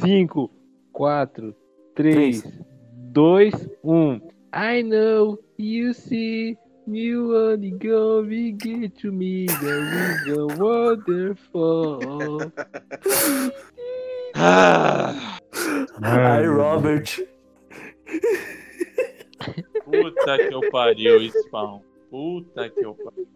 [0.00, 0.50] Cinco,
[0.92, 1.54] quatro,
[1.94, 2.42] três,
[3.12, 3.52] dois,
[3.84, 4.18] um.
[4.50, 6.56] I know you see
[6.86, 12.52] you only go we get to me the reason wonderful.
[14.38, 15.38] Ah,
[16.02, 17.04] Ai, Robert.
[19.84, 21.80] puta que eu pariu, Spawn.
[22.10, 23.26] Puta que eu pariu.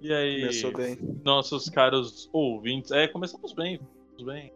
[0.00, 0.98] E aí, Começou bem.
[1.24, 2.90] nossos caros ouvintes.
[2.90, 3.78] É, começamos bem.
[3.78, 4.52] Começamos bem.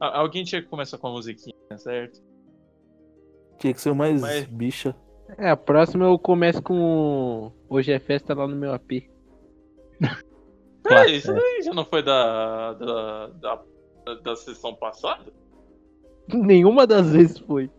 [0.00, 2.20] Alguém tinha que começar com a musiquinha, certo?
[3.58, 4.94] Tinha que ser mais Mas- bicha.
[5.38, 7.50] É, a próxima eu começo com.
[7.68, 9.08] Hoje é festa lá no meu AP.
[10.86, 13.62] É, isso aí já não foi da, da, da,
[14.04, 15.32] da, da sessão passada?
[16.28, 17.70] Nenhuma das vezes foi.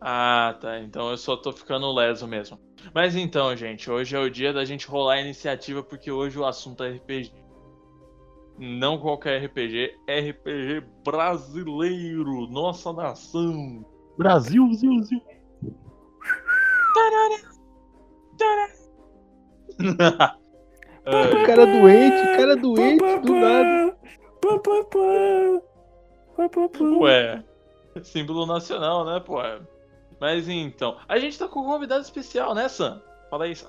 [0.00, 0.78] Ah, tá.
[0.80, 2.58] Então eu só tô ficando leso mesmo.
[2.94, 6.46] Mas então, gente, hoje é o dia da gente rolar a iniciativa porque hoje o
[6.46, 7.32] assunto é RPG.
[8.58, 13.84] Não qualquer RPG, RPG brasileiro, nossa nação.
[14.16, 15.22] Brasil, Zil, Zil.
[21.06, 23.96] Ai, Cara doente, cara doente, do nada.
[24.48, 25.62] Pá, pá, pá.
[26.36, 26.84] Pá, pá, pá.
[27.00, 27.44] Ué,
[28.02, 29.36] símbolo nacional, né, pô?
[30.18, 33.02] Mas então, a gente tá com um convidado especial, né, Sam?
[33.28, 33.68] Fala aí, Sam.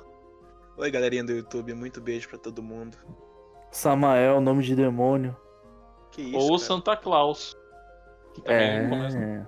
[0.77, 1.73] Oi, galerinha do YouTube.
[1.73, 2.97] Muito beijo pra todo mundo.
[3.71, 5.35] Samael, nome de demônio.
[6.11, 6.59] Que isso, Ou cara?
[6.59, 7.57] Santa Claus.
[8.33, 9.17] Que também começa.
[9.19, 9.45] É.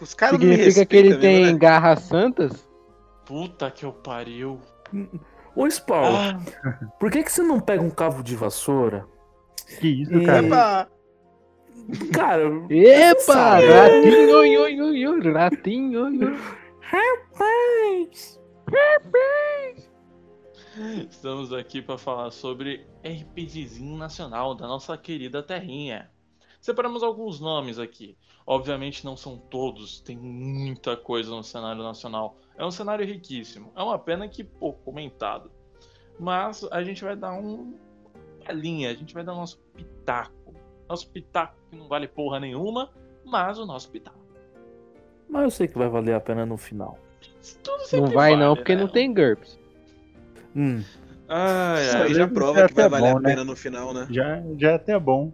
[0.00, 1.58] Os caras não me Significa que ele tem né?
[1.58, 2.68] garras santas?
[3.24, 4.60] Puta que eu pariu.
[5.54, 6.40] Ô, Spawn, Ah,
[6.98, 9.06] por que, que você não pega um cavo de vassoura?
[9.80, 10.46] Que isso, cara.
[10.46, 10.90] Epa!
[12.12, 13.58] Cara, Epa!
[13.58, 16.38] Ratinho, oi, oi, oi, oi, ratinho, oi, oi.
[16.80, 18.40] rapaz.
[21.08, 26.10] Estamos aqui para falar sobre RPGzinho nacional da nossa querida terrinha.
[26.60, 28.16] Separamos alguns nomes aqui.
[28.46, 32.36] Obviamente não são todos, tem muita coisa no cenário nacional.
[32.56, 33.72] É um cenário riquíssimo.
[33.76, 35.50] É uma pena que pouco comentado.
[36.18, 37.78] Mas a gente vai dar um
[38.52, 40.54] linha, a gente vai dar nosso pitaco.
[40.88, 42.90] Nosso pitaco que não vale porra nenhuma,
[43.24, 44.18] mas o nosso pitaco.
[45.28, 46.98] Mas eu sei que vai valer a pena no final.
[47.62, 48.80] Tudo Não vai não, vale, porque né?
[48.82, 49.58] não tem GURPS.
[50.54, 50.82] Hum.
[51.28, 52.02] Ai.
[52.02, 53.30] aí já prova é que vai valer bom, a né?
[53.30, 54.06] pena no final, né?
[54.10, 55.32] Já, já é até bom.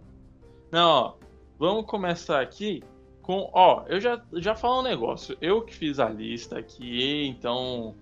[0.71, 1.13] Não, ó,
[1.59, 2.81] vamos começar aqui
[3.21, 5.37] com, ó, eu já já falo um negócio.
[5.41, 7.95] Eu que fiz a lista aqui, então,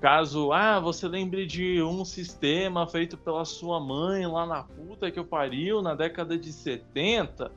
[0.00, 5.18] caso, ah, você lembre de um sistema feito pela sua mãe lá na puta que
[5.18, 7.50] eu pariu na década de 70,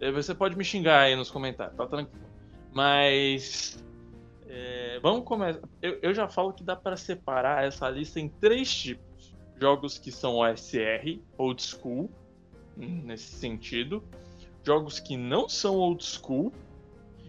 [0.00, 2.26] eh, você pode me xingar aí nos comentários, tá tranquilo.
[2.72, 3.82] Mas
[4.54, 5.60] é, vamos começar.
[5.80, 10.12] Eu, eu já falo que dá para separar essa lista em três tipos: jogos que
[10.12, 12.10] são OSR, old school,
[12.76, 14.04] hum, nesse sentido,
[14.62, 16.52] jogos que não são old school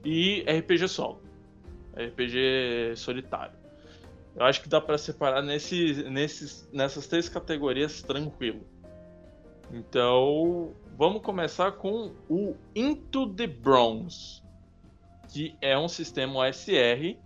[0.04, 1.22] e RPG solo,
[1.96, 3.63] RPG solitário.
[4.36, 8.66] Eu acho que dá para separar nesse, nesses, nessas três categorias tranquilo.
[9.72, 14.42] Então, vamos começar com o Into the Bronze,
[15.30, 17.18] que é um sistema OSR.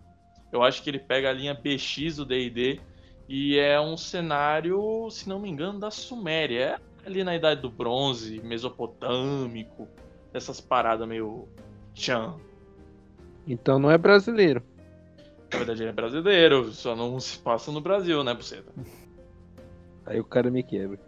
[0.52, 2.80] Eu acho que ele pega a linha BX do D&D
[3.28, 6.82] e é um cenário, se não me engano, da Suméria.
[7.04, 9.88] É ali na Idade do Bronze, Mesopotâmico,
[10.34, 11.48] essas paradas meio
[11.94, 12.36] tchan.
[13.46, 14.62] Então não é brasileiro.
[15.52, 18.72] Na verdade ele é brasileiro, só não se passa no Brasil, né, Buceta?
[20.06, 21.00] Aí o cara me quebra.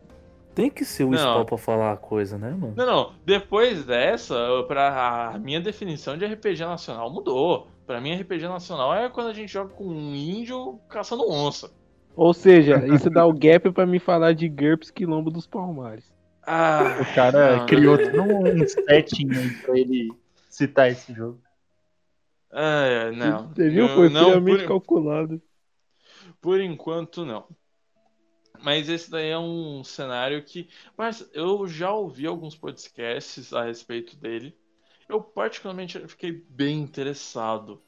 [0.55, 1.17] Tem que ser o Não.
[1.17, 2.73] Spawn pra falar a coisa, né, mano?
[2.75, 3.13] Não, não.
[3.25, 4.35] Depois dessa,
[4.67, 7.67] pra, a minha definição de RPG nacional mudou.
[7.85, 11.71] Pra mim, RPG nacional é quando a gente joga com um índio caçando onça.
[12.15, 16.11] Ou seja, isso dá o gap pra me falar de GURPS Quilombo dos Palmares.
[16.45, 18.11] Ah, O cara não, criou não.
[18.11, 20.11] todo um setting aí pra ele
[20.49, 21.39] citar esse jogo.
[22.51, 23.47] É, não.
[23.53, 23.87] Você viu?
[23.87, 25.41] Eu- Foi não, friamente por, calculado.
[26.41, 27.47] por enquanto, não.
[28.61, 30.67] Mas esse daí é um cenário que.
[30.97, 34.53] Mas eu já ouvi alguns podcasts a respeito dele.
[35.07, 37.81] Eu, particularmente, fiquei bem interessado.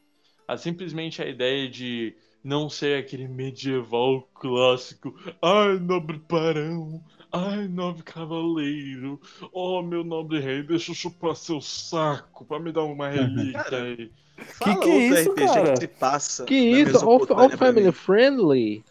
[0.48, 5.14] A, simplesmente a ideia de não ser aquele medieval clássico.
[5.42, 7.04] Ai, nobre barão.
[7.31, 9.19] Ai, nobre cavaleiro.
[9.52, 14.12] Oh, meu nobre rei, deixa eu chupar seu saco pra me dar uma relíquia aí.
[14.46, 15.74] Fala que é outro isso, RPG cara?
[15.74, 16.46] que se passa.
[16.46, 17.06] Que na isso?
[17.06, 18.84] All, all family friendly.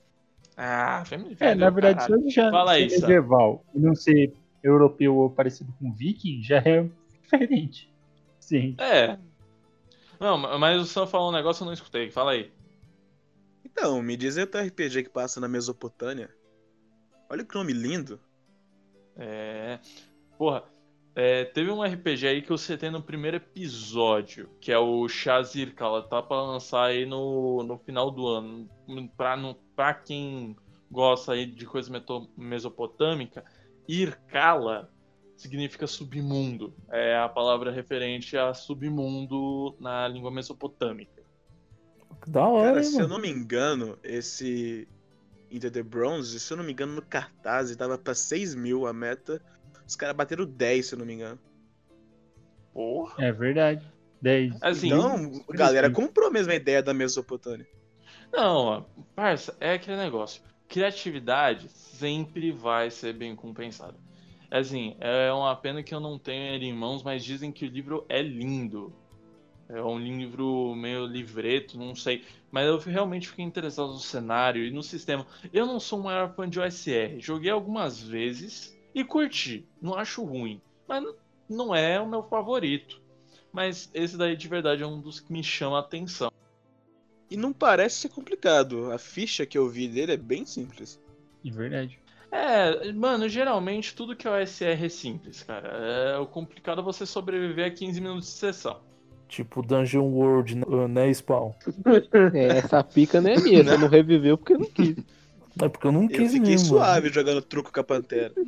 [0.57, 3.01] Ah, family É, friendly, na verdade, se já Fala ser aí, Sam.
[3.07, 4.33] medieval e não ser
[4.63, 6.87] europeu ou parecido com viking, já é
[7.23, 7.91] diferente.
[8.39, 8.83] suficiente.
[8.83, 9.19] É.
[10.19, 12.11] Não, mas o Sam falou um negócio que eu não escutei.
[12.11, 12.53] Fala aí.
[13.65, 16.29] Então, me diz aí outro RPG que passa na Mesopotâmia.
[17.31, 18.21] Olha que nome lindo.
[19.17, 19.79] É.
[20.37, 20.65] Porra,
[21.21, 25.75] é, teve um RPG aí que eu citei no primeiro episódio, que é o Shazir,
[25.75, 28.69] que ela tá pra lançar aí no, no final do ano.
[29.17, 30.57] Pra, no, pra quem
[30.91, 33.45] gosta aí de coisa meto- mesopotâmica,
[33.87, 34.91] Irkala
[35.37, 36.75] significa submundo.
[36.91, 41.23] É a palavra referente a submundo na língua mesopotâmica.
[42.23, 43.15] Que da hora, Cara, hein, se eu mano.
[43.15, 44.87] não me engano, esse
[45.51, 48.93] Into the Bronze, se eu não me engano, no cartaz tava pra 6 mil a
[48.93, 49.43] meta.
[49.91, 51.37] Os caras bateram 10, se eu não me engano.
[52.73, 53.25] Porra.
[53.25, 53.85] É verdade.
[54.23, 54.63] 10.
[54.63, 57.67] Assim, Então, a galera comprou mesmo a ideia da Mesopotâmia.
[58.33, 60.43] Não, parça, é aquele negócio.
[60.69, 63.97] Criatividade sempre vai ser bem compensada.
[64.49, 67.69] Assim, é uma pena que eu não tenho ele em mãos, mas dizem que o
[67.69, 68.93] livro é lindo.
[69.69, 72.25] É um livro meio livreto, não sei.
[72.49, 75.27] Mas eu realmente fiquei interessado no cenário e no sistema.
[75.53, 77.19] Eu não sou o maior fã de OSR.
[77.19, 79.67] Joguei algumas vezes e curti.
[79.81, 80.61] Não acho ruim.
[80.87, 81.05] Mas
[81.49, 83.01] não é o meu favorito.
[83.53, 86.31] Mas esse daí de verdade é um dos que me chama a atenção.
[87.31, 88.91] E não parece ser complicado.
[88.91, 91.01] A ficha que eu vi dele é bem simples.
[91.45, 91.99] É verdade.
[92.33, 95.69] É, mano, geralmente tudo que é OSR é simples, cara.
[95.69, 98.81] É, o complicado é você sobreviver a 15 minutos de sessão.
[99.29, 101.53] Tipo Dungeon World, né, né, Spawn?
[102.35, 104.97] É, essa pica não é minha, você não reviveu porque não quis.
[105.61, 106.69] É porque eu não Eu quis fiquei mesmo.
[106.69, 108.33] suave jogando truco com a Pantera.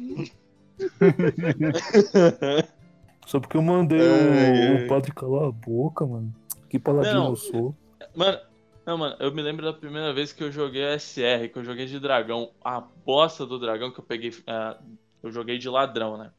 [3.27, 4.33] Só porque eu mandei Ai, o,
[4.79, 4.85] ai.
[4.85, 6.33] o padre calar a boca, mano.
[6.69, 7.29] Que paladino Não.
[7.31, 7.75] eu sou.
[8.15, 8.39] Mano,
[8.85, 11.87] não, mano, eu me lembro da primeira vez que eu joguei SR, que eu joguei
[11.87, 12.51] de dragão.
[12.65, 14.33] A bosta do dragão que eu peguei.
[14.47, 14.77] ah,
[15.23, 16.31] eu joguei de ladrão, né?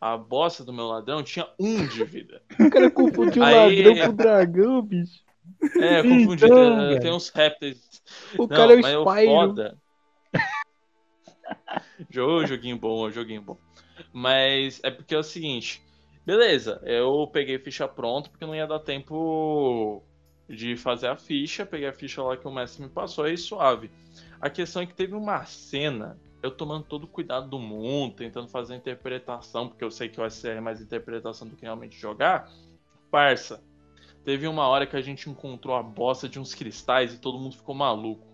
[0.00, 2.40] A bosta do meu ladrão tinha um de vida.
[2.58, 5.20] O cara confundiu o Aí- ladrão com o dragão, bicho.
[5.78, 6.44] É, confundi.
[6.44, 7.00] Então, tem- velho.
[7.00, 7.80] tem uns répteis.
[8.38, 8.80] O Não, cara é o
[9.10, 9.30] Spyro.
[9.30, 9.78] foda.
[12.10, 13.58] Jo- joguinho bom, joguinho bom.
[14.12, 15.82] Mas é porque é o seguinte,
[16.24, 20.02] beleza, eu peguei ficha pronta porque não ia dar tempo
[20.48, 23.90] de fazer a ficha, peguei a ficha lá que o mestre me passou aí suave.
[24.40, 28.48] A questão é que teve uma cena, eu tomando todo o cuidado do mundo, tentando
[28.48, 31.98] fazer a interpretação, porque eu sei que o SR é mais interpretação do que realmente
[31.98, 32.50] jogar.
[33.10, 33.62] Parça,
[34.24, 37.56] teve uma hora que a gente encontrou a bosta de uns cristais e todo mundo
[37.56, 38.29] ficou maluco.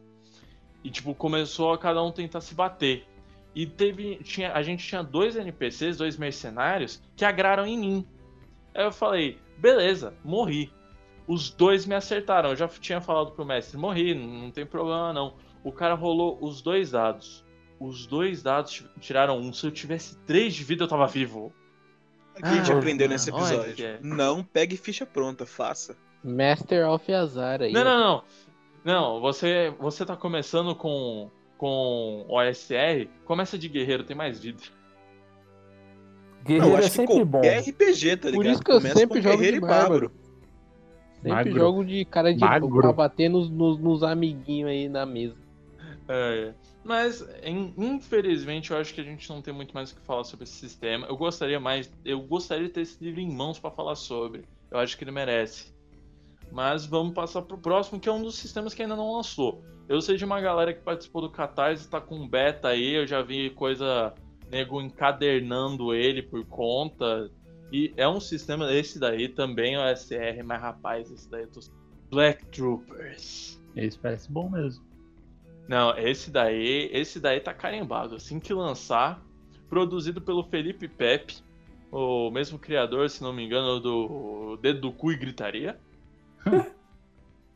[0.85, 3.05] E tipo, começou a cada um tentar se bater.
[3.55, 4.17] E teve.
[4.23, 8.07] Tinha, a gente tinha dois NPCs, dois mercenários, que agraram em mim.
[8.75, 10.71] Aí eu falei, beleza, morri.
[11.27, 12.51] Os dois me acertaram.
[12.51, 15.35] Eu já tinha falado pro mestre, morri, não tem problema não.
[15.65, 17.45] O cara rolou os dois dados.
[17.81, 19.53] Os dois dados tiraram um.
[19.53, 21.53] Se eu tivesse três de vida, eu tava vivo.
[22.33, 23.75] O que a gente Ah, aprendeu nesse episódio?
[23.75, 23.99] que é.
[24.03, 25.97] Não pegue ficha pronta, faça.
[26.23, 27.73] Master of Azar aí.
[27.73, 28.23] Não, não, não.
[28.87, 31.29] Não, você, você tá começando com,
[31.59, 34.63] com OSR, começa de guerreiro, tem mais vida.
[36.45, 37.31] Guerreiro eu é acho que sempre bom.
[37.41, 38.35] qualquer RPG, tá ligado?
[38.37, 40.09] Por isso que eu Começa sempre jogo guerreiro de e bárbaro.
[40.09, 40.27] bárbaro.
[41.17, 41.53] Sempre Magro.
[41.59, 42.81] jogo de cara de Magro.
[42.81, 45.35] pra bater nos, nos, nos amiguinhos aí na mesa.
[46.09, 46.55] É,
[46.85, 50.23] mas, in- infelizmente, eu acho que a gente não tem muito mais o que falar
[50.23, 51.09] sobre esse sistema.
[51.09, 54.45] Eu gostaria mais, eu gostaria de ter esse livro em mãos pra falar sobre.
[54.71, 55.75] Eu acho que ele merece.
[56.57, 59.63] Mas vamos passar pro próximo, que é um dos sistemas que ainda não lançou.
[59.87, 63.21] Eu sei de uma galera que participou do Catarse, tá com beta aí, eu já
[63.21, 64.15] vi coisa,
[64.51, 67.31] nego encadernando ele por conta.
[67.71, 71.71] E é um sistema, esse daí também é OSR, mas rapaz, esse daí é dos
[72.11, 73.61] Black Troopers.
[73.77, 74.83] Esse parece bom mesmo.
[75.69, 78.15] Não, esse daí, esse daí tá carimbado.
[78.15, 79.23] Assim que lançar,
[79.69, 81.37] produzido pelo Felipe Pepe,
[81.93, 85.79] o mesmo criador, se não me engano, do Dedo do Cu e Gritaria.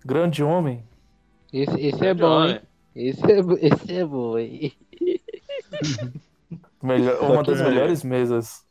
[0.05, 0.85] Grande homem.
[1.53, 2.61] Esse, esse é bom, hein?
[2.95, 4.73] Esse é, esse é bom, hein?
[6.83, 8.67] Melhor, uma das melhores mesas.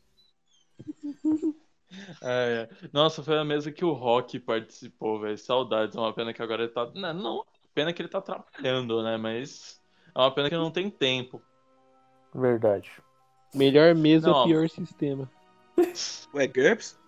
[2.22, 2.88] É, é.
[2.92, 5.38] Nossa, foi a mesa que o Rock participou, velho.
[5.38, 5.96] Saudades.
[5.96, 6.90] É uma pena que agora ele tá.
[6.94, 9.16] Não, não, pena que ele tá trabalhando, né?
[9.16, 9.80] Mas
[10.14, 11.40] é uma pena que ele não tem tempo.
[12.34, 12.90] Verdade.
[13.54, 14.44] Melhor mesa, Não.
[14.44, 15.28] pior sistema.
[16.34, 16.98] Ué, GURPS?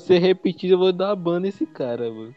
[0.00, 2.34] Se repetir, eu vou dar ban nesse cara, mano.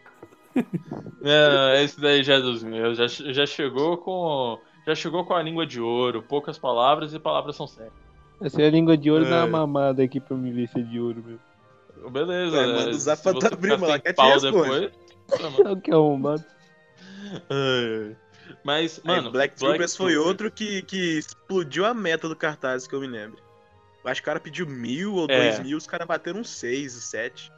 [1.22, 2.98] Não, esse daí já é dos meus.
[2.98, 4.60] Já, já chegou com.
[4.86, 7.94] Já chegou com a língua de ouro, poucas palavras e palavras são sérias.
[8.42, 9.30] Essa é a língua de ouro É.
[9.30, 12.12] na mamada aqui pra me ver se é de ouro mesmo.
[12.12, 12.58] Beleza.
[12.58, 14.52] Ué, manda usar você ficar fantasma lá sem que te pau responde.
[14.58, 14.92] depois.
[15.40, 15.58] toma.
[15.70, 16.44] É o que é arrumado.
[17.50, 18.16] Ai.
[18.64, 19.32] Mas, Aí, mano.
[19.32, 23.38] Black Troopers foi outro que, que explodiu a meta do cartaz, que eu me lembro.
[24.04, 25.52] Eu acho que o cara pediu mil ou É.
[25.52, 27.52] dois mil, os caras bateram uns seis, sete.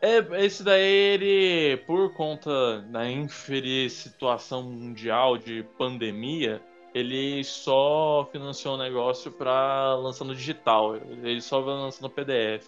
[0.00, 6.60] É, esse daí ele, por conta da infeliz situação mundial de pandemia,
[6.92, 10.96] ele só financiou o negócio pra lançar no digital.
[10.96, 12.66] Ele só vai lançar no PDF.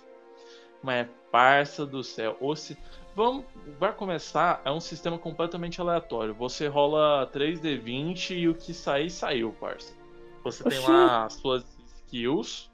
[0.82, 2.36] Mas parça do céu.
[2.40, 2.76] Ou se...
[3.16, 3.44] Vamos,
[3.78, 6.34] vai começar, é um sistema completamente aleatório.
[6.34, 9.94] Você rola 3D20 e o que sair, saiu, parça.
[10.42, 11.64] Você tem lá as suas
[11.96, 12.70] skills.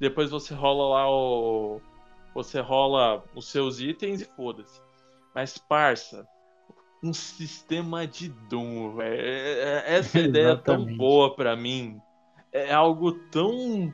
[0.00, 1.80] Depois você rola lá o.
[2.34, 4.80] Você rola os seus itens e foda-se.
[5.34, 6.26] Mas, parça,
[7.02, 9.20] um sistema de Doom, velho.
[9.20, 12.00] É- é- Essa ideia é tão boa pra mim.
[12.52, 13.92] É algo tão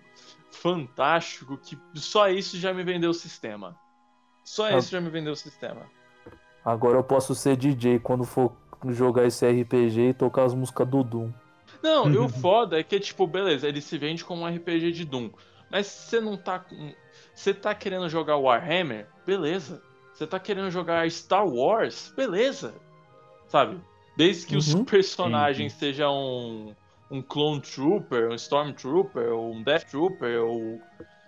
[0.50, 3.76] fantástico que só isso já me vendeu o sistema.
[4.44, 4.78] Só Ah.
[4.78, 5.82] isso já me vendeu o sistema.
[6.64, 8.52] Agora eu posso ser DJ quando for
[8.88, 11.32] jogar esse RPG e tocar as músicas do Doom.
[11.82, 15.04] Não, e o foda é que, tipo, beleza, ele se vende como um RPG de
[15.04, 15.30] Doom.
[15.74, 16.94] Mas você não tá com.
[17.34, 19.08] Você tá querendo jogar Warhammer?
[19.26, 19.82] Beleza.
[20.12, 22.12] Você tá querendo jogar Star Wars?
[22.16, 22.76] Beleza.
[23.48, 23.80] Sabe?
[24.16, 24.84] Desde que os Uhum.
[24.84, 26.76] personagens sejam um,
[27.10, 30.80] um Clone Trooper, um Stormtrooper, ou um Death Trooper, ou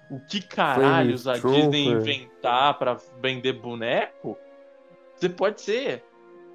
[0.09, 1.65] o que caralhos a Trooper.
[1.65, 4.39] Disney inventar pra vender boneco,
[5.17, 6.05] você pode ser.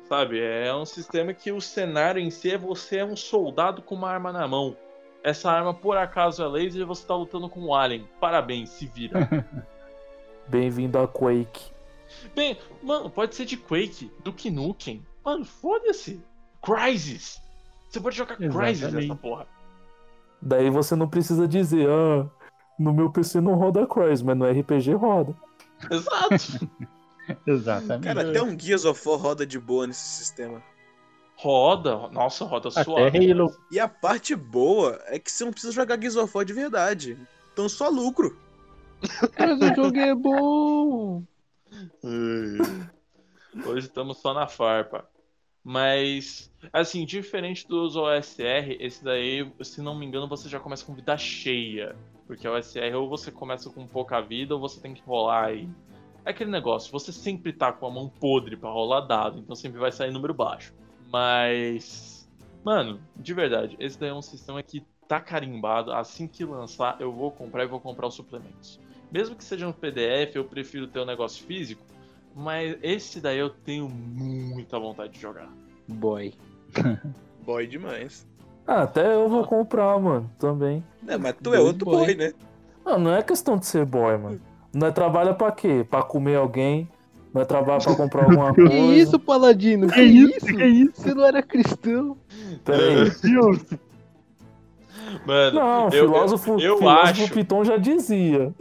[0.08, 0.40] Sabe?
[0.40, 4.10] É um sistema que o cenário em si é você é um soldado com uma
[4.10, 4.78] arma na mão.
[5.24, 8.08] Essa arma, por acaso, é laser e você tá lutando com um alien.
[8.20, 9.28] Parabéns, se vira.
[10.48, 11.72] Bem-vindo a Quake.
[12.36, 15.06] Bem, mano, pode ser de Quake, do Nukem.
[15.24, 16.22] Mano, foda-se.
[16.62, 17.42] Crysis.
[17.90, 18.92] Você pode jogar Exatamente.
[18.94, 19.48] nessa porra.
[20.42, 22.28] Daí você não precisa dizer, ah,
[22.78, 25.36] no meu PC não roda Crysis, mas no RPG roda.
[25.90, 26.70] Exato.
[27.46, 28.04] Exatamente.
[28.04, 30.62] Cara, até um Gears of War roda de boa nesse sistema.
[31.42, 32.08] Roda.
[32.10, 33.32] Nossa, roda Até suave.
[33.32, 33.52] Halo.
[33.72, 37.18] E a parte boa é que você não precisa jogar Gears of War de verdade.
[37.52, 38.38] Então só lucro.
[39.38, 41.24] Mas o jogo é bom.
[43.66, 45.10] Hoje estamos só na farpa.
[45.64, 50.96] Mas, assim, diferente dos OSR, esse daí, se não me engano, você já começa com
[50.96, 51.96] vida cheia.
[52.26, 55.70] Porque o OSR ou você começa com pouca vida ou você tem que rolar aí.
[56.24, 59.80] É aquele negócio, você sempre tá com a mão podre pra rolar dado, então sempre
[59.80, 60.72] vai sair número baixo.
[61.12, 62.28] Mas,
[62.64, 65.92] mano, de verdade, esse daí é um sistema que tá carimbado.
[65.92, 68.80] Assim que lançar, eu vou comprar e vou comprar os suplementos.
[69.12, 71.84] Mesmo que seja no PDF, eu prefiro ter o negócio físico.
[72.34, 75.50] Mas esse daí eu tenho muita vontade de jogar.
[75.86, 76.34] Boy.
[77.44, 78.26] Boy demais.
[78.66, 80.82] Ah, até eu vou comprar, mano, também.
[81.06, 82.06] É, mas tu é outro boy.
[82.06, 82.34] boy, né?
[82.86, 84.42] Não, não é questão de ser boy, mano.
[84.74, 85.86] Nós trabalha pra quê?
[85.90, 86.88] Pra comer alguém?
[87.34, 88.76] Nós trabalha pra comprar alguma Que coisa?
[88.96, 89.88] isso, Paladino?
[89.88, 90.38] Que, Que isso?
[90.38, 90.46] isso?
[90.58, 90.92] Que isso?
[90.96, 92.18] Você não era cristão?
[92.66, 93.10] Peraí.
[93.22, 93.60] Deus.
[95.26, 98.54] Mano, Não, eu- filósofo, eu filósofo acho- Piton já dizia.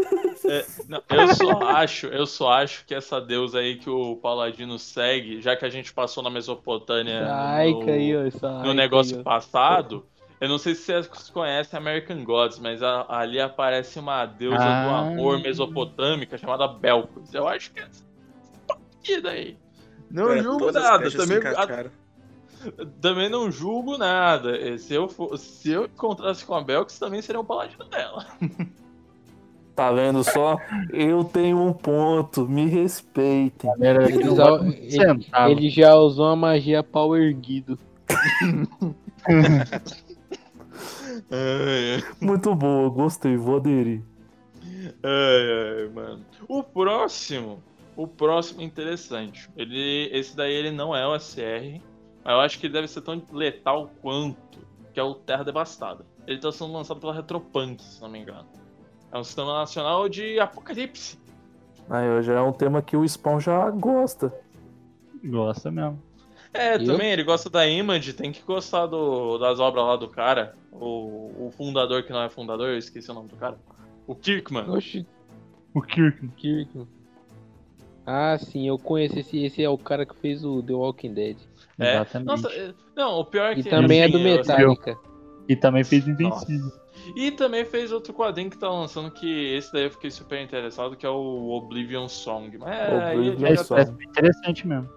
[0.88, 5.40] não, eu só acho, eu só acho que essa deusa aí que o Paladino segue,
[5.40, 9.24] já que a gente passou na Mesopotâmia Ai, no, caiu essa no negócio caiu.
[9.24, 10.04] passado,
[10.40, 14.62] eu não sei se vocês conhecem American Gods, mas a- ali aparece uma deusa do
[14.62, 14.98] Ah.
[15.00, 17.32] amor mesopotâmica chamada Belcos.
[17.32, 18.02] Eu acho que é essa
[19.00, 19.56] partida aí.
[20.10, 21.90] Não É, julgo nada, também, encaixaram.
[23.00, 24.76] também não julgo nada.
[24.78, 28.26] Se eu, for, se eu encontrasse com a Belks, também seria um paladino dela.
[29.72, 30.58] Tá vendo só?
[30.92, 33.70] Eu tenho um ponto, me respeitem.
[33.80, 37.78] Era Ele, ele- ele já usou a magia power erguido.
[42.20, 44.02] Muito boa, gostei, vou aderir.
[45.02, 46.26] Ai, ai, mano.
[46.46, 47.62] O próximo,
[48.02, 49.50] o próximo é interessante.
[49.54, 51.82] Ele, esse daí ele não é o SR,
[52.24, 54.58] mas eu acho que ele deve ser tão letal quanto,
[54.94, 56.06] que é o Terra Devastada.
[56.26, 58.46] Ele tá sendo lançado pela Retropunk, se não me engano.
[59.12, 61.18] É um sistema nacional de apocalipse.
[61.90, 64.32] Aí já é um tema que o Spawn já gosta.
[65.22, 66.02] Gosta mesmo.
[66.54, 66.86] É, Eu?
[66.86, 70.54] também, ele gosta da Image, tem que gostar do, das obras lá do cara.
[70.72, 73.58] O, o fundador que não é fundador, eu esqueci o nome do cara.
[74.06, 74.70] O Kirkman.
[74.70, 75.06] Oxi,
[75.74, 76.26] O Kirk.
[76.36, 76.86] Kirk.
[78.06, 79.44] Ah, sim, eu conheço esse.
[79.44, 81.36] Esse é o cara que fez o The Walking Dead.
[81.78, 81.94] É.
[81.96, 82.26] Exatamente.
[82.28, 83.68] Nossa, é- não, o pior é E que.
[83.70, 84.98] também é assim, do eu- Metallica.
[85.48, 86.70] E também fez Invencível.
[87.16, 90.96] E também fez outro quadrinho que tá lançando, que esse daí eu fiquei super interessado,
[90.96, 92.56] que é o Oblivion Song.
[92.58, 93.80] Mas é, a gente Oblivion É, tá- Song.
[93.80, 94.88] é interessante mesmo.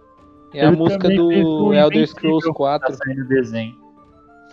[0.53, 2.93] É a Ele música também fez do o Elder Scrolls Tá 4.
[2.95, 3.75] saindo desenho.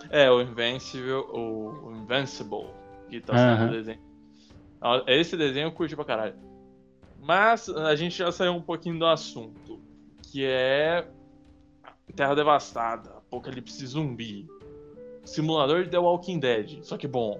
[0.09, 2.67] É, o Invincible, o Invincible,
[3.09, 3.67] que tá sendo Aham.
[3.67, 3.99] o desenho.
[5.07, 6.33] Esse desenho eu curti pra caralho.
[7.21, 9.79] Mas a gente já saiu um pouquinho do assunto,
[10.23, 11.05] que é
[12.15, 14.47] Terra Devastada, Apocalipse Zumbi,
[15.23, 17.39] simulador de The Walking Dead, só que bom.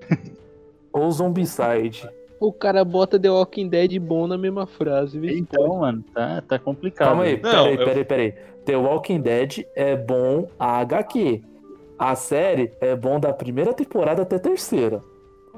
[0.92, 2.08] ou Zombicide.
[2.40, 6.58] O cara bota The Walking Dead bom na mesma frase, se Então, mano, tá, tá
[6.58, 7.08] complicado.
[7.08, 8.32] Calma aí, Não, peraí, eu- peraí, peraí.
[8.64, 11.42] The Walking Dead é bom a HQ.
[11.98, 15.02] A série é bom da primeira temporada até a terceira.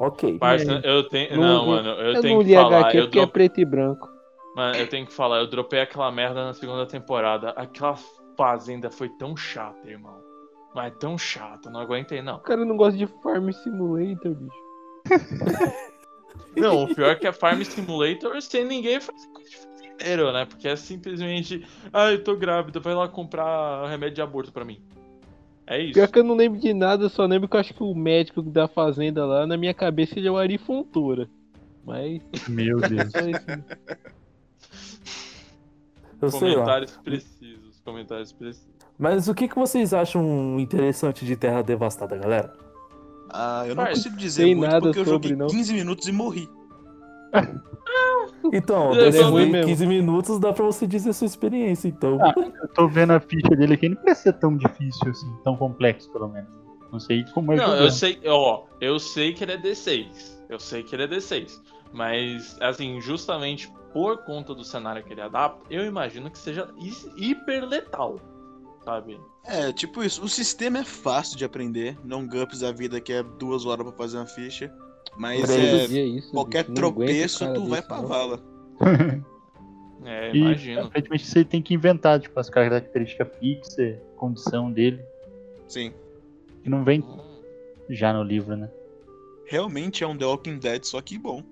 [0.04, 0.38] Ok.
[0.38, 1.37] Parça, eu tenho.
[1.37, 2.78] Não, Não, mano, eu, Eu, tenho não que li falar.
[2.80, 4.09] HQ eu, porque é dro- preto e branco.
[4.56, 7.50] Mano, eu tenho que falar, eu dropei aquela merda na segunda temporada.
[7.50, 7.97] Aquela
[8.37, 10.21] fazenda foi tão chata, irmão.
[10.75, 12.37] Mas tão chata, não aguentei, não.
[12.37, 14.62] O cara não gosta de Farm Simulator, bicho.
[16.56, 20.44] Não, o pior é que é Farm Simulator sem ninguém fazer coisa de fazendeiro, né?
[20.47, 21.64] Porque é simplesmente.
[21.92, 24.82] Ai, eu tô grávida, vai lá comprar remédio de aborto pra mim.
[25.73, 25.95] É isso.
[25.95, 27.95] Pior que eu não lembro de nada, eu só lembro que eu acho que o
[27.95, 31.26] médico da fazenda lá, na minha cabeça, ele é o Ari Fontoura.
[31.83, 33.11] Mas Meu Deus.
[36.21, 36.55] Eu sei lá.
[36.55, 38.71] Comentários precisos, comentários precisos.
[38.99, 42.52] Mas o que, que vocês acham interessante de Terra Devastada, galera?
[43.31, 43.97] Ah, eu não Faz.
[43.97, 45.47] consigo dizer muito nada porque eu sobre, joguei não.
[45.47, 46.47] 15 minutos e morri.
[48.53, 49.69] Então, é ruim mesmo.
[49.69, 52.19] 15 minutos dá pra você dizer a sua experiência, então.
[52.21, 55.57] Ah, eu tô vendo a ficha dele aqui, não parece ser tão difícil assim, tão
[55.57, 56.51] complexo pelo menos.
[56.91, 60.07] Não sei como é Não, eu sei, ó, eu sei que ele é D6.
[60.51, 61.59] Eu sei que ele é D6.
[61.93, 67.12] Mas, assim, justamente por conta do cenário que ele adapta, eu imagino que seja hi-
[67.17, 68.19] hiper letal.
[68.85, 69.19] Sabe?
[69.47, 70.23] É, tipo isso.
[70.23, 71.97] O sistema é fácil de aprender.
[72.05, 74.73] Não GUPS a vida que é duas horas pra fazer uma ficha.
[75.16, 78.07] Mas é, isso, qualquer tropeço, tu vai pra não.
[78.09, 78.42] vala.
[80.04, 80.81] É, E imagino.
[80.81, 85.00] aparentemente você tem que inventar, tipo, as características fixas, condição dele,
[85.69, 85.92] Sim.
[86.61, 87.04] que não vem
[87.88, 88.69] já no livro, né?
[89.47, 91.45] Realmente é um The Walking Dead, só que bom.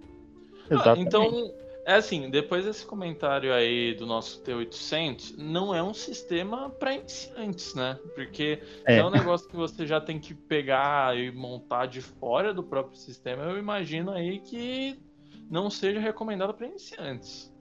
[0.68, 1.06] Ah, Exatamente.
[1.06, 1.52] então,
[1.90, 7.74] é assim, depois desse comentário aí do nosso T800, não é um sistema pra iniciantes,
[7.74, 7.98] né?
[8.14, 8.98] Porque É.
[8.98, 12.96] é um negócio que você já tem que pegar e montar de fora do próprio
[12.96, 14.98] sistema, eu imagino aí que
[15.50, 17.52] não seja recomendado pra iniciantes.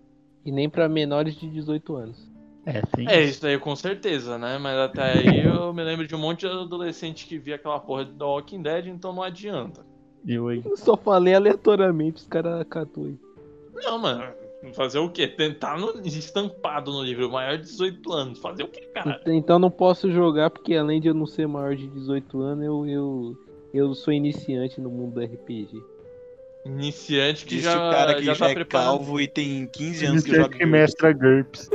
[0.45, 2.31] E nem pra menores de 18 anos.
[2.65, 3.07] É, sim.
[3.07, 4.57] É, isso daí com certeza, né?
[4.59, 8.05] Mas até aí eu me lembro de um monte de adolescente que via aquela porra
[8.05, 9.83] The Walking Dead, então não adianta.
[10.27, 10.61] Eu aí.
[10.63, 13.17] Eu só falei aleatoriamente, os caras catou aí.
[13.83, 14.23] Não, mano.
[14.73, 15.25] Fazer o quê?
[15.25, 18.39] Tentar no, estampado no livro maior de 18 anos.
[18.39, 19.21] Fazer o quê, cara?
[19.27, 22.85] Então não posso jogar, porque além de eu não ser maior de 18 anos, eu,
[22.85, 23.37] eu,
[23.73, 25.81] eu sou iniciante no mundo do RPG.
[26.65, 28.97] Iniciante que Diz já, o cara que já, já tá é preparado.
[28.97, 31.69] calvo e tem 15 anos que é joga que mestra GURPS.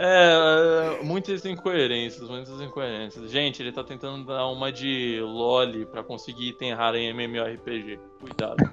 [0.00, 3.30] É, é, muitas incoerências, muitas incoerências.
[3.30, 7.98] Gente, ele tá tentando dar uma de LOL pra conseguir item raro em MMORPG.
[8.20, 8.70] Cuidado.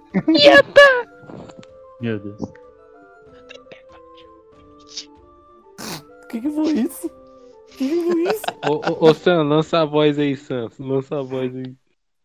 [1.99, 2.41] Meu Deus.
[6.23, 7.07] O que, que foi isso?
[7.07, 8.43] O que, que foi isso?
[8.69, 10.69] Ô, ô, ô, Sam, lança a voz aí, Sam.
[10.79, 11.73] Lança a voz aí.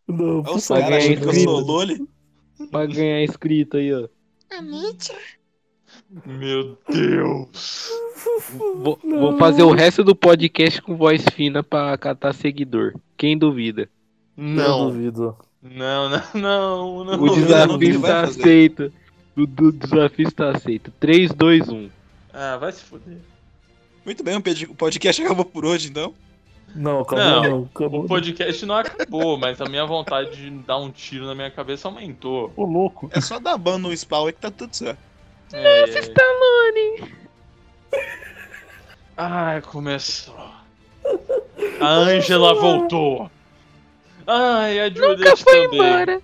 [0.08, 0.82] Não, É por os favor.
[0.82, 1.50] caras achando que eu inscrito.
[1.50, 2.08] sou Loli.
[2.70, 4.08] Pra ganhar inscrito aí, ó.
[6.26, 7.88] Meu Deus.
[8.76, 12.94] Vou, vou fazer o resto do podcast com voz fina pra catar seguidor.
[13.16, 13.82] Quem duvida?
[14.36, 15.36] Eu Não, duvido.
[15.62, 17.22] não, não, não, não.
[17.22, 18.92] O desafio está aceito.
[19.36, 20.92] O do- desafio está aceito.
[20.98, 21.88] 3, 2, 1.
[22.32, 23.18] Ah, vai se fuder.
[24.04, 26.12] Muito bem, o podcast acabou por hoje, então.
[26.74, 27.68] Não, acabou Não, não.
[27.74, 31.50] acabou O podcast não acabou, mas a minha vontade de dar um tiro na minha
[31.50, 32.52] cabeça aumentou.
[32.56, 33.08] Ô, louco.
[33.12, 35.09] É só dar ban no spawn aí que tá tudo certo.
[35.52, 35.84] É...
[35.84, 37.14] Stallone!
[39.16, 40.34] Ai, começou.
[41.80, 43.30] A Angela voltou.
[44.26, 45.80] Ai, a Nunca Juliette foi também.
[45.80, 46.22] embora.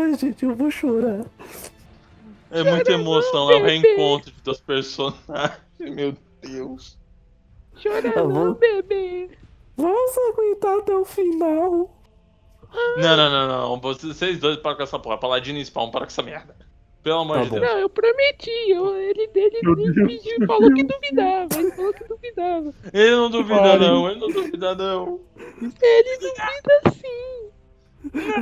[0.00, 1.24] Ai, gente, eu vou chorar.
[2.50, 5.58] É muita emoção, é o reencontro de dois personagens.
[5.78, 6.98] Meu Deus.
[7.82, 8.54] Chora Tá não, bom.
[8.54, 9.30] bebê.
[9.76, 11.90] Vamos aguentar até o final.
[12.96, 13.80] Não, não, não, não.
[13.80, 15.18] Vocês dois param com essa porra.
[15.18, 16.54] Paladino e Spawn, para com essa merda.
[17.02, 17.58] Pelo amor Tá de bom.
[17.60, 17.72] Deus.
[17.72, 18.50] Não, eu prometi.
[18.68, 21.48] Eu, ele ele, Meu ele pediu, falou que duvidava.
[21.58, 22.72] Ele falou que duvidava.
[22.92, 23.78] Ele não duvida, Pare.
[23.80, 24.08] não.
[24.10, 25.20] Ele não duvida, não.
[25.60, 27.48] Ele duvida sim.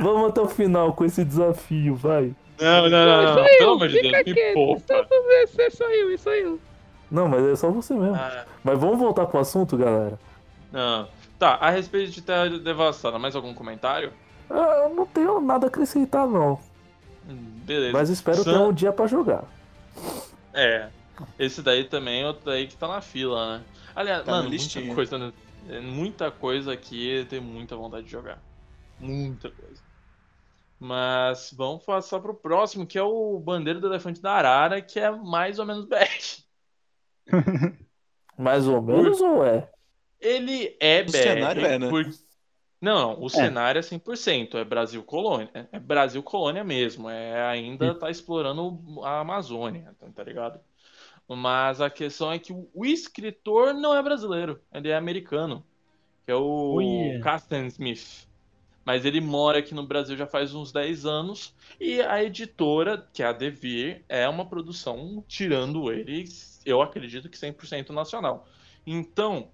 [0.01, 2.33] Vamos até o final com esse desafio, vai.
[2.59, 3.33] Não, não, não, não.
[3.33, 4.53] Sou Pelo eu, amor de Deus, me quieto.
[4.53, 4.81] poupa.
[4.87, 6.59] Só eu, sou eu.
[7.09, 8.15] Não, mas é só você mesmo.
[8.15, 10.19] Ah, Mas vamos voltar pro assunto, galera.
[10.71, 11.07] não.
[11.41, 14.13] Tá, a respeito de Terra Devastada, mais algum comentário?
[14.47, 16.59] Ah, Eu não tenho nada a acrescentar, não.
[17.25, 17.93] Beleza.
[17.93, 19.43] Mas espero Sam- ter um dia pra jogar.
[20.53, 20.89] É.
[21.39, 23.63] Esse daí também é outro daí que tá na fila, né?
[23.95, 25.33] Aliás, Tá mano, muita coisa, né?
[25.67, 28.37] É, muita coisa aqui tenho muita vontade de jogar.
[28.99, 29.81] Muita coisa.
[30.79, 35.09] Mas vamos passar pro próximo, que é o Bandeira do Elefante da Arara, que é
[35.09, 36.43] mais ou menos BR.
[38.37, 39.67] Mais ou menos ou é?
[40.21, 41.11] Ele é O BR.
[41.11, 41.89] cenário é, né?
[41.89, 42.09] por-
[42.79, 44.57] Não, o cenário é 100%.
[44.57, 45.49] É Brasil colônia.
[45.71, 47.09] É Brasil colônia mesmo.
[47.09, 50.59] É ainda tá explorando a Amazônia, tá- tá ligado?
[51.27, 54.59] Mas a questão é que o, escritor não é brasileiro.
[54.73, 55.63] Ele é americano.
[56.25, 56.75] Que é o.
[57.23, 58.27] Casten Smith.
[58.83, 61.55] Mas ele mora aqui no Brasil já faz uns 10 anos.
[61.79, 67.37] E a editora, que é a Devir, é uma produção, tirando eles, eu acredito que
[67.37, 68.47] 100% nacional.
[68.85, 69.49] Então,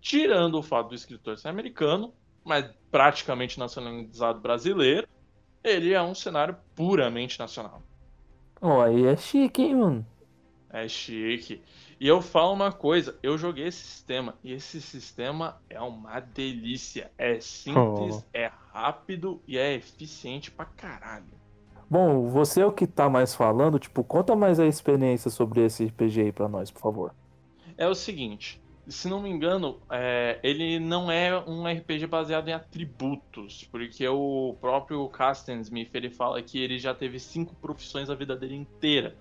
[0.00, 2.12] tirando o fato do escritor ser americano,
[2.44, 5.06] mas praticamente nacionalizado brasileiro,
[5.62, 7.82] ele é um cenário puramente nacional.
[8.60, 10.06] Ó, aí é chique, hein, mano?
[10.70, 11.62] É chique.
[11.98, 17.10] E eu falo uma coisa, eu joguei esse sistema e esse sistema é uma delícia.
[17.16, 18.22] É simples, Oh.
[18.32, 21.24] é rápido e é eficiente pra caralho.
[21.88, 25.84] Bom, você é o que tá mais falando, tipo, conta mais a experiência sobre esse
[25.86, 27.14] RPG aí pra nós, por favor.
[27.78, 32.52] É o seguinte, se não me engano, é, ele não é um RPG baseado em
[32.52, 38.14] atributos, porque o próprio Casten Smith ele fala que ele já teve cinco profissões a
[38.14, 39.16] vida dele inteira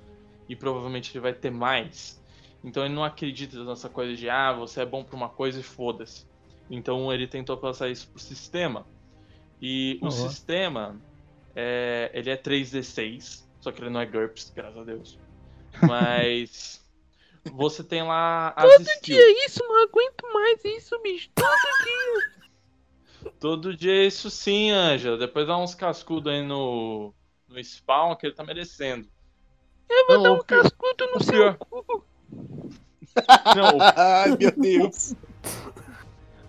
[0.47, 2.21] e provavelmente ele vai ter mais.
[2.63, 5.63] Então ele não acredita nessa coisa de ah, você é bom pra uma coisa e
[5.63, 6.25] foda-se.
[6.69, 8.87] Então ele tentou passar isso pro sistema.
[9.61, 10.11] E o Uhum.
[10.11, 11.01] sistema
[11.55, 15.19] é, ele é 3d6, só que ele não é GURPS, graças a Deus.
[15.81, 16.84] Mas
[17.51, 19.19] você tem lá as skills.
[19.23, 21.29] é isso, não aguento mais isso, bicho.
[23.39, 25.17] Todo dia é isso sim, Ângela.
[25.17, 27.13] Depois dá uns cascudos aí no,
[27.47, 29.07] no spawn que ele tá merecendo.
[29.89, 32.05] Eu vou dar um Cascudo no seu cu.
[33.55, 35.13] Não, Ai, meu Deus.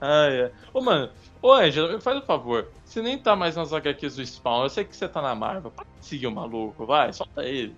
[0.00, 0.52] ah, é.
[0.72, 2.68] Ô, mano, ô, Ângela, me faz um favor.
[2.84, 4.64] Você nem tá mais nas HQs do spawn.
[4.64, 5.70] Eu sei que você tá na Marvel.
[5.70, 7.76] Para de seguir o maluco, vai, solta ele.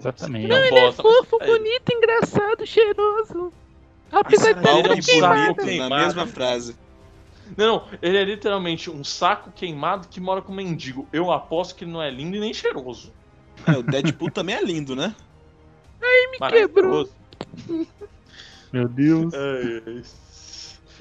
[0.00, 0.48] Exatamente.
[0.48, 3.52] Não, Ele é fofo, bonito, engraçado, cheiroso.
[4.10, 6.04] Apesar de Ele é Algo um e saco bonito na queimado.
[6.04, 6.76] mesma frase.
[7.56, 11.06] Não, não, ele é literalmente um saco queimado que mora com um mendigo.
[11.12, 13.12] Eu aposto que ele não é lindo e nem cheiroso.
[13.66, 15.14] É, o Deadpool também é lindo, né?
[16.50, 17.08] quebrou.
[17.08, 17.12] Maravilhoso.
[18.72, 19.34] Meu Deus.
[19.34, 20.02] Ai, ai.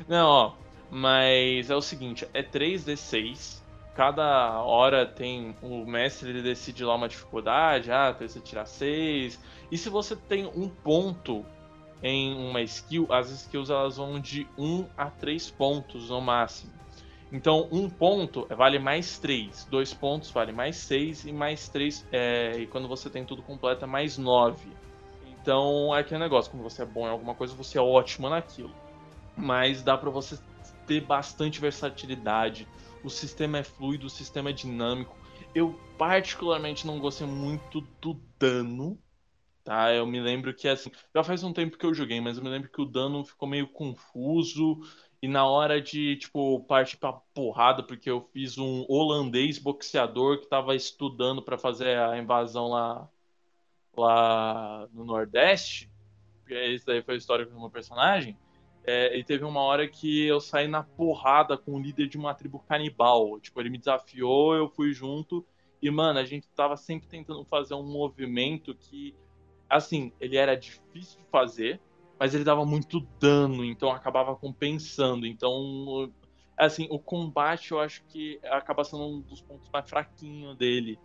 [0.08, 0.52] Não, ó,
[0.90, 3.61] mas é o seguinte, é 3d6.
[3.94, 9.40] Cada hora tem o mestre ele decide lá uma dificuldade, ah, você tirar 6.
[9.70, 11.46] E se você tem um ponto
[12.02, 16.72] em uma skill, as skills elas vão de 1 a 3 pontos no máximo.
[17.32, 22.58] Então, um ponto vale mais 3, dois pontos vale mais 6 e mais 3, é,
[22.60, 24.70] e quando você tem tudo completo é mais 9.
[25.26, 28.74] Então, é aquele negócio, como você é bom em alguma coisa, você é ótimo naquilo.
[29.36, 30.38] Mas dá pra você
[30.86, 32.68] ter bastante versatilidade.
[33.04, 35.16] O sistema é fluido, o sistema é dinâmico.
[35.54, 38.98] Eu particularmente não gostei muito do dano,
[39.64, 39.94] tá?
[39.94, 42.50] Eu me lembro que assim, já faz um tempo que eu joguei, mas eu me
[42.50, 44.80] lembro que o dano ficou meio confuso
[45.22, 50.48] e na hora de, tipo, partir pra porrada, porque eu fiz um holandês boxeador que
[50.48, 53.08] tava estudando pra fazer a invasão lá
[53.96, 55.92] lá no Nordeste,
[56.40, 58.38] porque esse daí foi a história do meu personagem,
[58.84, 62.34] é, e teve uma hora que eu saí na porrada com o líder de uma
[62.34, 63.40] tribo canibal.
[63.40, 65.46] Tipo, ele me desafiou, eu fui junto,
[65.82, 69.16] e, mano, a gente tava sempre tentando fazer um movimento que,
[69.70, 71.82] assim, ele era difícil de fazer,
[72.20, 75.26] mas ele dava muito dano, então acabava compensando.
[75.26, 76.12] Então,
[76.56, 81.00] assim, o combate eu acho que acaba sendo um dos pontos mais fraquinhos dele.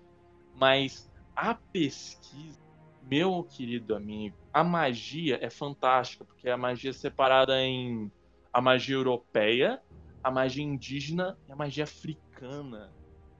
[0.54, 2.60] Mas a pesquisa,
[3.06, 8.10] meu querido amigo, a magia é fantástica, porque a magia é separada em
[8.52, 9.80] a magia europeia,
[10.22, 12.90] a magia indígena e a magia africana.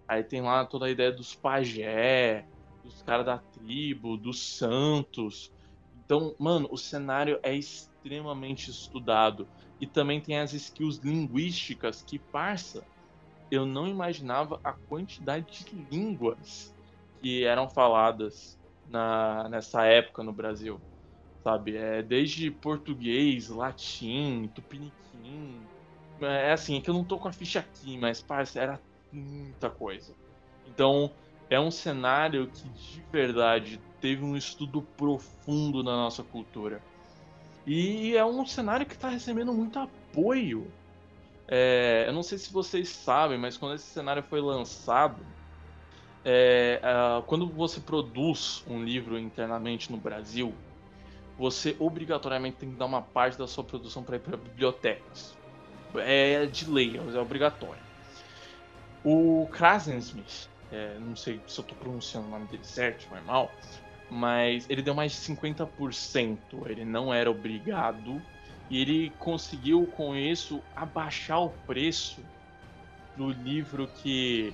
[0.07, 2.47] Aí tem lá toda a ideia dos pajé,
[2.85, 5.51] dos caras da tribo, dos santos.
[6.05, 9.49] Então, mano, o cenário é extremamente estudado.
[9.81, 12.87] E também tem as skills linguísticas que, parça,
[13.51, 16.75] eu não imaginava a quantidade de línguas
[17.21, 18.57] que eram faladas
[18.89, 20.81] na, nessa época no Brasil.
[21.43, 21.77] Sabe?
[21.77, 25.63] É, desde português, latim, tupiniquim.
[26.21, 28.81] É assim, é que eu não tô com a ficha aqui, mas, parça, era
[29.13, 30.15] muita coisa.
[30.67, 31.13] Então,
[31.49, 36.83] é um cenário que de verdade teve um estudo profundo na nossa cultura.
[37.67, 40.73] E é um cenário que está recebendo muito apoio.
[41.49, 45.25] É, eu não sei se vocês sabem, mas quando esse cenário foi lançado,
[46.29, 50.53] é, ah, quando você produz um livro internamente no Brasil,
[51.39, 55.37] você obrigatoriamente tem que dar uma parte da sua produção para ir para bibliotecas.
[55.95, 57.81] É de lei, é obrigatório.
[59.05, 63.55] O Krasensmith, é, não sei se eu estou pronunciando o nome dele certo, foi mal,
[64.11, 66.39] mas ele deu mais de 50%.
[66.67, 68.21] Ele não era obrigado
[68.69, 72.21] E ele conseguiu com isso abaixar o preço
[73.17, 74.53] do livro que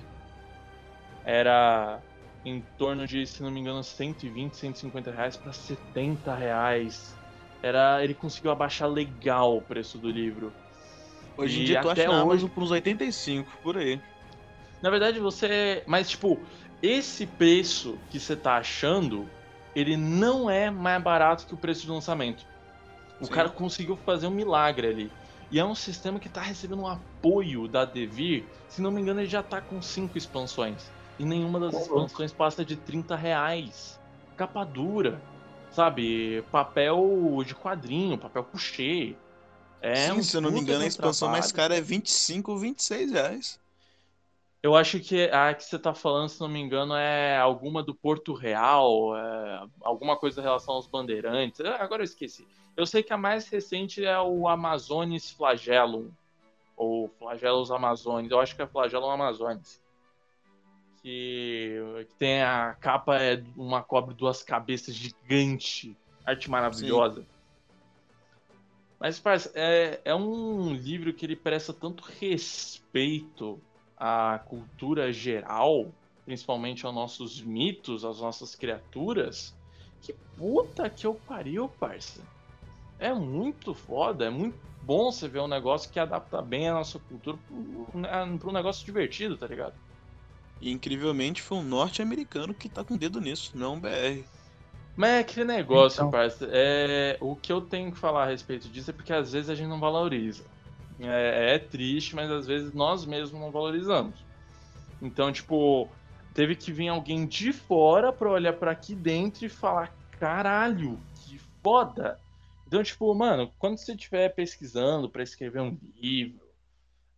[1.25, 1.99] era
[2.45, 7.15] em torno de, se não me engano, 120, 150 reais para 70 reais.
[7.61, 10.53] Era, ele conseguiu abaixar legal o preço do livro.
[11.37, 13.99] Hoje em dia tu acha até na hoje- Amazon por uns 85, por aí.
[14.81, 15.81] Na verdade, você.
[15.87, 16.37] Mas, tipo,
[16.81, 19.29] esse preço que você tá achando,
[19.73, 22.43] ele não é mais barato que o preço de lançamento.
[23.21, 23.31] O Sim.
[23.31, 25.11] cara conseguiu fazer um milagre ali.
[25.49, 28.43] E é um sistema que tá recebendo um apoio da Devir.
[28.67, 30.91] Se não me engano, ele já tá com cinco expansões.
[31.19, 31.87] E nenhuma das louco.
[31.87, 33.99] expansões passa de 30 reais.
[34.35, 35.21] Capa dura.
[35.71, 36.43] Sabe?
[36.51, 39.15] Papel de quadrinho, papel coucher.
[39.81, 41.69] É Sim, um se eu não me engano, a expansão mais trabalho.
[41.71, 43.59] cara é 25 ou 26 reais.
[44.61, 47.93] Eu acho que a que você tá falando, se não me engano, é alguma do
[47.93, 51.59] Porto Real, é, alguma coisa em relação aos bandeirantes.
[51.59, 52.47] Agora eu esqueci.
[52.77, 56.09] Eu sei que a mais recente é o Amazones Flagellum.
[56.77, 58.31] Ou Flagelos Amazones.
[58.31, 59.82] Eu acho que é Flagellum Amazones.
[61.03, 65.97] Que, que tem a capa, é uma cobra duas cabeças gigante.
[66.25, 67.25] Arte maravilhosa.
[68.97, 73.61] Mas, parça, é, é um livro que ele presta tanto respeito
[73.97, 75.91] à cultura geral,
[76.23, 79.53] principalmente aos nossos mitos, às nossas criaturas,
[80.01, 82.21] que puta que eu pariu, parça.
[82.97, 86.97] É muito foda, é muito bom você ver um negócio que adapta bem a nossa
[86.97, 87.37] cultura
[87.91, 89.75] para um negócio divertido, tá ligado?
[90.63, 94.23] E incrivelmente foi um norte-americano que tá com o dedo nisso, não um BR.
[94.95, 96.09] Mas é aquele negócio, Então.
[96.09, 96.47] parça.
[96.49, 99.55] É, o que eu tenho que falar a respeito disso é porque às vezes a
[99.55, 100.45] gente não valoriza.
[101.01, 104.23] É, é triste, mas às vezes nós mesmos não valorizamos.
[105.01, 105.89] Então, tipo,
[106.33, 111.41] teve que vir alguém de fora pra olhar pra aqui dentro e falar: caralho, que
[111.61, 112.17] foda!
[112.65, 116.39] Então, tipo, mano, quando você estiver pesquisando pra escrever um livro,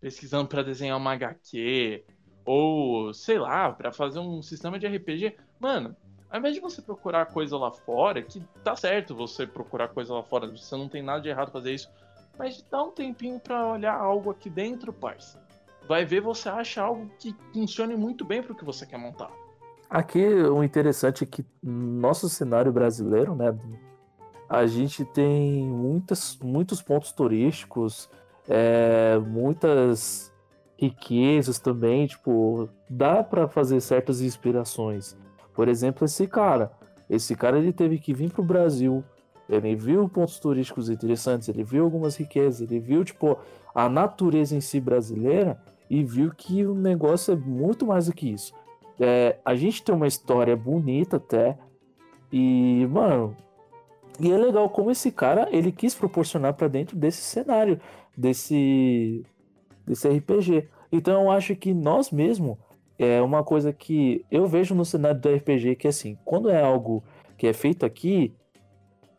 [0.01, 2.03] pesquisando pra desenhar uma HQ,
[2.45, 5.95] ou sei lá, pra fazer um sistema de RPG, mano,
[6.29, 10.23] ao invés de você procurar coisa lá fora, que tá certo você procurar coisa lá
[10.23, 11.89] fora, você não tem nada de errado fazer isso,
[12.38, 15.43] mas dá um tempinho pra olhar algo aqui dentro, parça.
[15.88, 19.31] Vai ver você acha algo que funcione muito bem pro que você quer montar.
[19.89, 23.58] Aqui o interessante é que no nosso cenário brasileiro, né,
[24.49, 28.10] a gente tem muitas, muitos pontos turísticos,
[28.49, 30.34] é, muitas
[30.77, 35.15] riquezas também, tipo, dá pra fazer certas inspirações.
[35.53, 36.71] Por exemplo, esse cara,
[37.09, 39.03] esse cara ele teve que vir pro Brasil,
[39.47, 43.38] ele viu pontos turísticos interessantes, ele viu algumas riquezas, ele viu tipo
[43.73, 48.31] a natureza em si brasileira e viu que o negócio é muito mais do que
[48.31, 48.53] isso.
[48.99, 51.57] É, a gente tem uma história bonita até.
[52.31, 53.35] E, mano,
[54.19, 57.79] e é legal como esse cara ele quis proporcionar pra dentro desse cenário,
[58.17, 59.23] desse,
[59.85, 60.67] desse RPG.
[60.91, 62.57] Então eu acho que nós mesmo
[62.97, 67.03] é uma coisa que eu vejo no cenário do RPG que assim, quando é algo
[67.37, 68.33] que é feito aqui,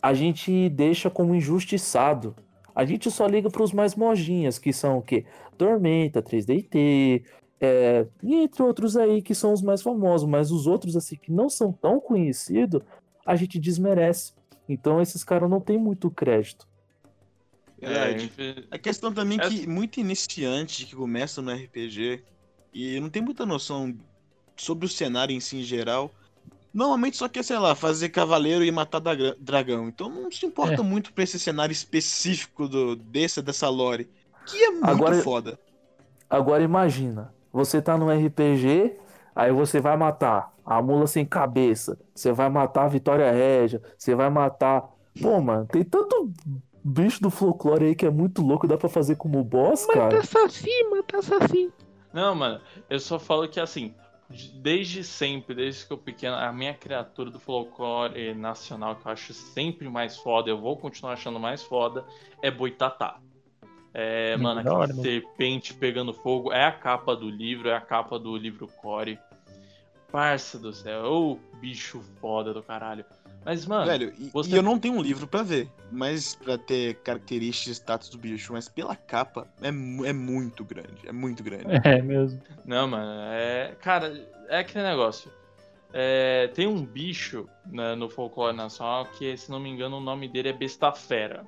[0.00, 2.34] a gente deixa como injustiçado.
[2.74, 5.24] A gente só liga para os mais mojinhas, que são o quê?
[5.56, 7.24] Tormenta, 3DT,
[7.58, 11.32] é, e entre outros aí que são os mais famosos, mas os outros assim que
[11.32, 12.82] não são tão conhecidos,
[13.24, 14.32] a gente desmerece.
[14.68, 16.68] Então esses caras não têm muito crédito.
[17.80, 18.24] Verdade.
[18.26, 22.22] infe- A questão também É que assim- muito iniciante que começa no RPG
[22.72, 23.94] e não tem muita noção
[24.56, 26.10] sobre o cenário em si em geral,
[26.72, 29.00] normalmente só quer, sei lá, fazer cavaleiro e matar
[29.38, 29.88] dragão.
[29.88, 30.84] Então não se importa É.
[30.84, 34.08] muito pra esse cenário específico do, desse, dessa lore,
[34.46, 35.58] que é muito Agora- foda.
[36.28, 38.96] Agora imagina, você tá no RPG,
[39.34, 44.14] aí você vai matar a mula sem cabeça, você vai matar a Vitória Régia, você
[44.14, 44.84] vai matar.
[45.22, 46.32] Pô, mano, tem tanto
[46.86, 50.22] bicho do folclore aí que é muito louco, dá pra fazer como boss, cara.
[50.22, 51.72] Saci, mata Saci.
[52.12, 53.94] Não, mano, eu só falo que assim,
[54.54, 59.34] desde sempre, desde que eu pequeno, a minha criatura do folclore nacional que eu acho
[59.34, 62.04] sempre mais foda, eu vou continuar achando mais foda,
[62.40, 63.18] é Boitatá.
[63.92, 65.02] É, mano, hora mesmo.
[65.02, 69.18] serpente pegando fogo, é a capa do livro, é a capa do livro Core.
[70.12, 73.04] Parça do céu, ô bicho foda do caralho.
[73.46, 76.58] Mas, mano, Velho, e, você- e eu não tenho um livro pra ver, mas pra
[76.58, 81.44] ter características e status do bicho, mas pela capa é, é muito grande, é muito
[81.44, 81.64] grande.
[81.84, 82.42] É mesmo.
[82.64, 83.76] Não, mano, é.
[83.80, 84.12] Cara,
[84.48, 85.30] é aquele negócio.
[85.92, 90.28] É, tem um bicho né, no folclore nacional que, se não me engano, o nome
[90.28, 91.46] dele é Bestafera.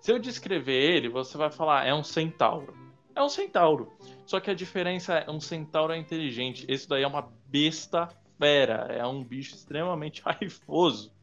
[0.00, 2.74] Se eu descrever ele, você vai falar, é um centauro.
[3.14, 3.92] É um centauro.
[4.26, 6.66] Só que a diferença é um centauro é inteligente.
[6.68, 8.88] Esse daí é uma besta fera.
[8.90, 11.14] É um bicho extremamente raivoso.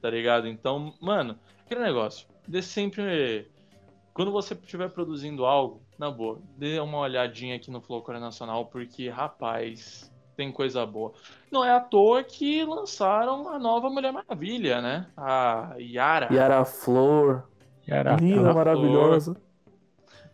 [0.00, 0.46] Tá ligado?
[0.46, 2.26] Então, mano, aquele negócio.
[2.46, 3.50] dê sempre.
[4.14, 9.08] Quando você estiver produzindo algo, na boa, dê uma olhadinha aqui no Flowcore Nacional, porque,
[9.08, 11.12] rapaz, tem coisa boa.
[11.52, 15.06] Não é à toa que lançaram a nova Mulher Maravilha, né?
[15.16, 16.32] A Yara.
[16.32, 17.44] Yara Flor,
[17.86, 18.20] Caraca.
[18.22, 18.54] linda, Flor.
[18.54, 19.36] maravilhosa.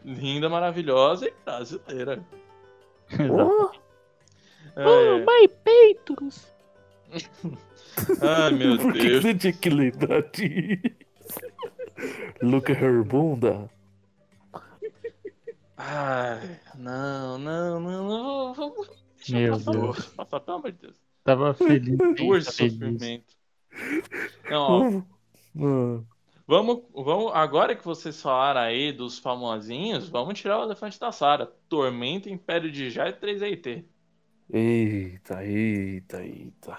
[0.04, 2.22] Linda, maravilhosa e brasileira.
[4.76, 5.18] Oh, É.
[5.20, 6.52] my peitos!
[8.20, 9.22] Ai, meu por que Deus.
[9.22, 10.82] você tinha que lembrar disso?
[12.42, 13.70] Look at her bunda.
[15.76, 18.54] Ai, não, não, não, não.
[18.54, 20.06] Vamos deixar Meu passar, Deus.
[20.16, 20.96] passar, pelo amor de Deus.
[21.24, 22.02] Tava feliz.
[22.16, 22.44] Dor feliz.
[22.44, 23.34] sofrimento.
[24.48, 25.02] Não, ó,
[25.54, 26.08] Mano,
[26.46, 27.32] vamos, vamos.
[27.34, 31.46] Agora que vocês falaram aí dos famosinhos, vamos tirar o elefante da Sara.
[31.68, 33.84] Tormenta, Império de Já e 3IT.
[34.50, 36.78] Eita, eita, eita.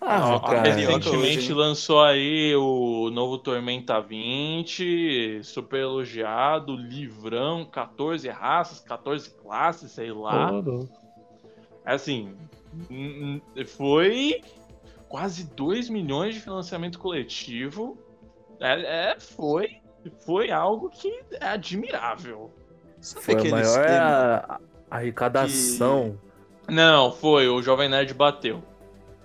[0.00, 0.72] Ah, Ó, cara.
[0.72, 10.10] recentemente lançou aí o novo Tormenta 20, super elogiado, livrão, 14 raças, 14 classes, sei
[10.10, 10.50] lá.
[10.50, 10.88] ouro.
[11.84, 12.34] Assim,
[13.66, 14.42] foi
[15.08, 17.98] quase 2 milhões de financiamento coletivo.
[18.58, 19.80] É, é, foi,
[20.24, 22.50] foi algo que é admirável.
[23.00, 24.60] Sabe Foi a maior a-
[24.90, 26.18] arrecadação.
[26.68, 28.62] Não, foi, o Jovem Nerd bateu.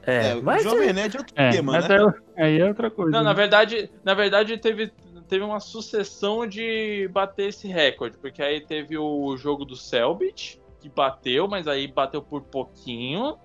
[0.04, 1.98] É, É, mas o Jovem Nerd é outro É, mas né?
[2.38, 3.12] é- aí é outra coisa.
[3.12, 3.36] Não, na né?
[3.36, 4.92] verdade, na verdade teve,
[5.28, 10.90] teve uma sucessão de bater esse recorde, porque aí teve o jogo do Selbit, que
[10.90, 13.38] bateu, mas aí bateu por pouquinho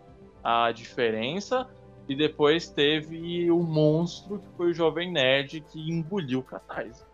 [0.44, 1.66] a diferença,
[2.08, 7.04] e depois teve o monstro, que foi o Jovem Nerd, que engoliu o Catarse.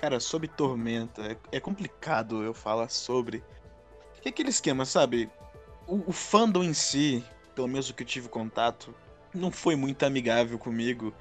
[0.00, 3.44] Cara, sobre Tormenta, é, é complicado eu falar sobre.
[4.22, 5.30] Que é aquele esquema, sabe?
[5.86, 7.22] O, o fandom em si,
[7.54, 8.94] pelo menos o que eu tive contato,
[9.34, 11.14] não foi muito amigável comigo.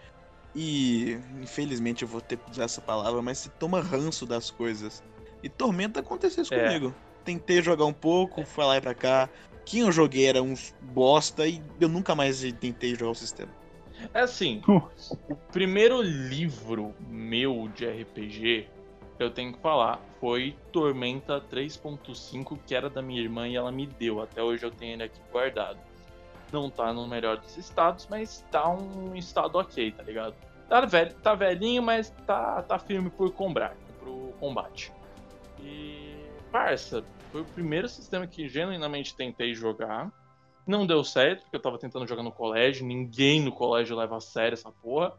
[0.55, 5.03] E, infelizmente, eu vou ter que usar essa palavra, mas se toma ranço das coisas.
[5.43, 6.65] E Tormenta aconteceu isso É.
[6.65, 6.95] comigo.
[7.25, 9.29] Tentei jogar um pouco, fui lá e pra cá.
[9.65, 13.51] Quem eu joguei era uns bosta e eu nunca mais tentei jogar o sistema.
[14.13, 14.62] É assim,
[15.29, 18.67] o primeiro livro meu de RPG,
[19.19, 23.85] eu tenho que falar, foi Tormenta 3.5, que era da minha irmã e ela me
[23.85, 24.21] deu.
[24.21, 25.77] Até hoje eu tenho ele aqui guardado.
[26.51, 30.35] Não tá no melhor dos estados, mas tá um estado ok, tá ligado?
[30.67, 34.91] Tá, velho, tá velhinho, mas tá, tá firme por combate, pro combate.
[35.59, 36.15] E,
[36.51, 40.12] parça, foi o primeiro sistema que genuinamente tentei jogar.
[40.69, 42.86] Não deu certo, porque eu tava tentando jogar no colégio.
[42.86, 45.12] Ninguém no colégio leva a sério essa porra.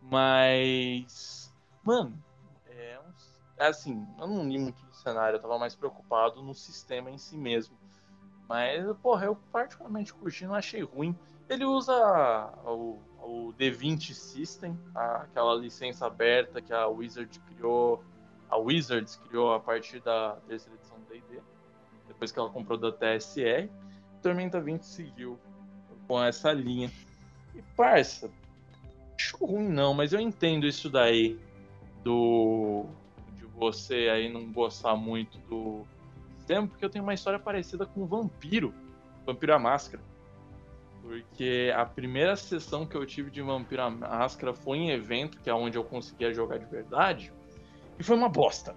[0.00, 1.52] Mas.
[1.84, 2.18] Mano,
[2.66, 3.12] é, um,
[3.58, 7.18] é assim, eu não li muito do cenário, eu tava mais preocupado no sistema em
[7.18, 7.76] si mesmo.
[8.48, 11.14] Mas, porra, eu particularmente curti, não achei ruim.
[11.50, 11.92] Ele usa
[12.64, 18.02] o, o D20 System, a- aquela licença aberta que a Wizard criou.
[18.48, 21.42] A Wizards criou a partir da terceira edição do D&D.
[22.06, 23.70] Depois que ela comprou da TSR.
[24.18, 25.38] Tormenta 20 seguiu
[26.06, 26.90] com essa linha.
[27.54, 28.30] E parça,
[29.18, 31.38] acho ruim não, mas eu entendo isso daí
[32.04, 32.86] do
[33.36, 35.84] de você aí não gostar muito do
[36.36, 38.72] sistema, porque eu tenho uma história parecida com o Vampiro,
[39.26, 40.02] Vampiro à Máscara.
[41.02, 45.48] Porque a primeira sessão que eu tive de Vampiro à Máscara foi em evento, que
[45.48, 47.32] é onde eu conseguia jogar de verdade,
[47.98, 48.74] e foi uma bosta.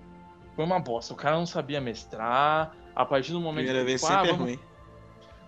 [0.55, 1.13] Foi uma bosta.
[1.13, 2.75] O cara não sabia mestrar.
[2.93, 4.59] A partir do momento Primeira que vez tipo, ah, sempre é vamos- ruim.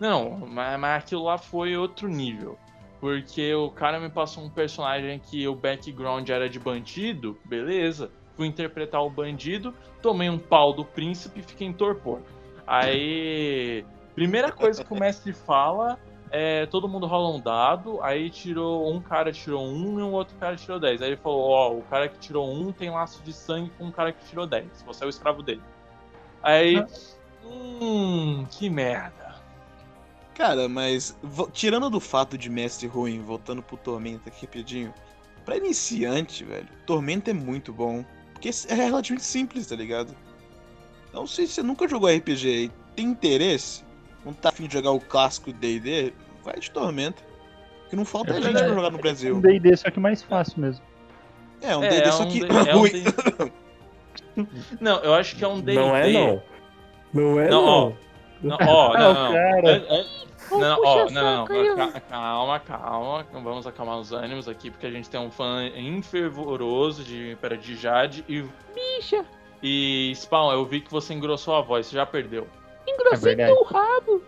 [0.04, 2.58] Não, mas, mas aquilo lá foi outro nível.
[3.00, 8.12] Porque o cara me passou um personagem que o background era de bandido, beleza.
[8.36, 12.20] Fui interpretar o bandido, tomei um pau do príncipe e fiquei em torpor.
[12.68, 15.98] Aí, primeira coisa que o mestre fala
[16.30, 20.36] é todo mundo rola um dado, aí tirou um cara tirou um e um outro
[20.38, 21.02] cara tirou 10.
[21.02, 23.92] Aí ele falou, ó, o cara que tirou um tem laço de sangue com o
[23.92, 24.84] cara que tirou 10.
[24.86, 25.62] Você é o escravo dele.
[26.42, 26.84] Aí,
[27.46, 29.24] hum, que merda.
[30.36, 31.16] Cara, mas
[31.54, 34.94] tirando do fato de mestre ruim, voltando pro Tormenta aqui rapidinho,
[35.46, 38.04] pra iniciante, velho, Tormenta é muito bom.
[38.34, 40.16] Porque é relativamente simples, tá ligado?
[41.10, 43.84] Então se você nunca jogou RPG e tem interesse,
[44.26, 47.22] não tá afim de jogar o clássico D&D, vai de Tormenta.
[47.90, 48.66] Que não falta É gente verdade.
[48.66, 49.40] pra jogar no Um Brasil.
[49.40, 50.84] D&D só que mais fácil mesmo.
[51.62, 52.40] É, um É, D&D é só um que
[52.70, 52.92] é um ruim.
[53.04, 54.48] D-
[54.82, 55.80] Não, eu acho que é um D&D.
[55.80, 56.44] Não é não.
[57.14, 57.90] Não é Não, ó.
[57.90, 58.04] não.
[58.42, 59.32] Não, ó, Ah, não, não.
[59.32, 60.06] cara.
[60.60, 65.10] Não, ó, não, não, ca- calma, calma, vamos acalmar os ânimos aqui, porque a gente
[65.10, 68.44] tem um fã infervoroso de Império de Jade e,
[68.74, 69.26] Bicha,
[69.62, 72.48] e Spawn, eu vi que você engrossou a voz, você já perdeu.
[72.88, 73.54] engrossei verdade.
[73.54, 74.24] teu rabo.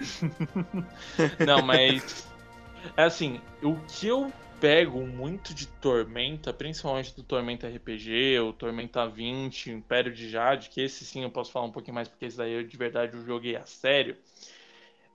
[1.46, 2.28] Não, mas.
[2.96, 9.06] É assim, o que eu pego muito de Tormenta, principalmente do Tormenta RPG, o Tormenta
[9.06, 12.26] 20, o Império de Jade, que esse sim eu posso falar um pouquinho mais, porque
[12.26, 14.16] esse daí eu de verdade eu joguei a sério,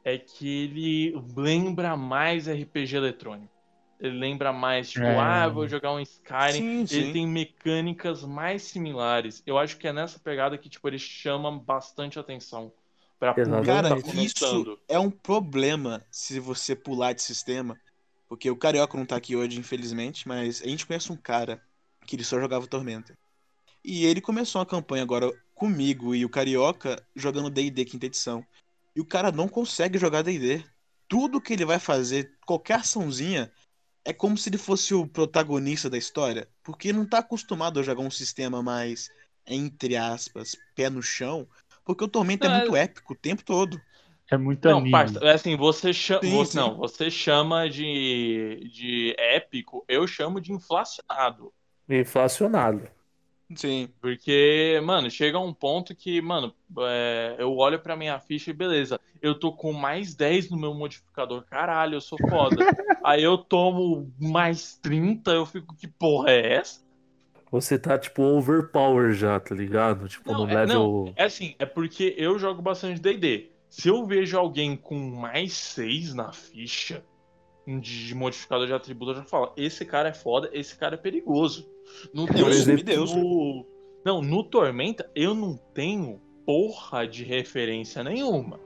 [0.05, 3.51] é que ele lembra mais RPG eletrônico.
[3.99, 5.19] Ele lembra mais, tipo, É.
[5.19, 6.51] ah, eu vou jogar um Skyrim.
[6.51, 7.13] Sim, Ele sim.
[7.13, 9.41] tem mecânicas mais similares.
[9.47, 12.71] Eu acho que é nessa pegada que, tipo, ele chama bastante atenção
[13.17, 17.75] pra Cara, tá isso é um problema se você pular de sistema.
[18.27, 21.61] Porque o Carioca não tá aqui hoje, infelizmente, mas a gente conhece um cara
[22.05, 23.17] que ele só jogava Tormenta.
[23.83, 28.45] E ele começou uma campanha agora comigo e o Carioca jogando D&D quinta edição.
[28.95, 30.65] E o cara não consegue jogar D&D.
[31.07, 33.51] Tudo que ele vai fazer, qualquer açãozinha,
[34.05, 36.49] é como se ele fosse o protagonista da história.
[36.63, 39.09] Porque ele não tá acostumado a jogar um sistema mais,
[39.47, 41.47] entre aspas, pé no chão.
[41.83, 43.81] Porque o Tormenta Não, é é- muito épico o tempo todo.
[44.31, 44.89] É muito Não, anime.
[44.89, 46.23] parça, é assim, você chama.
[46.23, 46.59] Sim, você, sim.
[46.59, 51.53] Não, você chama de, de épico, eu chamo de inflacionado.
[51.89, 52.87] Inflacionado.
[53.53, 53.89] Sim.
[54.01, 58.99] Porque, mano, chega um ponto que, mano, é, eu olho pra minha ficha e beleza,
[59.21, 62.55] eu tô com mais 10 no meu modificador, caralho, eu sou foda.
[63.03, 66.83] Aí eu tomo mais 30, eu fico, que porra é essa?
[67.51, 70.07] Você tá, tipo, overpower já, tá ligado?
[70.09, 71.13] Tipo, Não, no é- level.
[71.15, 73.51] É assim, é porque eu jogo bastante D&D.
[73.69, 77.03] Se eu vejo alguém com mais 6 na ficha
[77.67, 81.67] de modificador de atributo, eu já falo, esse cara é foda, esse cara é perigoso.
[82.13, 83.15] No Deus Tormenta- me Deus.
[83.15, 83.65] no-
[84.05, 88.59] Não, no Tormenta eu não tenho porra de referência nenhuma.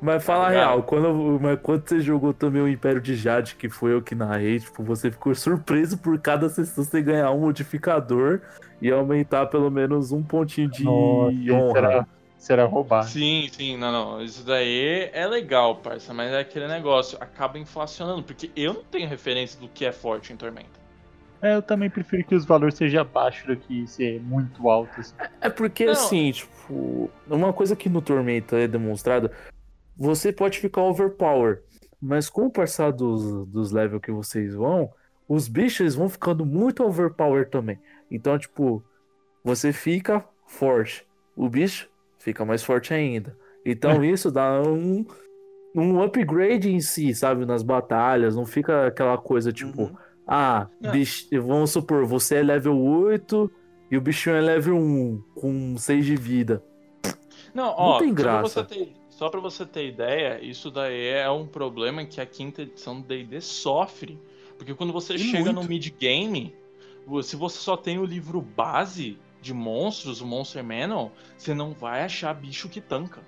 [0.00, 0.66] Mas fala a ligado?
[0.66, 4.14] real, quando, mas quando você jogou também o Império de Jade, que foi eu que
[4.14, 8.40] narrei, tipo, você ficou surpreso por cada sessão você ganhar um modificador
[8.80, 11.78] e aumentar pelo menos um pontinho de Nossa, honra.
[11.78, 12.08] era,
[12.38, 13.04] isso era roubar.
[13.04, 14.22] Sim, sim, não, não.
[14.22, 19.08] Isso daí é legal, parça, mas é aquele negócio, acaba inflacionando, porque eu não tenho
[19.08, 20.86] referência do que é forte em Tormenta.
[21.42, 25.00] É, eu também prefiro que os valores sejam abaixo do que ser muito alto.
[25.00, 25.14] assim.
[25.40, 25.92] É porque, Não.
[25.92, 29.30] assim, tipo, uma coisa que no Tormenta é demonstrada,
[29.96, 31.62] você pode ficar overpower,
[32.00, 34.90] mas com o passar dos, dos levels que vocês vão,
[35.28, 37.78] os bichos vão ficando muito overpower também.
[38.10, 38.82] Então, tipo,
[39.42, 41.88] você fica forte, o bicho
[42.26, 43.36] fica mais forte ainda.
[43.64, 45.04] Então isso dá um,
[45.74, 49.96] um upgrade em si, sabe, nas batalhas, não fica aquela coisa tipo, Uhum.
[50.26, 50.90] ah, É.
[50.90, 53.48] bicho, vamos supor, você é level 8
[53.90, 56.60] e o bichinho é level 1, com 6 de vida.
[57.54, 58.64] Não, ó, tem graça.
[58.64, 62.62] você ter- só pra você ter ideia, isso daí é um problema que a quinta
[62.62, 64.18] edição do D&D sofre.
[64.58, 65.62] Porque quando você E chega muito.
[65.62, 66.54] no mid-game,
[67.22, 69.16] se você só tem o livro base
[69.46, 73.22] de monstros, o Monster Manual, você não vai achar bicho que tanca.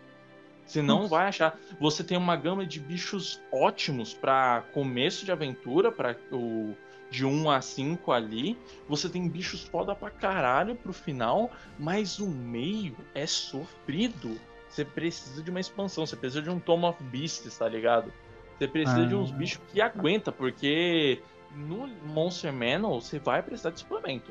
[0.66, 1.09] Você não Nossa.
[1.09, 1.59] vai achar.
[1.81, 6.75] Você tem uma gama de bichos ótimos pra começo de aventura, para o
[7.11, 8.59] de 1 a 5 ali.
[8.87, 14.39] Você tem bichos foda pra caralho pro final, mas o meio é sofrido.
[14.69, 18.12] Você precisa de uma expansão, você precisa de um Tome of Beasts, tá ligado?
[18.59, 19.37] Você precisa de uns Ah.
[19.37, 21.23] bichos que aguenta, porque
[21.55, 24.31] no Monster Manual você vai precisar de suplemento.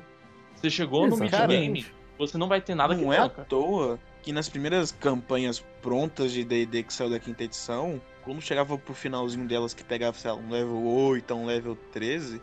[0.60, 1.72] Você chegou no Exatamente.
[1.72, 1.86] mid-game,
[2.18, 6.34] você não vai ter nada que não é à toa que nas primeiras campanhas prontas
[6.34, 10.30] de D&D que saiu da quinta edição, quando chegava pro finalzinho delas que pegava, sei
[10.30, 12.42] lá, um level 8, um level 13,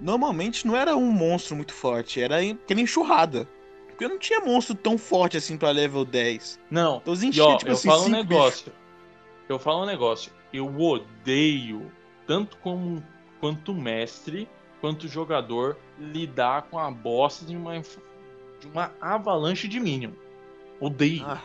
[0.00, 3.48] normalmente não era um monstro muito forte, era aquela enxurrada.
[3.88, 6.60] Porque não tinha monstro tão forte assim pra level 10.
[6.70, 8.72] Não, Então E enchiam, ó, tipo eu assim, falo um negócio.
[9.48, 10.32] Eu falo um negócio.
[10.52, 11.90] Eu odeio,
[12.24, 13.02] tanto como
[13.40, 14.48] quanto mestre,
[14.80, 20.12] quanto jogador, lidar com a bosta de uma, de uma avalanche de Minion.
[20.80, 21.24] Odeio.
[21.26, 21.42] Ah,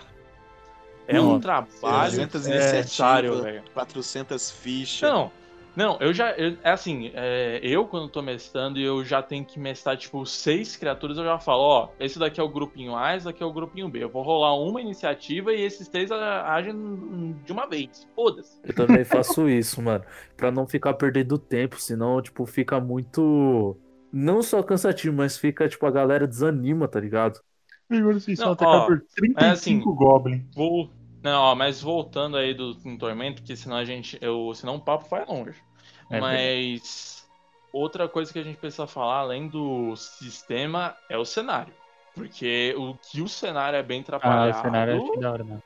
[1.08, 3.42] é um trabalho 300 necessário, iniciativa.
[3.42, 3.64] velho.
[3.74, 5.10] 400 fichas.
[5.10, 5.32] Não,
[5.76, 6.32] não, eu já.
[6.32, 10.26] eu- é assim, é, eu quando tô mestrando e eu já tenho que mestrar, tipo,
[10.26, 13.46] seis criaturas, eu já falo, ó, esse daqui é o grupinho A, esse daqui é
[13.46, 14.04] o grupinho B.
[14.04, 18.08] Eu vou rolar uma iniciativa e esses três agem de uma vez.
[18.16, 18.58] Foda-se.
[18.64, 20.06] Eu também faço isso, mano.
[20.38, 23.76] Pra não ficar perdendo tempo, senão, tipo, fica muito.
[24.18, 27.42] Não só cansativo, mas fica, tipo, a galera desanima, tá ligado?
[27.90, 30.50] Agora vocês Não, são atacados ó, por 35 é assim, Goblin.
[30.56, 30.90] Vou.
[31.22, 34.18] Não, ó, mas voltando aí do, Tormento, que senão a gente.
[34.22, 35.62] Eu, senão o papo vai longe.
[36.10, 37.28] É mas.
[37.74, 41.74] Outra coisa que a gente precisa falar, além do sistema, é o cenário.
[42.14, 44.60] Porque o que o cenário é bem Ah, trabalhado.
[44.60, 45.62] o cenário eu achei da hora, né?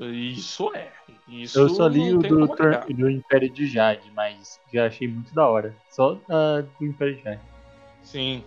[0.00, 0.90] Isso é.
[1.28, 5.46] Isso Eu só li o do, do Império de Jade, mas já achei muito da
[5.46, 5.76] hora.
[5.90, 7.49] Só ah, do Império de Jade.
[8.02, 8.44] Sim.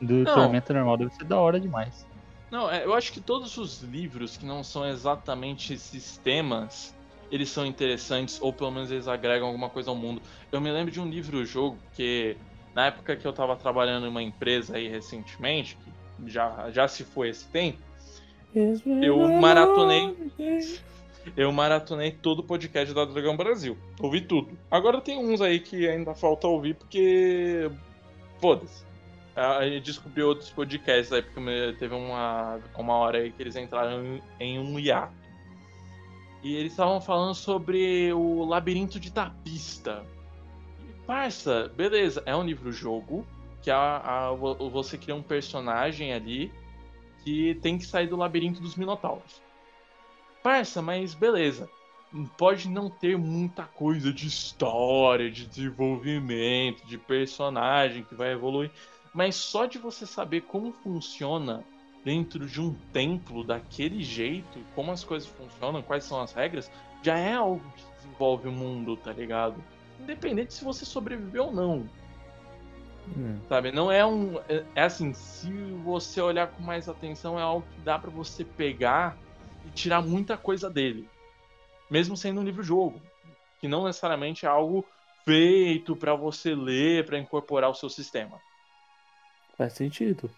[0.00, 0.34] Do Não.
[0.34, 2.06] Tormenta normal deve ser da hora demais.
[2.50, 6.94] Não, é, eu acho que todos os livros que não são exatamente sistemas,
[7.30, 10.22] eles são interessantes, ou pelo menos eles agregam alguma coisa ao mundo.
[10.52, 12.36] Eu me lembro de um livro-jogo que,
[12.74, 17.02] na época que eu tava trabalhando em uma empresa aí recentemente, que já, já se
[17.02, 17.78] foi esse tempo,
[19.02, 20.16] eu maratonei.
[21.36, 23.76] Eu maratonei todo o podcast da Dragão Brasil.
[23.98, 24.56] Ouvi tudo.
[24.70, 27.70] Agora tem uns aí que ainda falta ouvir porque.
[28.44, 28.84] Foda-se.
[29.34, 34.20] A gente descobriu outros podcasts aí, porque teve uma, uma hora aí que eles entraram
[34.38, 35.14] em um hiato.
[36.42, 40.04] E eles estavam falando sobre o Labirinto de Tapista.
[40.86, 43.26] E, parça, beleza, é um livro-jogo
[43.62, 46.52] que a, a, você cria um personagem ali
[47.24, 49.40] que tem que sair do labirinto dos Minotauros.
[50.42, 51.66] Parça, mas beleza.
[52.36, 58.70] Pode não ter muita coisa de história, de desenvolvimento, de personagem que vai evoluir,
[59.12, 61.64] mas só de você saber como funciona
[62.04, 66.70] dentro de um templo daquele jeito, como as coisas funcionam, quais são as regras,
[67.02, 69.56] já é algo que desenvolve o mundo, tá ligado?
[69.98, 71.88] Independente se você sobreviveu ou não.
[73.16, 73.38] Hum.
[73.48, 73.72] Sabe?
[73.72, 74.38] Não é um.
[74.48, 75.50] É, é, assim, se
[75.84, 79.16] você olhar com mais atenção, é algo que dá para você pegar
[79.66, 81.08] e tirar muita coisa dele.
[81.94, 83.00] Mesmo sendo um livro-jogo.
[83.60, 84.84] Que não necessariamente é algo
[85.24, 88.40] feito para você ler, para incorporar o seu sistema.
[89.56, 90.28] Faz sentido.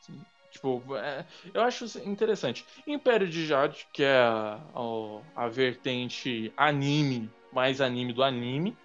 [0.00, 0.20] Sim.
[0.50, 1.24] Tipo, é,
[1.54, 2.66] eu acho interessante.
[2.84, 8.76] Império de Jade, que é a, a, a vertente anime, mais anime do anime.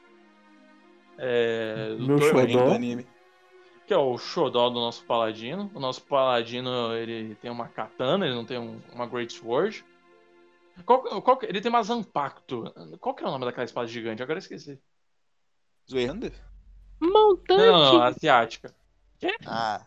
[1.18, 3.08] É, do Tormento do anime.
[3.88, 5.72] Que é o xodó do nosso paladino.
[5.74, 9.84] O nosso paladino, ele tem uma katana, ele não tem um, uma Great Sword.
[10.86, 12.74] Qual, qual, ele tem uma Zampacto.
[13.00, 14.24] Qual que é o nome daquela espada gigante?
[14.24, 14.80] Agora eu esqueci.
[15.90, 16.34] Zoender?
[17.00, 17.62] Montante.
[17.62, 18.74] Não, não, não asiática.
[19.20, 19.36] Que?
[19.46, 19.82] Ah.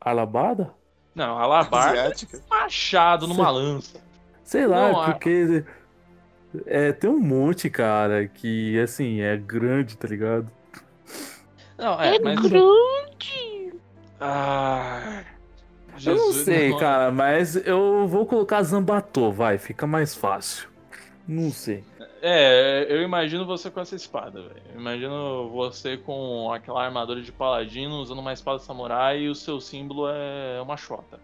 [0.00, 0.74] Alabada?
[1.14, 2.40] Não, alabarda Asiática.
[2.48, 4.00] machado numa lança.
[4.44, 5.64] Sei lá, Não, a- porque
[6.66, 10.50] é, tem um monte, cara, que assim, é grande, tá ligado?
[11.76, 12.40] Não, é, É mas.
[12.40, 13.74] grande.
[14.20, 15.24] Ah,
[16.04, 16.78] eu não sei, não.
[16.78, 20.68] cara, mas eu vou colocar Zambatô, vai, fica mais fácil.
[21.26, 21.84] Não sei.
[22.20, 24.62] É, eu imagino você com essa espada, velho.
[24.74, 30.08] Imagino você com aquela armadura de paladino, usando uma espada samurai e o seu símbolo
[30.08, 31.20] é uma chota.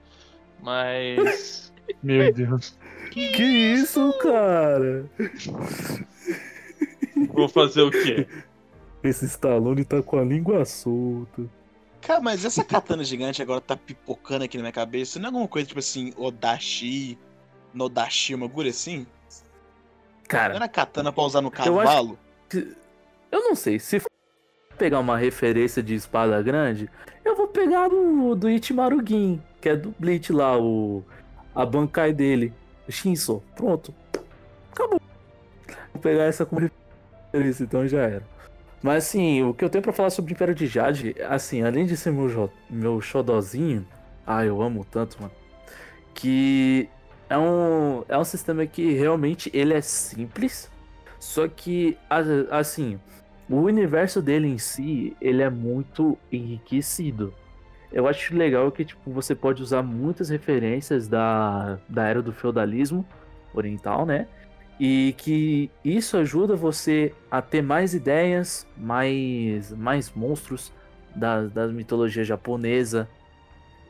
[0.62, 1.72] Mas.
[2.02, 2.76] Meu Deus.
[3.10, 5.04] Que isso, cara?
[7.32, 8.26] Vou fazer o quê?
[9.02, 11.42] Esse Stallone tá com a língua solta.
[12.06, 15.18] Cara, mas essa katana gigante agora tá pipocando aqui na minha cabeça.
[15.18, 17.18] Não é alguma coisa tipo assim, Odashi,
[17.72, 18.98] Nodashi, uma gura assim?
[18.98, 19.06] Não
[20.28, 22.18] Cara, era katana pra usar no Eu acho cavalo?
[23.32, 24.10] eu não sei, se for
[24.76, 26.90] pegar uma referência de espada grande,
[27.24, 31.02] eu vou pegar do, do Ichimarugin, que é do Bleach lá, o
[31.54, 32.52] a Bankai dele,
[32.88, 33.42] Shinso.
[33.54, 33.94] Pronto.
[34.72, 35.00] Acabou.
[35.92, 36.68] Vou pegar essa como
[37.32, 38.33] referência, então já era.
[38.84, 41.86] Mas assim, o que eu tenho pra falar sobre o Império de Jade, assim, além
[41.86, 43.86] de ser meu, meu xodozinho,
[44.26, 45.32] ah, eu amo tanto, mano,
[46.12, 46.86] que
[47.30, 50.70] é um, é um sistema que realmente ele é simples,
[51.18, 51.96] só que,
[52.50, 53.00] assim,
[53.48, 57.32] o universo dele em si, ele é muito enriquecido.
[57.90, 63.02] Eu acho legal que, tipo, você pode usar muitas referências da, da era do feudalismo
[63.54, 64.26] oriental, né?
[64.78, 70.72] E que isso ajuda você a ter mais ideias, mais, mais monstros
[71.14, 73.08] da, da mitologia japonesa.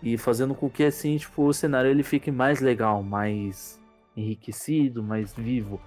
[0.03, 3.81] E fazendo com que, assim, tipo, o cenário ele fique mais legal, mais
[4.15, 5.81] enriquecido, mais vivo.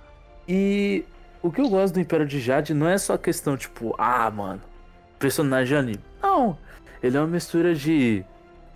[0.47, 1.05] E
[1.43, 4.29] o que eu gosto do Império de Jade não é só a questão, tipo, ah,
[4.31, 4.61] mano,
[5.19, 5.99] personagem anime.
[6.23, 6.57] Não.
[7.03, 8.25] Ele é uma mistura de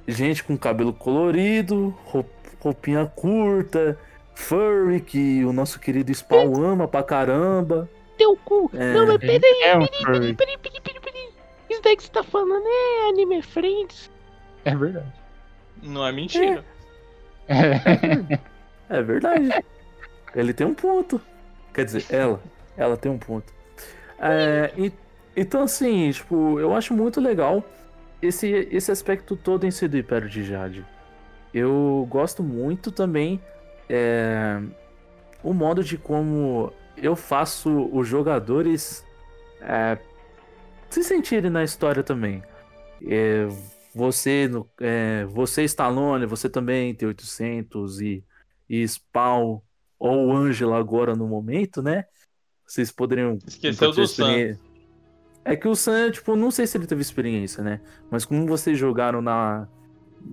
[0.07, 3.97] gente com cabelo colorido, rou- roupinha curta,
[4.36, 7.89] furry, que o nosso querido Spawn ama pra caramba.
[8.17, 8.69] Teu cu.
[8.73, 8.93] É.
[8.93, 9.89] Não, mas peraí, É peraí,
[10.36, 11.29] peraí, peraí, peraí, peraí.
[11.69, 14.11] Isso daí que você tá falando é Anime Friends?
[14.65, 15.11] É verdade.
[15.82, 16.63] Não é mentira.
[18.89, 19.49] É verdade.
[20.36, 21.19] Ele tem um ponto.
[21.73, 22.41] Quer dizer, ela.
[22.77, 23.51] Ela tem um ponto.
[24.19, 24.91] É, e-
[25.36, 27.63] então, assim, tipo, eu acho muito legal
[28.21, 30.86] esse, esse aspecto todo em si do Império de Jade.
[31.53, 33.41] Eu gosto muito também
[33.89, 34.61] é,
[35.43, 39.05] o modo de como eu faço os jogadores
[39.61, 39.97] é,
[40.89, 42.43] se sentirem na história também.
[43.05, 43.47] É,
[43.93, 48.23] você, no- é, você Stallone, você também tem 800 e,
[48.69, 49.59] e Spawn
[49.99, 52.05] ou Angela agora no momento, né?
[52.65, 54.57] Vocês poderiam Esqueceu do Sam.
[55.43, 57.82] É que o Sam, tipo, não sei se ele teve experiência, né?
[58.09, 59.67] Mas como vocês jogaram na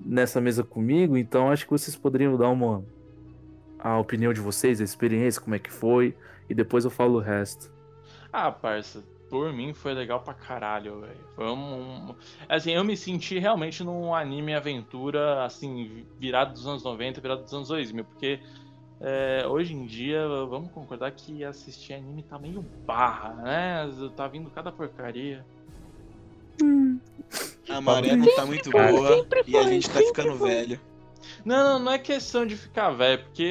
[0.04, 2.84] nessa mesa comigo, então acho que vocês poderiam dar uma
[3.78, 6.14] a opinião de vocês, a experiência, como é que foi,
[6.48, 7.70] e depois eu falo o resto.
[8.32, 11.20] Ah, parça, por mim foi legal pra caralho, velho.
[11.34, 12.14] Foi um, um-
[12.48, 17.52] Assim, eu me senti realmente num anime aventura, assim, virado dos anos 90, virado dos
[17.54, 18.40] anos 2000, porque
[19.00, 23.88] é, hoje em dia, vamos concordar que assistir anime tá meio barra, né?
[24.16, 25.44] Tá vindo cada porcaria.
[27.68, 30.80] A maré não tá muito boa e a gente tá ficando velho.
[31.44, 33.42] Não, não, não é questão de ficar velho, porque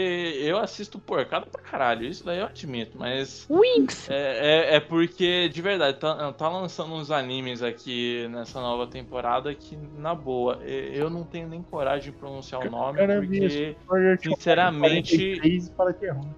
[0.42, 4.10] eu assisto porcada pra caralho, isso daí eu admito, mas Winx!
[4.10, 9.54] É, é, é porque, de verdade, tá, tá lançando uns animes aqui nessa nova temporada
[9.54, 13.76] que, na boa, e- eu não tenho nem coragem de pronunciar o nome, Cara, porque.
[14.24, 16.34] Sinceramente- 43 fala que é ruim.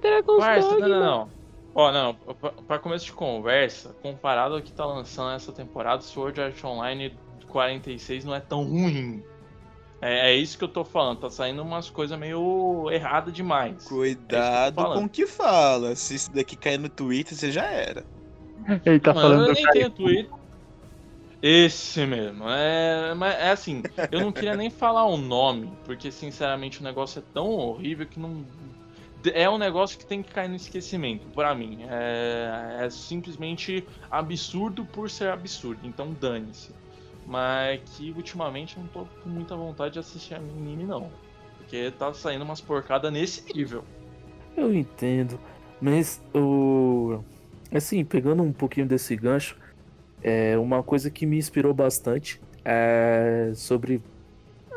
[0.00, 0.88] Dragon's Parça, Dogma.
[0.88, 1.38] não, não, não.
[1.74, 6.40] Ó, não, pra, pra começo de conversa, comparado ao que tá lançando essa temporada, Sword
[6.40, 7.16] Art Online
[7.46, 9.22] 46 não é tão ruim.
[10.00, 13.84] É, é isso que eu tô falando, tá saindo umas coisas meio erradas demais.
[13.84, 14.98] Cuidado falando.
[14.98, 15.96] com o que fala.
[15.96, 18.04] Se isso daqui cair no Twitter, você já era.
[18.84, 20.30] Ele tá Mano, falando eu do nem tenho Twitter.
[21.40, 22.44] Esse mesmo.
[22.48, 27.20] É, mas é assim, eu não queria nem falar o nome, porque sinceramente o negócio
[27.20, 28.44] é tão horrível que não.
[29.32, 31.80] É um negócio que tem que cair no esquecimento, pra mim.
[31.88, 36.72] É, é simplesmente absurdo por ser absurdo, então dane-se.
[37.28, 41.10] Mas que ultimamente eu não tô com muita vontade de assistir anime, não.
[41.58, 43.84] Porque tá saindo umas porcadas nesse nível.
[44.56, 45.38] Eu entendo,
[45.78, 47.20] mas o
[47.70, 49.56] assim, pegando um pouquinho desse gancho,
[50.22, 54.00] é uma coisa que me inspirou bastante é sobre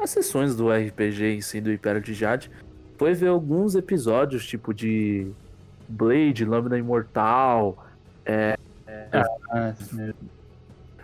[0.01, 2.51] as sessões do RPG em si do Império de Jade,
[2.97, 5.31] foi ver alguns episódios tipo de
[5.87, 7.85] Blade, Lâmina Imortal.
[9.49, 10.40] Ah, sim, mesmo.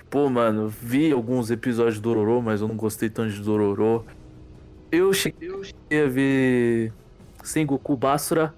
[0.10, 4.06] Pô, mano, vi alguns episódios do Dororo, mas eu não gostei tanto de Dororo.
[4.92, 6.94] Eu cheguei, eu cheguei a ver
[7.44, 8.54] Sengoku Basura,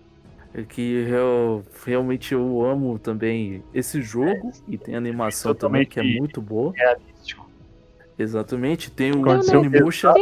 [0.67, 6.39] que real- realmente eu amo também esse jogo e tem animação também que é muito
[6.39, 6.71] boa.
[6.75, 7.49] realístico.
[8.17, 10.13] Exatamente, tem o Onimusha.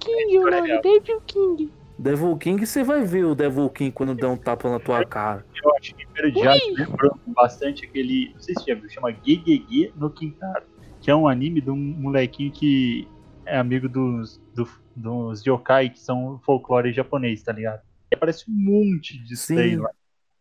[0.00, 1.70] King, o nome, Devil King.
[1.98, 5.44] Devil King, você vai ver o Devil King quando der um tapa na tua cara.
[5.62, 6.04] Eu acho que
[6.42, 8.32] Jade lembrou bastante aquele.
[8.34, 10.64] Não sei se já viu, chama Gegege no Quintaro.
[11.02, 13.06] Que é um anime de um molequinho que
[13.44, 17.82] é amigo dos, do- dos yokai, que são folclore japonês, tá ligado?
[18.10, 19.76] E aparece um monte disso Sim.
[19.76, 19.90] lá.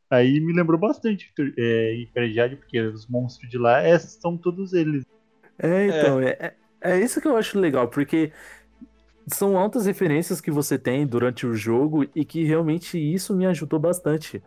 [0.10, 4.38] Aí me lembrou bastante é, Império de Jade, porque os monstros de lá é, são
[4.38, 5.04] todos eles.
[5.58, 8.32] É, então, é, é, é isso que eu acho legal, porque
[9.28, 13.80] são altas referências que você tem durante o jogo e que realmente isso me ajudou
[13.80, 14.42] bastante.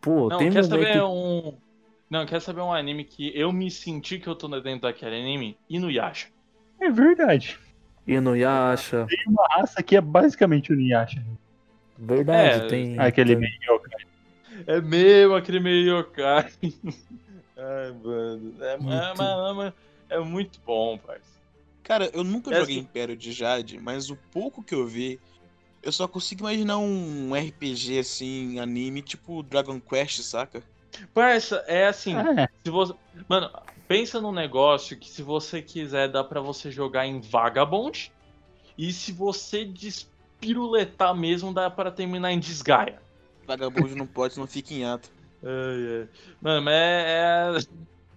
[0.00, 0.86] Pô, Não, tem quer momento...
[0.86, 1.65] saber um.
[2.10, 5.58] Não, quer saber um anime que eu me senti que eu tô dentro daquele anime?
[5.68, 6.28] Inuyasha.
[6.80, 7.58] É verdade.
[8.06, 11.24] Inuyasha, Tem uma raça que é basicamente o Inuyasha.
[11.98, 12.98] verdade, É, tem...
[12.98, 14.06] Aquele tem- meio yokai.
[14.66, 16.50] É mesmo aquele meio yokai.
[17.56, 18.64] Ai, mano.
[18.64, 19.16] É, é, Muito.
[19.18, 19.74] mas-
[20.08, 21.26] é muito bom, parceiro.
[21.82, 25.20] Cara, eu nunca É joguei Império de Jade, mas o pouco que eu vi,
[25.82, 30.62] eu só consigo imaginar um RPG assim, anime, tipo Dragon Quest, saca?
[31.12, 32.16] Parça, é assim.
[32.16, 32.94] É, Se você...
[33.28, 33.50] Mano,
[33.88, 38.12] pensa num negócio que se você quiser dá pra você jogar em Vagabond.
[38.78, 43.00] E se você despiruletar mesmo, dá pra terminar em Desgaia.
[43.46, 45.10] Vagabundo não pode, senão fica em ato.
[45.42, 46.08] Ai, ai.
[46.40, 47.58] Mano, mas é.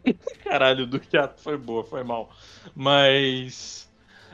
[0.05, 0.13] é-
[0.43, 2.29] Caralho, do teatro foi boa, foi mal.
[2.73, 3.89] Mas.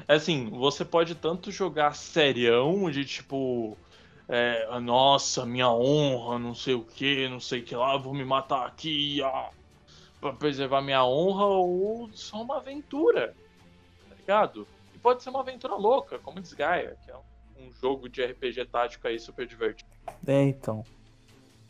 [0.08, 3.78] Assim, você pode tanto jogar serião de tipo.
[4.28, 8.14] É, "Ah, nossa, minha honra, não sei o que, não sei o que lá, vou
[8.14, 9.50] me matar aqui, ó,
[10.20, 13.36] pra preservar minha honra, ou só uma aventura,
[14.10, 14.68] tá ligado?
[14.96, 19.08] E pode ser uma aventura louca, como Desgaia, que é um, jogo de RPG tático
[19.08, 19.90] aí super divertido.
[20.26, 20.84] É, então.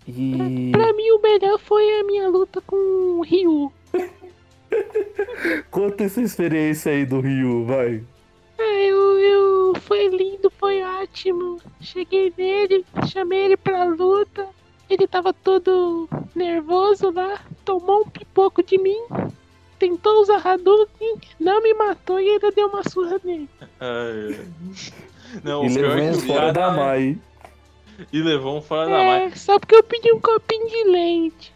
[0.07, 0.71] E...
[0.71, 3.71] Pra mim, o melhor foi a minha luta com o Ryu.
[5.69, 8.03] Conta essa experiência aí do Ryu, vai.
[8.57, 9.54] Ah, eu, eu.
[9.85, 11.61] Foi lindo, foi ótimo.
[11.79, 14.47] Cheguei nele, chamei ele pra luta.
[14.89, 18.99] Ele tava todo nervoso lá, tomou um pipoco de mim.
[19.77, 23.49] Tentou usar Hadouken, não me matou e ainda deu uma surra nele.
[23.79, 24.47] Ai, ai.
[25.43, 27.17] Não, E o pior levou é um fora da Mai.
[28.11, 29.23] E levou um fora da mãe.
[29.23, 31.53] É, só porque eu pedi um copinho de leite.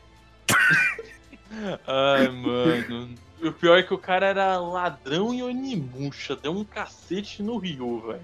[1.87, 3.15] Ai, mano.
[3.41, 6.35] O pior é que o cara era ladrão e Onimusha.
[6.35, 8.21] Deu um cacete no Ryu, velho.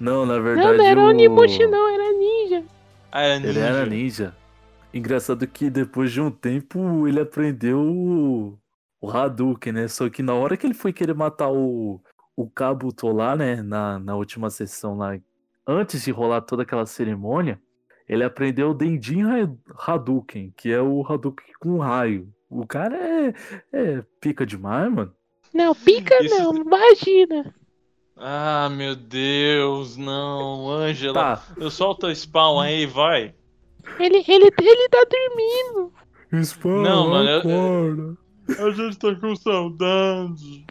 [0.00, 0.68] Não, na verdade.
[0.68, 1.04] Não, não era o...
[1.08, 2.64] Onimushi não, era ninja.
[3.12, 3.60] Ah, era Ele ninja.
[3.60, 4.36] era ninja.
[4.92, 8.58] Engraçado que depois de um tempo ele aprendeu o,
[9.00, 9.88] o Hadouken, né?
[9.88, 12.00] Só que na hora que ele foi querer matar o,
[12.34, 13.62] o Kabuto lá, né?
[13.62, 15.18] Na, na última sessão lá,
[15.66, 17.60] antes de rolar toda aquela cerimônia,
[18.08, 19.22] Ele aprendeu o Dendin
[19.86, 22.32] Hadouken, que é o Hadouken com raio.
[22.48, 23.34] O cara é,
[23.72, 25.12] é pica demais, mano.
[25.52, 27.54] Não, pica Isso- não, imagina.
[28.16, 31.14] Ah, meu Deus, não, Ângela.
[31.14, 33.34] Tá, Eu solto o spawn aí, vai.
[33.98, 35.92] Ele, ele, ele tá dormindo.
[36.44, 38.18] Spawn, Não, mano, eu-.
[38.66, 40.64] A gente tá com saudade.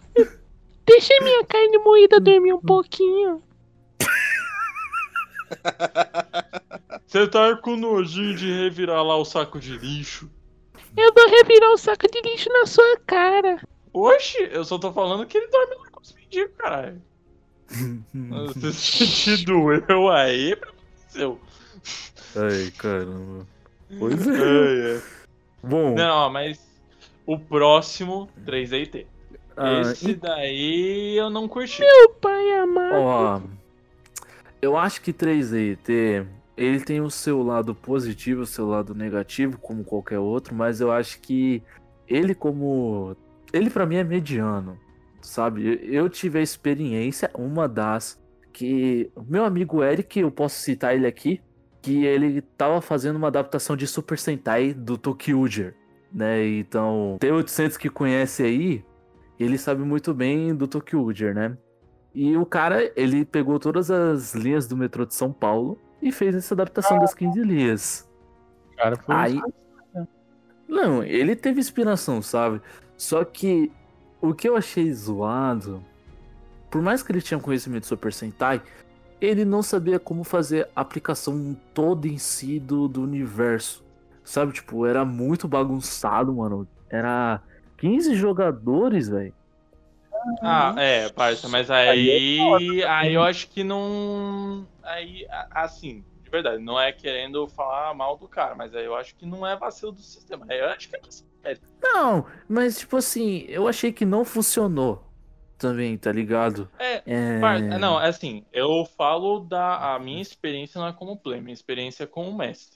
[0.86, 3.42] Deixa minha carne moída dormir um pouquinho.
[7.06, 10.30] Você tá com nojinho de revirar lá o saco de lixo.
[10.98, 13.60] Eu vou revirar o saco de lixo na sua cara.
[13.94, 17.02] Oxi, eu só tô falando que ele dorme lá com os mendigos, caralho.
[18.74, 20.72] Se te doeu aí, pra
[21.08, 21.40] seu.
[22.36, 23.46] Ai, caramba.
[23.98, 24.32] Pois é.
[24.32, 25.02] É, é.
[25.64, 26.60] Bom, Não, mas
[27.26, 29.06] o próximo 3DT.
[29.58, 31.82] ah, Esse daí eu não curti.
[31.82, 32.96] Meu pai amado.
[32.96, 33.42] Ó,
[34.62, 36.28] eu acho que 3DT
[36.58, 40.92] ele tem o seu lado positivo, o seu lado negativo, como qualquer outro, mas eu
[40.92, 41.62] acho que
[42.08, 43.16] ele como
[43.52, 44.78] ele pra mim é mediano,
[45.22, 45.80] sabe?
[45.84, 48.22] Eu- tive a experiência, uma das
[48.54, 51.42] que meu amigo Eric, eu posso citar ele aqui,
[51.82, 55.76] que ele tava fazendo uma adaptação de Super Sentai do Tokyuger,
[56.12, 56.48] né?
[56.48, 58.84] Então, tem 800 que conhece aí,
[59.40, 61.58] ele sabe muito bem do Tokyuger, né?
[62.16, 66.34] E o cara, ele pegou todas as linhas do metrô de São Paulo e fez
[66.34, 68.10] essa adaptação das 15 linhas.
[68.78, 69.42] Cara, foi Aí.
[70.66, 72.62] Não, ele teve inspiração, sabe?
[72.96, 73.70] Só que
[74.22, 75.84] o que eu achei zoado,
[76.72, 78.62] por mais que ele tinha conhecimento Super Sentai,
[79.20, 83.84] ele não sabia como fazer a aplicação toda em si do, do universo.
[84.24, 86.68] Sabe, tipo, era muito bagunçado, mano.
[86.90, 87.42] Era
[87.78, 89.34] 15 jogadores, velho.
[90.42, 92.84] Ah, é, parça, mas aí.
[92.88, 94.68] Aí eu acho que não.
[94.84, 99.16] Aí, assim, de verdade, não é querendo falar mal do cara, mas aí eu acho
[99.16, 100.46] que não é vacilo do sistema.
[100.50, 101.30] Eu acho que é vacilo.
[101.44, 105.04] É, Não, mas tipo assim, eu achei que não funcionou
[105.58, 106.70] também, tá ligado?
[106.80, 107.40] É, É...
[107.40, 111.54] Par- Não, é assim, eu falo da a minha experiência não é como play, minha
[111.54, 112.75] experiência é como mestre.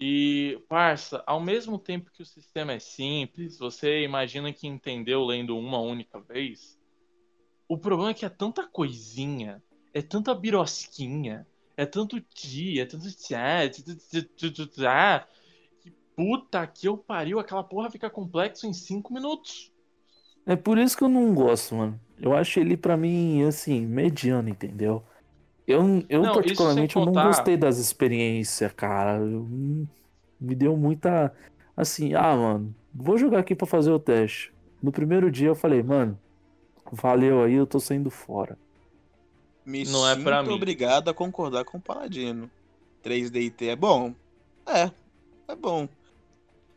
[0.00, 5.58] E, parça, ao mesmo tempo que o sistema é simples, você imagina que entendeu lendo
[5.58, 6.78] uma única vez.
[7.68, 11.46] O problema é que é tanta coisinha, é tanta birosquinha,
[11.76, 15.26] é tanto tia, é tanto tchá, tchu, tchu, tchá,
[15.80, 19.72] que puta que eu pariu, aquela porra fica complexo em 5 minutos.
[20.46, 22.00] É por isso que eu não gosto, mano.
[22.20, 25.04] Eu acho ele pra mim, assim, mediano, entendeu?
[25.68, 29.18] Eu, eu Não, particularmente, eu não gostei das experiências, cara.
[29.18, 29.46] Eu-
[30.40, 31.30] me deu muita,
[31.76, 34.50] assim, ah, mano, vou jogar aqui pra fazer o teste.
[34.82, 36.18] No primeiro dia eu falei, mano,
[36.90, 38.56] valeu aí, eu tô saindo fora.
[39.66, 40.52] Me Não é pra mim.
[40.52, 42.50] obrigado a concordar com o Paladino.
[43.02, 44.14] 3DT é bom?
[44.66, 44.90] É,
[45.48, 45.86] é bom.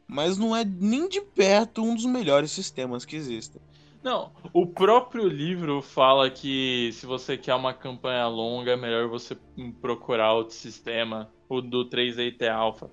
[0.06, 3.62] Mas não é nem de perto um dos melhores sistemas que existem.
[4.04, 9.38] Não, o próprio livro fala que se você quer uma campanha longa, é melhor você
[9.80, 12.89] procurar outro sistema, o do 3DT Alpha.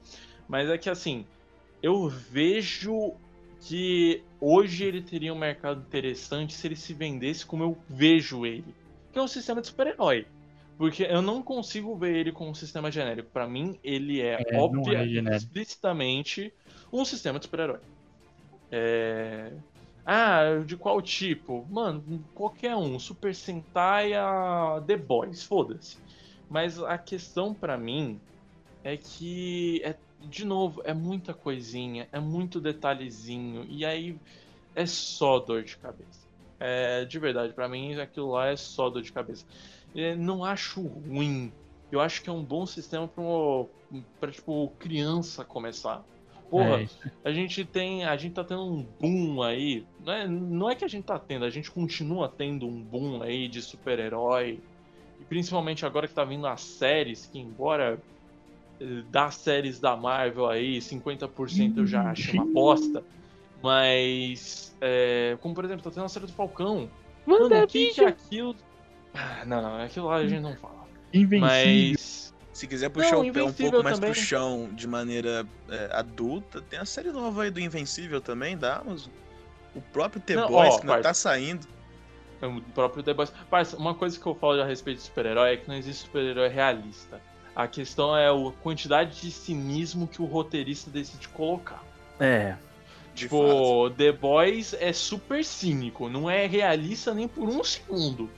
[0.47, 1.25] Mas é que assim,
[1.83, 3.15] eu vejo
[3.61, 8.75] que hoje ele teria um mercado interessante se ele se vendesse como eu vejo ele,
[9.13, 10.27] que é um sistema de super-herói.
[10.77, 13.31] Porque eu não consigo ver ele como um sistema genérico.
[13.31, 16.53] Pra mim, ele é, É, não óbvia é e explicitamente
[16.93, 17.81] um sistema de super-herói.
[18.71, 19.51] É...
[20.11, 21.67] Ah, de qual tipo?
[21.71, 22.99] Mano, qualquer um.
[22.99, 25.99] Super Sentai a The Boys, foda-se.
[26.49, 28.19] Mas a questão pra mim
[28.83, 34.19] é que, é, de novo, é muita coisinha, é muito detalhezinho, e aí
[34.75, 36.27] é só dor de cabeça.
[36.59, 39.45] É, de verdade, pra mim aquilo lá é só dor de cabeça.
[39.95, 41.53] É, não acho ruim.
[41.93, 43.69] Eu acho que é um bom sistema pra, uma-
[44.19, 46.03] pra tipo, criança começar.
[46.51, 46.89] Porra, É,
[47.25, 48.05] a gente tem.
[48.05, 49.85] A gente tá tendo um boom aí.
[50.05, 53.23] Não é, não é que a gente tá tendo, a gente continua tendo um boom
[53.23, 54.61] aí de super-herói.
[55.21, 58.01] E principalmente agora que tá vindo as séries, que embora
[58.81, 63.05] eh, das séries da Marvel aí, 50% eu já acho uma bosta.
[63.63, 64.75] Mas.
[64.81, 66.89] é, como por exemplo, tá tendo a série do Falcão.
[67.27, 68.57] Mano, o que, que é aquilo.
[69.13, 70.87] Ah, Não, aquilo lá a gente não fala.
[71.13, 71.41] Invencível.
[71.41, 72.28] Mas.
[72.59, 74.11] Se quiser puxar Não, o pé um pouco mais também.
[74.11, 78.79] pro chão de maneira é, adulta, tem a série nova aí do Invencível também, da
[78.79, 79.13] Amazon.
[79.77, 81.03] O próprio The Não, Boys, ó, que parça.
[81.05, 81.69] tá saindo.
[82.43, 83.33] É O próprio The Boys.
[83.49, 86.49] Parça, uma coisa que eu falo a respeito de super-herói é que não existe super-herói
[86.49, 87.21] realista.
[87.55, 91.85] A questão é a quantidade de cinismo que o roteirista decide colocar.
[92.19, 92.57] É.
[93.15, 98.29] Tipo, The Boys é super cínico, não é realista nem por um segundo.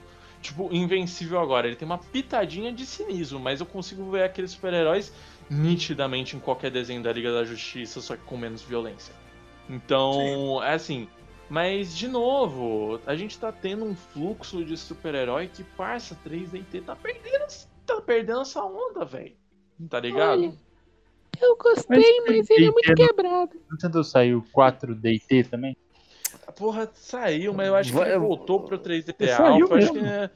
[0.41, 1.67] Tipo, invencível agora.
[1.67, 5.13] Ele tem uma pitadinha de cinismo, mas eu consigo ver aqueles super-heróis
[5.49, 9.13] nitidamente em qualquer desenho da Liga da Justiça, só que com menos violência.
[9.69, 11.07] Então, é assim.
[11.49, 16.95] Mas, de novo, a gente tá tendo um fluxo de super-herói que, parça, 3DT tá
[16.95, 17.45] perdendo,
[17.85, 19.35] tá perdendo essa onda, velho.
[19.89, 20.39] Tá ligado?
[20.39, 20.53] Olha,
[21.41, 23.59] eu gostei, mas, ele é muito quebrado.
[23.69, 25.75] Não tentou sair o 4DT também?
[26.55, 29.75] Porra saiu, mas eu acho que Vai- voltou pro 3DT Saiu Alpha.
[29.75, 30.29] Acho que é...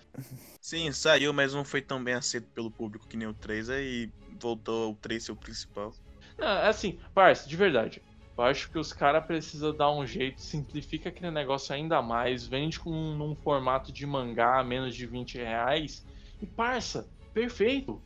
[0.61, 4.09] Sim, saiu, mas não foi tão bem aceito pelo público que nem o 3, aí
[4.39, 5.93] voltou o 3 ser o principal.
[6.37, 8.01] Não, é assim, parça, de verdade.
[8.37, 12.79] Eu acho que os caras precisam dar um jeito, simplifica aquele negócio ainda mais, vende
[12.79, 16.05] com num formato de mangá a menos de 20 reais.
[16.41, 18.01] E parça, perfeito.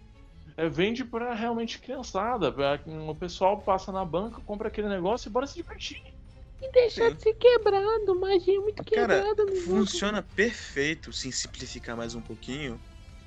[0.55, 2.51] É, vende pra realmente criançada.
[2.51, 6.01] Pra, que o pessoal passa na banca, compra aquele negócio e bora se divertir.
[6.61, 9.77] E deixar de ser quebrado, magia é muito Cara, quebrada no jogo.
[9.77, 12.79] Funciona perfeito, se simplificar mais um pouquinho,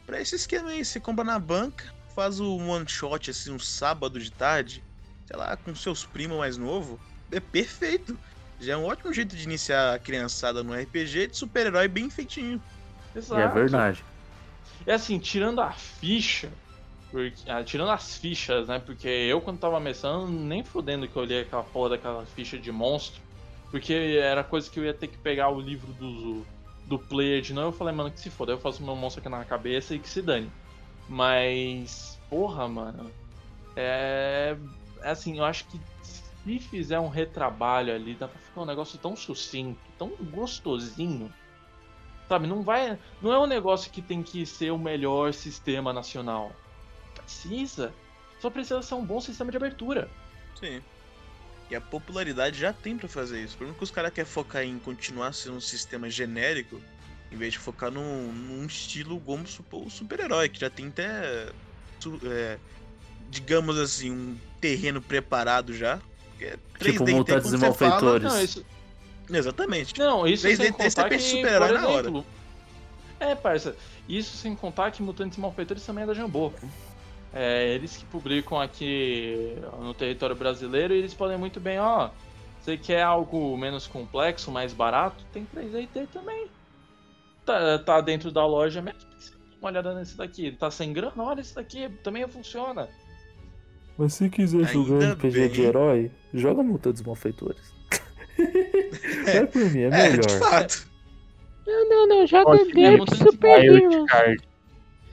[0.06, 0.84] pra esse esquema aí.
[0.84, 4.84] Você compra na banca, faz o one shot assim, um sábado de tarde,
[5.26, 8.18] sei lá, com seus primos mais novo, é perfeito.
[8.60, 12.62] Já é um ótimo jeito de iniciar a criançada no RPG de super-herói bem feitinho.
[13.14, 13.40] E Exato.
[13.40, 14.04] é verdade.
[14.86, 16.52] É assim, tirando a ficha,
[17.12, 18.78] porque, ah, tirando as fichas, né?
[18.78, 22.72] Porque eu, quando tava mestrando, nem fudendo que eu olhei aquela porra daquela ficha de
[22.72, 23.20] monstro.
[23.70, 26.42] Porque era coisa que eu ia ter que pegar o livro do,
[26.86, 27.68] do player de novo.
[27.68, 30.08] Eu falei, mano, que se foda, eu faço meu monstro aqui na cabeça e que
[30.08, 30.50] se dane.
[31.06, 33.10] Mas, porra, mano.
[33.76, 34.56] É.
[35.02, 38.98] é assim, eu acho que se fizer um retrabalho ali, dá pra ficar um negócio
[38.98, 41.30] tão sucinto, tão gostosinho.
[42.26, 42.98] Sabe, não vai.
[43.20, 46.52] Não é um negócio que tem que ser o melhor sistema nacional.
[47.24, 47.92] Precisa.
[48.40, 50.08] Só precisa ser um bom sistema de abertura.
[50.58, 50.82] Sim.
[51.70, 53.54] E a popularidade já tem pra fazer isso.
[53.54, 56.80] O problema é que os caras querem focar em continuar sendo um sistema genérico,
[57.30, 61.48] em vez de focar num, num estilo como o super-herói, que já tem até.
[62.24, 62.58] é,
[63.30, 65.98] digamos assim, um terreno preparado já.
[66.40, 68.32] É 3D, Tipo, fala- Malfeitores.
[68.32, 68.66] Não, isso,
[69.30, 69.98] Exatamente.
[69.98, 72.00] não, isso 3D sem contar que, super-herói por na hora.
[72.00, 72.26] exemplo...
[73.20, 73.76] É, parça,
[74.08, 76.52] isso sem contar que Mutantes e Malfeitores também é da Jambô.
[77.34, 82.10] É, eles que publicam aqui no território brasileiro e eles podem muito bem, ó...
[82.60, 85.24] Você quer algo menos complexo, mais barato?
[85.32, 86.46] Tem 3DT também.
[87.44, 89.00] Tá, tá dentro da loja mesmo.
[89.00, 90.52] Dá Uma olhada nesse daqui.
[90.52, 91.12] Tá sem grana?
[91.24, 91.88] Olha esse daqui.
[92.04, 92.88] Também funciona.
[93.98, 95.48] Mas se quiser jogar Ainda RPG bem.
[95.48, 97.74] de herói, joga Mutantes Malfeitores.
[99.26, 100.38] Vai por mim, é É, de melhor.
[100.38, 100.88] fato.
[101.66, 104.06] Não, não, não, joga muito Super.
[104.06, 104.42] Card.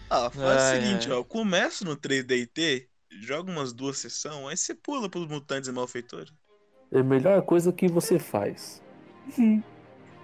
[0.09, 1.17] Ah, faz Ai, o seguinte, ai.
[1.17, 1.23] ó.
[1.23, 2.87] Começa no 3DT,
[3.21, 6.33] joga umas duas sessões, aí você pula pros mutantes e malfeitores.
[6.91, 8.81] É a melhor coisa que você faz.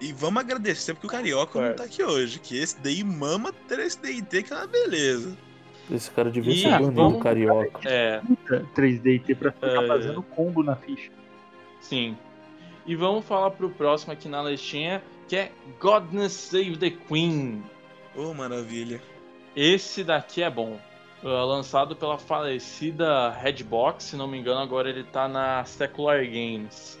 [0.00, 4.42] E vamos agradecer porque o Carioca não tá aqui hoje, que esse daí mama 3DT,
[4.42, 5.36] que é uma beleza.
[5.88, 7.88] Esse cara devia ser banido, vamos- carioca.
[7.88, 8.20] É,
[8.74, 9.86] 3DT pra ficar É.
[9.86, 11.10] fazendo combo na ficha.
[11.80, 12.16] sim.
[12.84, 17.62] E vamos falar pro próximo aqui na listinha, que é Godness Save the Queen.
[18.14, 19.00] Ô, maravilha.
[19.56, 20.78] Esse daqui é bom.
[21.22, 27.00] Uh, lançado pela falecida Redbox, se não me engano, agora ele tá na Secular Games.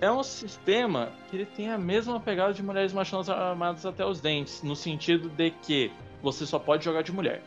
[0.00, 4.20] É um sistema que ele tem a mesma pegada de Mulheres Machonas Armadas até os
[4.20, 5.90] Dentes, no sentido de que
[6.22, 7.42] você só pode jogar de mulher.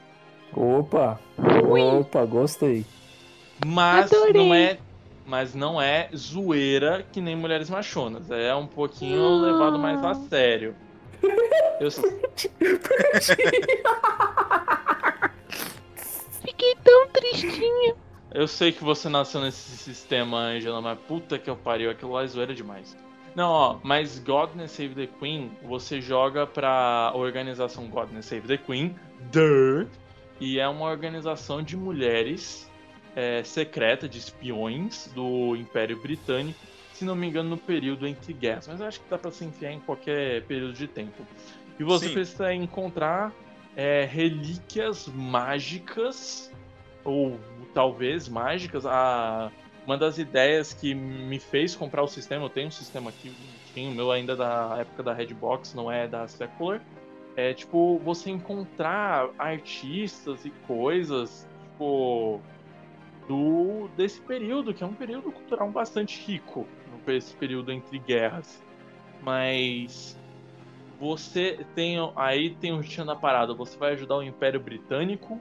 [0.55, 1.19] Opa!
[1.99, 2.85] Opa, gostei.
[3.65, 4.33] Mas Adorei.
[4.33, 4.77] não é.
[5.25, 8.29] Mas não é zoeira que nem Mulheres Machonas.
[8.31, 9.45] É um pouquinho Ah.
[9.51, 10.75] levado mais a sério.
[11.79, 11.89] Eu,
[16.41, 17.95] Fiquei tão tristinha.
[18.33, 22.23] eu sei que você nasceu nesse sistema, Angela, mas puta que eu pariu, aquilo lá
[22.23, 22.95] é zoeira demais.
[23.35, 28.93] Não, ó, mas Godness Save the Queen, você joga pra organização Godness Save the Queen,
[29.31, 29.87] Duh,
[30.39, 32.69] e é uma organização de mulheres
[33.15, 36.59] é, secreta, de espiões do Império Britânico,
[37.01, 39.43] se não me engano, no período entre guerras, mas eu acho que dá pra se
[39.43, 41.25] enfiar em qualquer período de tempo.
[41.79, 42.13] E você Sim.
[42.13, 43.33] precisa encontrar
[43.75, 46.51] é, relíquias mágicas,
[47.03, 47.39] ou
[47.73, 48.85] talvez mágicas.
[48.85, 49.51] A,
[49.83, 53.91] uma das ideias que me fez comprar o sistema, eu tenho um sistema aqui, bonitinho,
[53.91, 56.83] o meu ainda da época da Redbox, não é da Secular.
[57.35, 62.39] É tipo, você encontrar artistas e coisas, tipo,
[63.27, 66.67] do, desse período, que é um período cultural bastante rico,
[67.07, 68.61] esse período entre guerras.
[69.21, 70.19] Mas
[70.99, 71.97] você tem.
[72.15, 75.39] Aí tem um tchan na parada, você vai ajudar o Império Britânico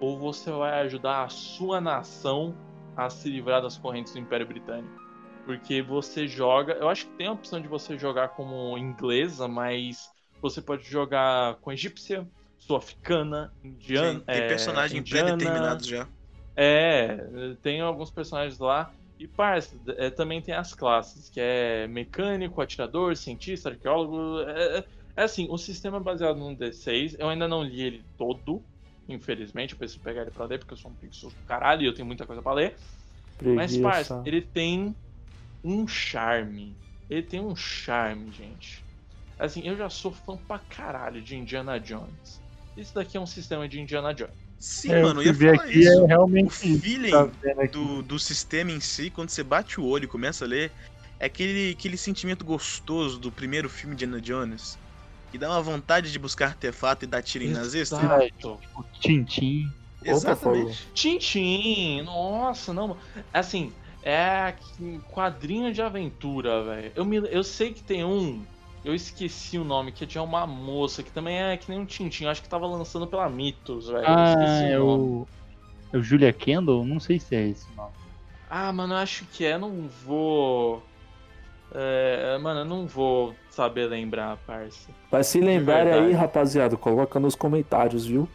[0.00, 2.54] ou você vai ajudar a sua nação
[2.96, 5.00] a se livrar das correntes do Império Britânico?
[5.44, 6.74] Porque você joga.
[6.74, 11.56] Eu acho que tem a opção de você jogar como inglesa, mas você pode jogar
[11.56, 12.28] com egípcia,
[12.58, 14.20] sul-africana, indiana.
[14.20, 15.36] Sim, tem é, personagem indiana.
[15.36, 16.08] pré-determinados já.
[16.54, 18.92] É, tem alguns personagens lá.
[19.22, 24.40] E, parça, é, também tem as classes, que é mecânico, atirador, cientista, arqueólogo.
[24.50, 24.84] É, é-
[25.16, 27.14] é assim, o sistema é baseado no D6.
[27.18, 28.66] Eu ainda não li ele todo,
[29.08, 29.72] infelizmente.
[29.74, 31.94] Eu preciso pegar ele pra ler, porque eu sou um preguiçoso do caralho e eu
[31.94, 32.76] tenho muita coisa pra ler.
[33.54, 33.82] Mas, Preguiça.
[33.82, 34.96] parça, ele tem
[35.64, 36.78] um charme.
[37.08, 38.86] Ele tem um charme, gente.
[39.38, 42.42] Assim, eu já sou fã pra caralho de Indiana Jones.
[42.76, 44.34] Isso daqui é um sistema de Indiana Jones.
[44.62, 45.90] Sim, É, mano, eu eu ia falar aqui, isso.
[45.90, 47.28] é O realmente feeling tá
[47.72, 50.70] do, do sistema em si, quando você bate o olho e começa a ler,
[51.18, 54.78] é aquele, aquele sentimento gostoso do primeiro filme de Indiana Jones.
[55.32, 57.96] Que dá uma vontade de buscar artefato e dar tiro em nazista.
[57.96, 58.60] Exato.
[58.76, 59.64] o Tintim.
[60.04, 60.86] Exatamente.
[60.94, 62.96] Tintin, nossa, não.
[63.32, 63.72] Assim,
[64.04, 66.92] é um quadrinho de aventura, velho.
[66.94, 68.46] Eu, me, eu sei que tem um,
[68.84, 72.26] eu esqueci o nome, que tinha uma moça que também é que nem um Tintin,
[72.26, 74.04] acho que tava lançando pela Mitos, velho.
[74.04, 75.26] Eu Ah, esqueci é o nome.
[75.92, 76.84] É o Julia Kendall?
[76.84, 77.92] Não sei se é esse nome.
[78.50, 80.82] Ah, mano, eu acho que é, não vou.
[81.74, 84.90] É, mano, eu não vou saber lembrar, parça.
[85.10, 88.28] Mas se lembrarem aí, rapaziada, coloca nos comentários, viu?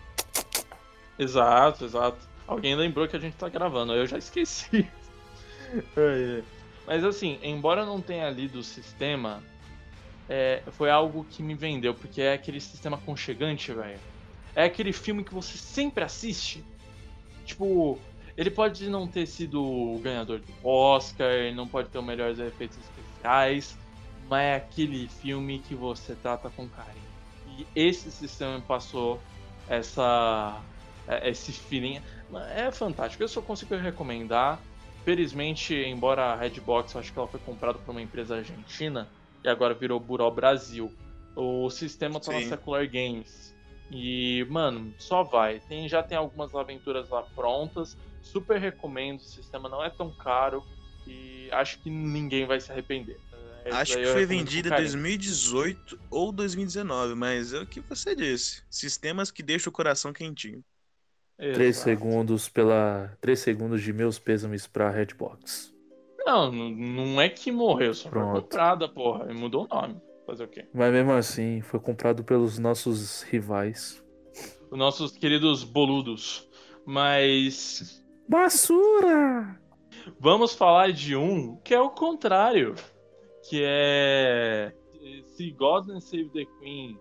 [1.20, 2.18] Exato, exato.
[2.48, 4.88] Alguém lembrou que a gente tá gravando, eu já esqueci.
[5.98, 6.44] É, é.
[6.88, 9.44] Mas assim, embora eu não tenha lido o sistema,
[10.30, 14.00] é, foi algo que me vendeu, porque é aquele sistema aconchegante, velho.
[14.54, 16.64] É aquele filme que você sempre assiste.
[17.46, 18.00] Tipo,
[18.36, 22.40] ele pode não ter sido o ganhador do Oscar, ele não pode ter os melhores
[22.40, 23.78] efeitos especiais,
[24.28, 27.08] mas é aquele filme que você trata com carinho.
[27.48, 29.22] E esse sistema passou
[29.68, 30.62] essa
[31.08, 32.02] é- esse feeling.
[32.54, 34.60] É fantástico, eu só consigo recomendar.
[35.06, 39.10] Felizmente, embora a Redbox, eu acho que ela foi comprada por uma empresa argentina
[39.44, 40.92] e agora virou Buró Brasil.
[41.36, 42.50] O sistema tá na Sim.
[42.50, 43.56] Secular Games.
[43.92, 45.60] E, mano, só vai.
[45.62, 47.96] Tem, já tem algumas aventuras lá prontas.
[48.22, 49.20] Super recomendo.
[49.20, 50.64] O sistema não é tão caro.
[51.06, 53.18] E acho que ninguém vai se arrepender.
[53.66, 54.90] Esse Acho que foi vendido em carinho.
[54.90, 58.64] 2018 ou 2019, mas é o que você disse.
[58.70, 60.64] Sistemas que deixam o coração quentinho.
[61.38, 61.84] Três Exato.
[61.84, 63.16] segundos pela.
[63.22, 65.74] Três segundos de meus pêsames pra Redbox.
[66.28, 68.42] Não, não é que morreu, só foi Pronto.
[68.42, 69.34] comprada, porra.
[69.34, 69.96] Mudou o nome.
[70.26, 70.68] Fazer o quê?
[70.74, 74.04] Mas mesmo assim, foi comprado pelos nossos rivais.
[74.70, 76.46] Os nossos queridos boludos.
[76.86, 79.58] Mas Basura!
[80.20, 82.76] vamos falar de um que é o contrário.
[83.50, 84.74] Que é.
[85.28, 87.00] Se God and Save the Queen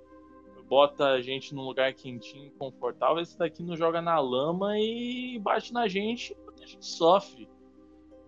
[0.69, 5.39] bota a gente num lugar quentinho e confortável, esse daqui nos joga na lama e
[5.41, 7.49] bate na gente e a gente sofre.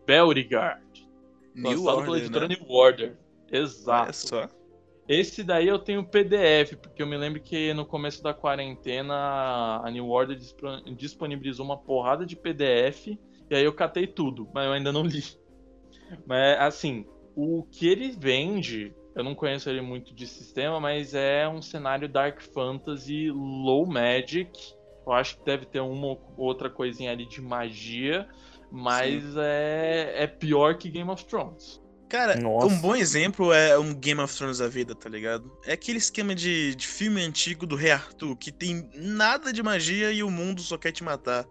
[0.08, 1.06] Belregard.
[1.54, 2.56] New lançado pela Order, editora né?
[2.58, 3.18] New Order.
[3.52, 4.16] Exato.
[4.16, 4.48] só.
[5.06, 9.90] Esse daí eu tenho PDF, porque eu me lembro que no começo da quarentena a
[9.90, 10.38] New Order
[10.96, 13.08] disponibilizou uma porrada de PDF
[13.50, 15.22] e aí eu catei tudo, mas eu ainda não li.
[16.26, 17.06] Mas assim,
[17.36, 22.08] o que ele vende, eu não conheço ele muito de sistema, mas é um cenário
[22.08, 24.74] Dark Fantasy Low Magic.
[25.06, 28.28] Eu acho que deve ter uma ou outra coisinha ali de magia,
[28.70, 31.80] mas é, é pior que Game of Thrones.
[32.08, 32.66] Cara, Nossa.
[32.66, 35.52] um bom exemplo é um Game of Thrones da vida, tá ligado?
[35.66, 40.10] É aquele esquema de, de filme antigo do Rei Arthur, que tem nada de magia
[40.10, 41.44] e o mundo só quer te matar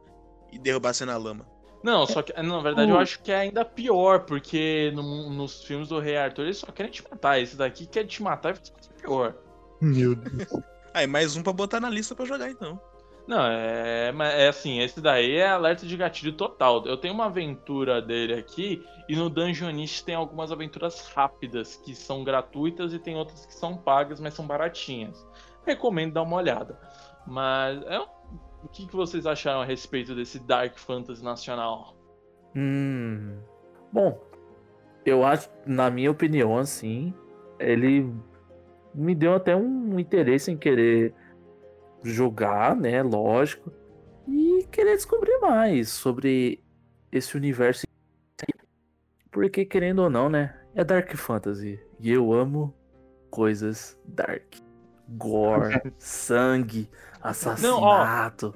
[0.51, 1.45] e derrubar você na lama.
[1.83, 5.89] Não, só que, na verdade, eu acho que é ainda pior, porque no- nos filmes
[5.89, 7.39] do Rei Arthur eles só querem te matar.
[7.39, 9.35] Esse daqui quer te matar e fica pior.
[9.79, 10.49] Meu Deus.
[10.91, 12.81] Aí, mais um pra botar na lista pra jogar então.
[13.27, 14.13] Não, é,
[14.45, 16.85] é assim, esse daí é alerta de gatilho total.
[16.85, 22.23] Eu tenho uma aventura dele aqui, e no Dungeonist tem algumas aventuras rápidas, que são
[22.23, 25.27] gratuitas, e tem outras que são pagas, mas são baratinhas.
[25.65, 26.79] Recomendo dar uma olhada.
[27.27, 31.95] Mas é o que, que vocês acharam a respeito desse Dark Fantasy nacional?
[32.55, 33.37] Hum.
[33.91, 34.19] Bom,
[35.05, 37.13] eu acho, na minha opinião, assim,
[37.59, 38.09] ele
[38.95, 41.13] me deu até um interesse em querer
[42.03, 43.01] jogar, né?
[43.03, 43.71] Lógico.
[44.27, 46.63] E querer descobrir mais sobre
[47.11, 47.85] esse universo.
[49.31, 50.55] Porque, querendo ou não, né?
[50.75, 51.79] É Dark Fantasy.
[51.99, 52.73] E eu amo
[53.29, 54.55] coisas dark.
[55.09, 56.89] Gore, sangue,
[57.21, 58.53] assassinato.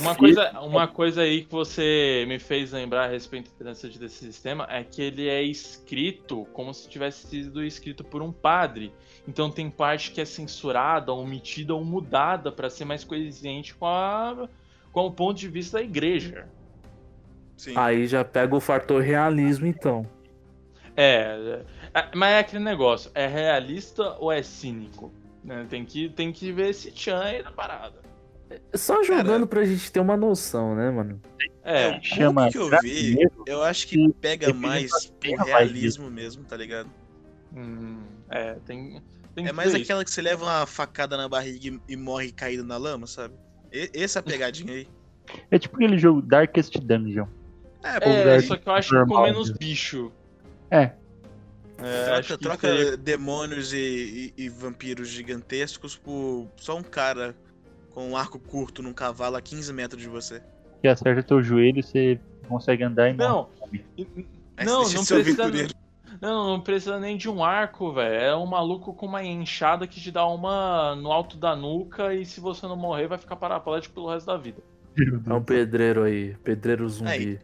[0.00, 4.66] Uma coisa, uma coisa aí que você me fez lembrar a respeito da desse sistema
[4.70, 8.92] é que ele é escrito como se tivesse sido escrito por um padre.
[9.26, 14.48] Então tem parte que é censurada, omitida ou mudada para ser mais coerente com, a,
[14.92, 16.48] com o ponto de vista da igreja.
[17.56, 17.74] Sim.
[17.76, 20.06] Aí já pega o fator realismo, então.
[20.96, 21.62] É,
[21.94, 25.12] é, mas é aquele negócio, é realista ou é cínico?
[25.42, 25.66] Né?
[25.68, 28.07] Tem, que, tem que ver esse Chan aí da parada.
[28.74, 31.20] Só jogando pra gente ter uma noção, né, mano?
[31.64, 34.90] É, o Chama que eu vi, eu acho que pega mais
[35.20, 36.88] terra realismo mesmo, tá ligado?
[37.54, 39.02] hum, é, tem,
[39.34, 42.76] tem É mais aquela que você leva uma facada na barriga e- morre caído na
[42.76, 43.34] lama, sabe?
[43.72, 44.88] E- essa pegadinha aí.
[45.50, 47.26] É tipo aquele jogo Darkest Dungeon.
[47.82, 49.56] É, É, lugar só que eu acho que com normal, menos né?
[49.58, 50.10] bicho.
[50.70, 50.92] É.
[51.80, 56.82] É, troca, acho que troca seria- demônios e, e- e vampiros gigantescos por só um
[56.82, 57.34] cara
[57.98, 60.40] com um arco curto num cavalo a 15 metros de você.
[60.80, 63.14] Que acerta teu joelho, você consegue andar e.
[63.14, 63.48] Não,
[64.64, 65.74] não, não de ser o precisa,
[66.20, 68.14] não, não precisa nem de um arco, velho.
[68.14, 72.24] É um maluco com uma enxada que te dá uma no alto da nuca e
[72.24, 74.62] se você não morrer vai ficar paraplético pelo resto da vida.
[75.26, 77.10] É um pedreiro aí, pedreiro zumbi.
[77.10, 77.38] Aí.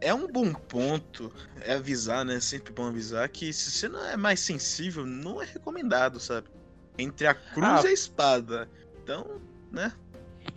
[0.00, 1.30] É um bom ponto
[1.60, 2.40] é avisar, né?
[2.40, 6.48] Sempre bom avisar que se você não é mais sensível, não é recomendado, sabe?
[6.96, 7.82] Entre a cruz Ah.
[7.84, 8.68] e a espada.
[9.02, 9.40] Então,
[9.72, 9.92] né?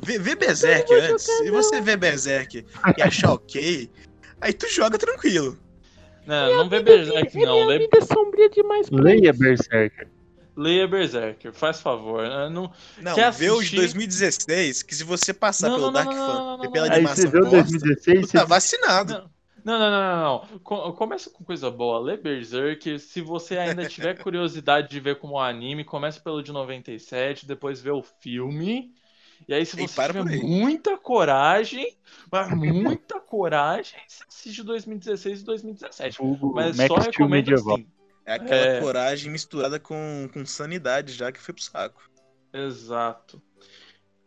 [0.04, 1.24] Vê, vê Berserk antes.
[1.26, 2.66] Se você vê Berserk
[2.98, 3.90] e achar ok,
[4.40, 5.58] aí tu joga tranquilo.
[6.26, 7.66] Não, não vê Berserk, não.
[7.66, 9.40] Lê, vida é sombria demais pra Leia isso.
[9.40, 10.08] Berserker.
[10.56, 12.24] leia Berserker, faz favor.
[12.24, 12.50] né?
[12.50, 13.76] Não, Não, vê o de assistir?
[13.78, 16.86] 2016, que se você passar Não, pelo não, Dark Fan e pela.
[16.88, 19.14] Aí animação você vê o bosta, 2016 tu tá você vacinado.
[19.64, 20.60] Não, não, não, não, não, não.
[20.60, 22.00] Co- Começa com coisa boa.
[22.00, 22.98] Lê Berserk.
[23.00, 27.92] Se você ainda tiver curiosidade de ver como anime, começa pelo de 97, depois vê
[27.92, 28.92] o filme.
[29.48, 31.96] E aí, se você para tiver muita coragem,
[32.32, 36.22] mas muita coragem, você assiste 2016 e 2017.
[36.22, 37.74] Hugo Mas Max só recomendo medieval.
[37.76, 37.88] assim.
[38.26, 38.80] É aquela É.
[38.80, 42.02] coragem misturada com, com sanidade já que foi pro saco.
[42.54, 43.42] Exato.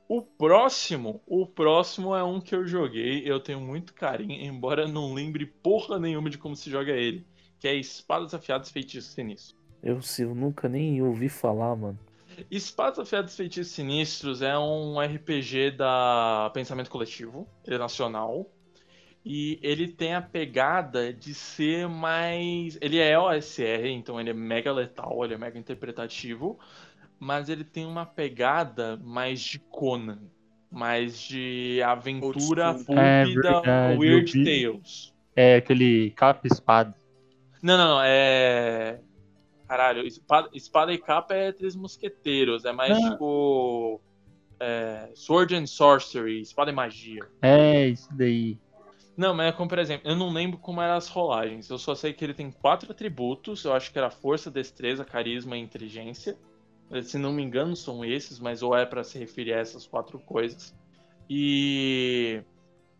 [0.08, 5.14] O próximo, o próximo é um que eu joguei, eu tenho muito carinho, embora não
[5.14, 7.26] lembre porra nenhuma de como se joga ele,
[7.58, 9.56] que é Espadas Afiadas Feitiços Sinistros.
[9.82, 11.98] Eu, se- eu nunca nem ouvi falar, mano.
[12.50, 18.50] Espadas Afiadas Feitiços Sinistros é um RPG da Pensamento Coletivo, ele é nacional,
[19.24, 22.76] e ele tem a pegada de ser mais.
[22.80, 26.58] Ele é OSR, então ele é mega letal, ele é mega interpretativo,
[27.18, 30.20] mas ele tem uma pegada mais de Conan,
[30.70, 34.44] mais de aventura pulp É verdade, Weird.
[34.44, 35.14] Tales.
[35.34, 36.94] É aquele capa espada.
[37.62, 39.00] Não, não, não, é.
[39.68, 43.10] Caralho, espada, espada e capa é Três Mosqueteiros, é mais Ah.
[43.10, 44.00] tipo.
[44.60, 47.20] é, Sword and Sorcery, espada e magia.
[47.42, 48.56] É, isso daí.
[49.16, 51.68] Não, mas é como, por exemplo, eu não lembro como eram as rolagens.
[51.68, 53.64] Eu só sei que ele tem quatro atributos.
[53.64, 56.38] Eu acho que era força, destreza, carisma e inteligência.
[57.02, 60.18] Se não me engano, são esses, mas ou é pra se referir a essas quatro
[60.20, 60.74] coisas.
[61.28, 62.42] E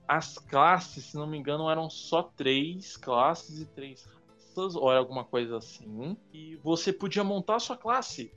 [0.09, 4.05] as classes, se não me engano, eram só três classes e três
[4.57, 6.17] ou era alguma coisa assim.
[6.33, 8.33] E você podia montar a sua classe.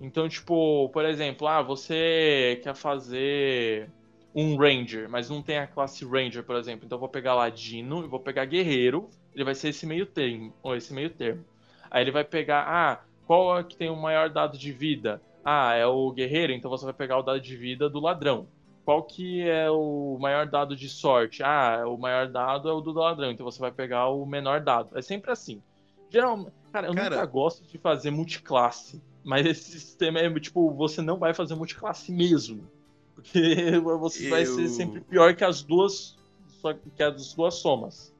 [0.00, 3.90] Então, tipo, por exemplo, ah, você quer fazer
[4.34, 6.86] um Ranger, mas não tem a classe Ranger, por exemplo.
[6.86, 9.10] Então eu vou pegar Ladino e vou pegar Guerreiro.
[9.34, 11.44] Ele vai ser esse meio termo, ou esse meio termo.
[11.90, 15.20] Aí ele vai pegar, ah, qual é que tem o maior dado de vida?
[15.44, 18.48] Ah, é o Guerreiro, então você vai pegar o dado de vida do ladrão.
[18.90, 21.44] Qual que é o maior dado de sorte?
[21.44, 24.98] Ah, o maior dado é o do ladrão, então você vai pegar o menor dado.
[24.98, 25.62] É sempre assim.
[26.10, 29.00] Geralmente, cara, eu Cara- nunca gosto de fazer multiclasse.
[29.22, 32.68] Mas esse sistema é tipo, você não vai fazer multiclasse mesmo.
[33.14, 33.30] Porque
[34.00, 36.16] você vai ser Eu- sempre pior que as duas.
[36.48, 38.12] Só que as duas somas.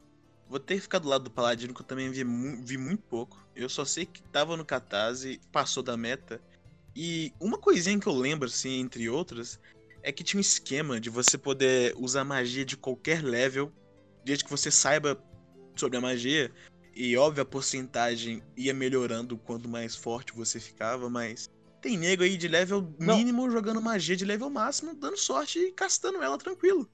[0.48, 3.44] Vou ter que ficar do lado do Paladino, que eu também vi, vi muito pouco.
[3.56, 6.40] Eu só sei que tava no Catarse, passou da meta.
[6.94, 9.58] E uma coisinha que eu lembro, assim, entre outras,
[10.02, 13.72] é que tinha um esquema de você poder usar magia de qualquer level,
[14.24, 15.22] desde que você saiba
[15.76, 16.52] sobre a magia.
[16.94, 21.48] E óbvio, a porcentagem ia melhorando quanto mais forte você ficava, mas
[21.80, 23.16] tem nego aí de level Não.
[23.16, 26.88] mínimo jogando magia de level máximo, dando sorte e castando ela tranquilo.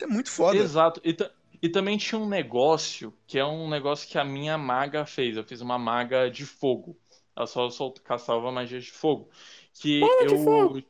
[0.00, 0.56] É muito foda.
[0.56, 1.00] Exato.
[1.04, 1.14] E,
[1.60, 5.36] e também tinha um negócio, que é um negócio que a minha maga fez.
[5.36, 6.96] Eu fiz uma maga de fogo.
[7.36, 9.28] Ela só solta, caçava magia de fogo.
[9.74, 10.44] Que Bola de eu.
[10.44, 10.82] fogo.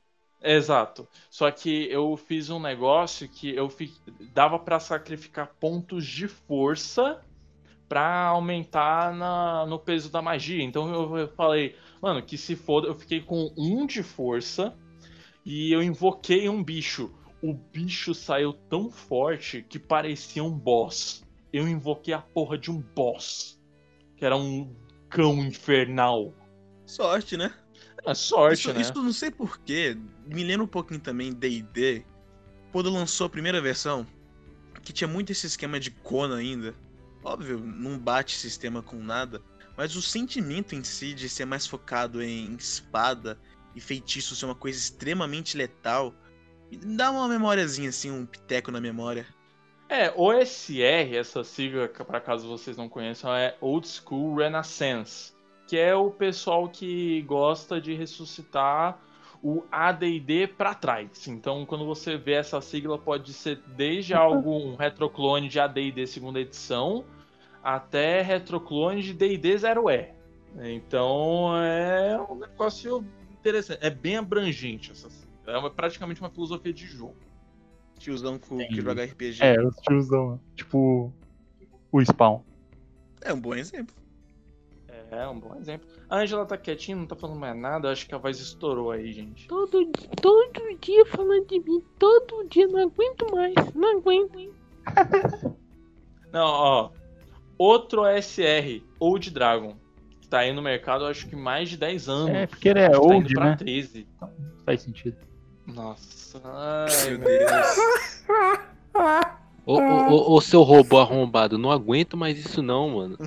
[0.43, 1.07] Exato.
[1.29, 3.93] Só que eu fiz um negócio que eu fi...
[4.33, 7.23] dava pra sacrificar pontos de força
[7.89, 9.67] pra aumentar na...
[9.67, 10.63] no peso da magia.
[10.63, 12.87] Então eu falei, mano, que se foda.
[12.89, 14.77] Eu fiquei com um de força
[15.45, 17.13] e eu invoquei um bicho.
[17.43, 21.23] O bicho saiu tão forte que parecia um boss.
[21.53, 23.61] Eu invoquei a porra de um boss.
[24.17, 24.75] Que era um
[25.09, 26.33] cão infernal.
[26.87, 27.53] Sorte, né?
[28.07, 28.81] É sorte, isso, né?
[28.81, 29.97] isso não sei porquê.
[30.27, 32.05] Me lembra um pouquinho também D&D.
[32.73, 34.07] Quando lançou a primeira versão,
[34.83, 36.75] que tinha muito esse esquema de Conan ainda.
[37.23, 39.43] Óbvio, não bate sistema com nada.
[39.77, 43.39] Mas o sentimento em si de ser mais focado em espada
[43.75, 46.15] e feitiço ser uma coisa extremamente letal,
[46.85, 49.27] dá uma memóriazinha assim, um piteco na memória.
[49.89, 55.33] É, OSR, essa sigla, para caso vocês não conheçam, é Old School Renaissance,
[55.71, 58.99] que é o pessoal que gosta de ressuscitar
[59.41, 61.29] o AD&D para trás.
[61.29, 66.41] Então, quando você vê essa sigla, pode ser desde algo um retroclone de AD&D segunda
[66.41, 67.05] edição
[67.63, 70.09] até retroclone de D&D 0E.
[70.59, 75.31] Então, é um negócio interessante, é bem abrangente essa sigla.
[75.47, 77.15] É uma- praticamente uma filosofia de jogo.
[77.97, 79.45] Tiozão que, que joga RPG.
[79.45, 80.41] É, os tiozão.
[80.57, 81.13] Tipo,
[81.93, 82.41] o Spawn.
[83.23, 83.95] É um bom exemplo.
[85.11, 85.89] É um bom exemplo.
[86.09, 87.91] A Angela tá quietinha, não tá falando mais nada.
[87.91, 89.49] Acho que a voz estourou aí, gente.
[89.49, 89.91] Todo,
[90.23, 94.55] todo dia falando de mim, todo dia, não aguento mais, não aguento.
[96.33, 96.91] Não, ó.
[97.59, 99.77] Outro SR, Old Dragon.
[100.21, 102.31] Que tá aí no mercado, acho que mais de 10 anos.
[102.31, 103.57] É, porque ele é tá old, indo pra né?
[103.57, 104.07] 13.
[104.65, 105.17] Faz sentido.
[105.67, 106.41] Nossa.
[106.45, 108.25] Ai, Meu meu Deus.
[109.71, 113.21] Ô, ô, ô, ô, seu robô arrombado, não aguento mais isso não, mano.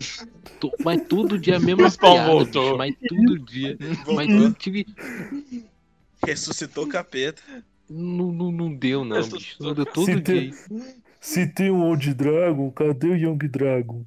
[0.60, 2.46] Tu- mas todo dia a mesma O Spawn piada, voltou.
[2.46, 3.78] bicho, mas todo dia.
[4.10, 4.86] Mas não tive...
[6.26, 7.42] ressuscitou o capeta.
[7.90, 9.58] Não, não, não deu não, bicho.
[9.60, 10.60] Todo, todo Se dia tem-.
[11.22, 14.06] Se tem o Old Dragon, cadê o Young Dragon?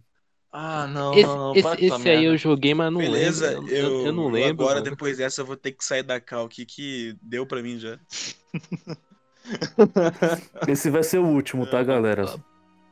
[0.52, 1.54] Ah, não, Esse, não, não.
[1.54, 3.64] esse, esse aí eu joguei, mas não Beleza, lembro.
[3.68, 4.68] eu, Eu, eu não lembro.
[4.68, 4.96] Agora, mano.
[4.96, 7.98] depois dessa, eu vou ter que sair da cal aqui, que deu pra mim já.
[10.68, 12.24] Esse vai ser o último, tá, galera?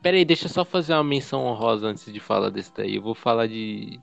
[0.01, 2.95] Pera aí, deixa eu só fazer uma menção honrosa antes de falar desse daí.
[2.95, 3.99] Eu vou falar de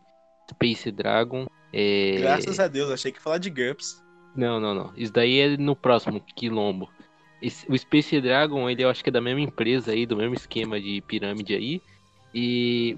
[0.50, 1.46] Space Dragon.
[1.72, 2.16] É...
[2.20, 4.02] Graças a Deus, achei que ia falar de GURPS.
[4.34, 4.92] Não, não, não.
[4.96, 6.88] Isso daí é no próximo Quilombo.
[7.40, 10.34] Esse- o Space Dragon, ele eu acho que é da mesma empresa aí, do mesmo
[10.34, 11.82] esquema de pirâmide aí.
[12.34, 12.96] E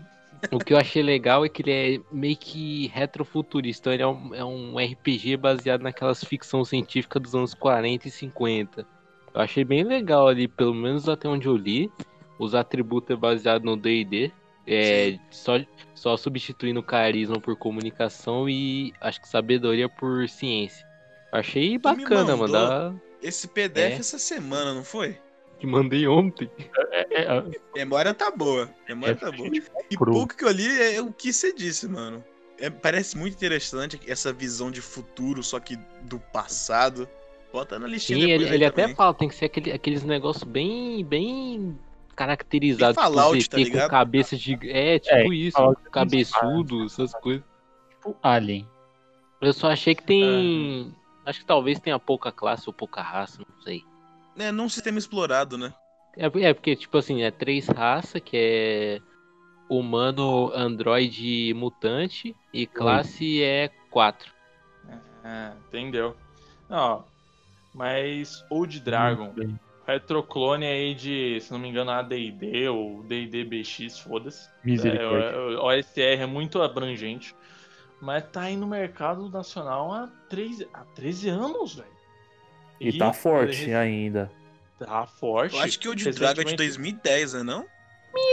[0.50, 3.82] o que eu achei legal é que ele é meio que retrofuturista.
[3.82, 8.10] Então ele é um, é um RPG baseado naquelas ficção científica dos anos 40 e
[8.10, 8.86] 50.
[9.34, 11.90] Eu achei bem legal ali, pelo menos até onde eu li.
[12.38, 14.30] Os atributos é baseado no D&D.
[14.66, 15.54] É, só,
[15.94, 20.86] só substituindo carisma por comunicação e acho que sabedoria por ciência.
[21.32, 22.52] Achei bacana, mano.
[22.52, 23.92] dá- Esse PDF É.
[24.00, 25.18] essa semana, não foi?
[25.58, 26.50] Que mandei ontem.
[26.92, 27.44] É, é,
[27.74, 28.70] Memória tá boa.
[28.88, 29.48] Memória tá boa.
[29.90, 30.12] E Cru.
[30.12, 32.24] pouco que eu li é o que você disse, mano.
[32.58, 37.08] É, parece muito interessante essa visão de futuro, só que do passado.
[37.54, 41.04] Bota na listinha Sim, ele, ele até fala, tem que ser aquele, aqueles negócios bem,
[41.04, 41.78] bem
[42.16, 42.96] caracterizados.
[43.00, 43.84] Fallout, tipo, tá ZT ligado?
[43.84, 44.58] com cabeça de.
[44.68, 47.44] É, tipo É, isso, Fallout é cabeçudo, essas coisas.
[47.90, 48.68] tipo Alien.
[49.40, 50.92] Eu só achei que tem.
[51.24, 53.84] Acho que talvez tenha pouca classe ou pouca raça, não sei.
[54.36, 55.72] É, num sistema explorado, né?
[56.16, 59.00] É, é porque, tipo assim, é três raças, que é
[59.68, 64.32] humano, androide e mutante, e classe é quatro.
[65.22, 66.16] É, entendeu?
[66.68, 67.04] Não,
[67.74, 69.34] mas Old Dragon,
[69.86, 74.48] retroclone aí de, se não me engano, AD&D ou D&D BX, foda-se.
[74.48, 75.38] É, Misericórdia.
[75.38, 77.34] o, o OSR é muito abrangente,
[78.00, 81.88] mas tá aí no mercado nacional há 13, há 13 anos, velho.
[82.80, 84.30] E tá forte ele- ainda.
[84.78, 85.54] Tá forte.
[85.54, 86.56] Eu acho que o de Dragon é de Recentemente-
[87.02, 87.66] 2010, né não?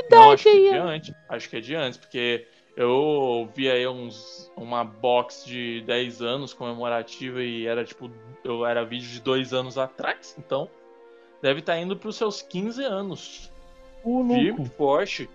[0.09, 1.13] Não, acho que é de antes.
[1.29, 6.53] Acho que é de antes, porque eu vi aí uns, uma box de 10 anos
[6.53, 8.11] comemorativa e era tipo,
[8.43, 10.69] eu era vídeo de dois anos atrás, então
[11.41, 13.51] deve estar indo pros seus 15 anos.
[14.03, 14.65] Ô, Firme, louco.
[14.75, 15.29] forte.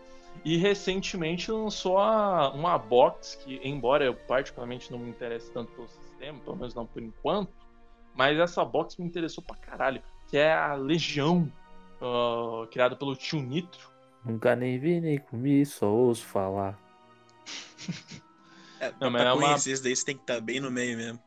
[0.44, 5.88] E recentemente lançou a- uma box que, embora eu particularmente não me interesse tanto pelo
[5.88, 7.50] sistema, pelo menos não por enquanto,
[8.14, 11.50] mas essa box me interessou pra caralho, que é a Legião,
[12.02, 13.90] ah, criada pelo Tio Nitro.
[14.24, 16.78] Nunca nem vi nem comi, só ouço falar.
[18.80, 20.70] É, Não, mas pra é uma- conhecer esse daí você tem que estar bem no
[20.70, 21.20] meio mesmo.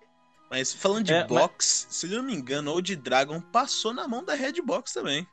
[0.50, 3.94] Mas falando de É, mas- box, se eu não me engano, o de Dragon passou
[3.94, 5.28] na mão da Redbox também.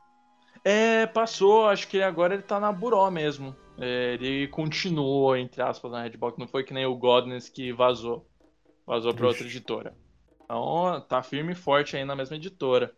[0.65, 3.55] É, passou, acho que agora ele tá na Buró mesmo.
[3.79, 6.39] É, ele continuou, entre aspas, na Redbox.
[6.39, 8.27] Não foi que nem o Godness que vazou.
[8.87, 9.95] Vazou pra outra editora.
[10.45, 12.93] Então, tá firme e forte aí na mesma editora.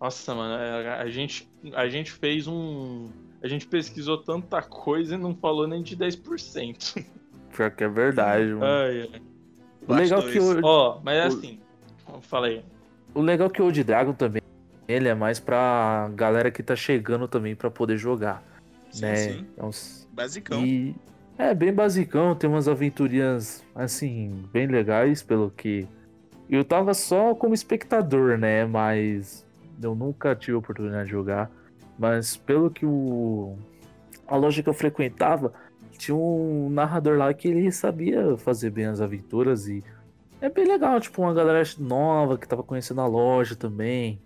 [0.00, 3.10] Nossa, mano, é, a gente, a gente fez um.
[3.42, 7.04] A gente pesquisou tanta coisa e não falou nem de 10%.
[7.54, 8.64] Pior que é verdade, mano.
[8.64, 9.22] Ai, ai.
[9.88, 11.60] O legal que o, Ó, mas é O- assim.
[12.22, 12.64] Falei.
[13.14, 14.42] o legal que o Old Dragon também,
[14.86, 18.42] ele é mais pra galera que tá chegando também pra poder jogar,
[18.90, 19.16] Sim, né?
[19.16, 19.46] sim.
[19.56, 20.64] É uns- Basicão.
[20.64, 20.94] E
[21.38, 25.86] é bem basicão, tem umas aventurinhas assim, bem legais, pelo que
[26.50, 28.64] eu tava só como espectador, né?
[28.64, 29.46] Mas
[29.82, 31.50] eu nunca tive a oportunidade de jogar.
[31.98, 33.56] Mas pelo que o
[34.26, 35.52] a loja que eu frequentava,
[35.98, 39.82] tinha um narrador lá que ele sabia fazer bem as aventuras e
[40.40, 44.20] é bem legal, tipo, uma galera nova que tava conhecendo a loja também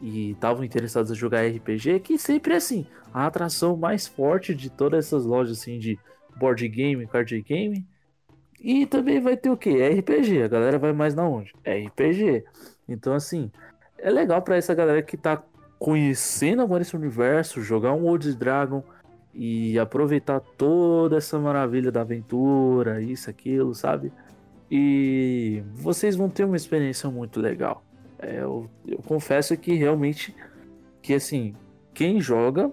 [0.00, 4.70] e estavam interessados em jogar RPG, que sempre é assim, a atração mais forte de
[4.70, 5.98] todas essas lojas assim de
[6.36, 7.86] board game, card game.
[8.58, 9.70] E também vai ter o que?
[9.70, 10.42] RPG.
[10.42, 11.52] A galera vai mais na onde?
[11.64, 12.44] RPG.
[12.88, 13.50] Então assim,
[13.98, 15.42] é legal para essa galera que tá
[15.78, 18.82] conhecendo agora esse universo, jogar um Old Dragon
[19.34, 24.12] e aproveitar toda essa maravilha da aventura, isso, aquilo, sabe?
[24.70, 27.84] E vocês vão ter uma experiência muito legal.
[28.18, 30.34] É, eu, eu confesso que realmente,
[31.02, 31.54] que assim,
[31.94, 32.72] quem joga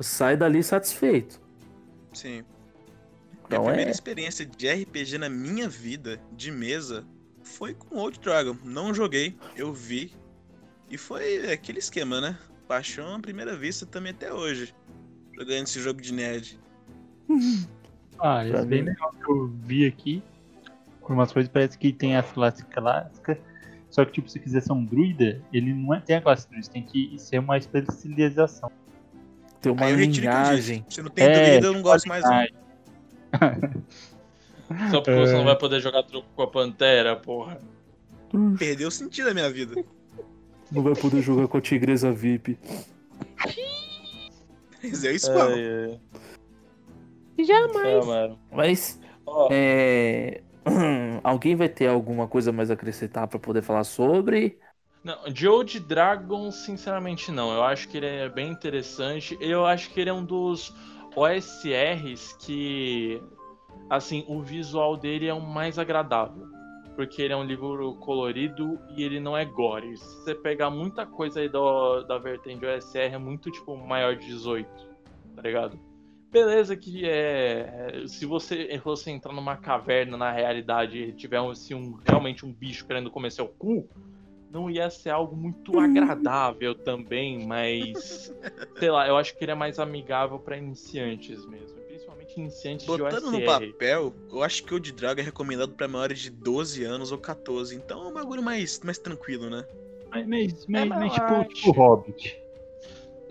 [0.00, 1.40] sai dali satisfeito.
[2.12, 2.44] Sim.
[3.44, 7.06] Então Minha primeira é- experiência de RPG na minha vida, de mesa,
[7.42, 8.56] foi com Old Dragon.
[8.64, 10.12] Não joguei, eu vi.
[10.90, 12.38] E foi aquele esquema, né?
[12.66, 14.74] Paixão à primeira vista também até hoje.
[15.38, 16.58] Jogando esse jogo de nerd.
[18.20, 20.20] Ah, é bem legal que eu vi aqui.
[21.00, 23.38] Por umas coisas parece que tem a classe clássica.
[23.88, 26.68] Só que, tipo, se quiser ser um druida, ele não é, tem a classe druida,
[26.68, 28.72] tem que ser uma especialização.
[29.60, 30.84] Tem uma Aí linhagem.
[30.88, 32.24] Se não tem É, druida, eu não gosto mais.
[34.90, 35.36] Só porque você É.
[35.36, 37.60] não vai poder jogar truco com a Pantera, porra.
[38.58, 39.80] Perdeu o sentido da minha vida.
[40.72, 42.58] Não vai poder jogar com a tigresa VIP.
[44.82, 45.54] Mas é isso, mano.
[45.56, 45.98] É,
[47.44, 48.04] Jamais.
[48.04, 48.38] é, mano.
[48.50, 50.40] Mas Ó, é...
[51.22, 54.58] alguém vai ter alguma coisa mais a acrescentar pra poder falar sobre?
[55.04, 57.52] Não, de Old Dragon, sinceramente não.
[57.52, 59.36] Eu acho que ele é bem interessante.
[59.40, 60.74] Eu acho que ele é um dos
[61.14, 63.22] OSRs que,
[63.88, 66.46] assim, o visual dele é o mais agradável.
[66.98, 69.96] Porque ele é um livro colorido e ele não é gore.
[69.96, 74.26] Se você pegar muita coisa aí do, da vertente OSR, é muito, tipo, maior de
[74.26, 74.68] 18,
[75.36, 75.78] tá ligado?
[76.28, 78.02] Beleza que é...
[78.08, 82.52] Se você, você entrar numa caverna na realidade e tiver um, assim, um, realmente um
[82.52, 83.88] bicho querendo comer seu cu,
[84.50, 88.34] não ia ser algo muito agradável também, mas
[88.76, 91.77] sei lá, eu acho que ele é mais amigável pra iniciantes mesmo,
[92.28, 93.72] principalmente iniciantes Botando de no OSR.
[93.72, 97.18] papel, eu acho que o de Dragon é recomendado pra maiores de 12 anos ou
[97.18, 97.74] 14.
[97.74, 99.64] Então é um bagulho mais, mais tranquilo, né?
[100.10, 101.48] Mas, mas, mas, mas tipo, acho.
[101.48, 102.42] tipo Hobbit.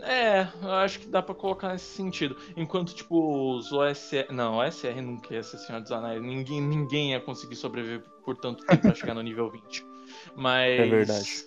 [0.02, 2.38] É, eu acho que dá pra colocar nesse sentido.
[2.56, 4.32] Enquanto, tipo, os OSR.
[4.32, 6.22] Não, OSR nunca ia ser Senhor dos Anéis.
[6.22, 9.86] Ninguém, ninguém ia conseguir sobreviver por tanto tempo pra chegar no nível 20.
[10.36, 10.80] Mas.
[10.80, 11.45] É verdade.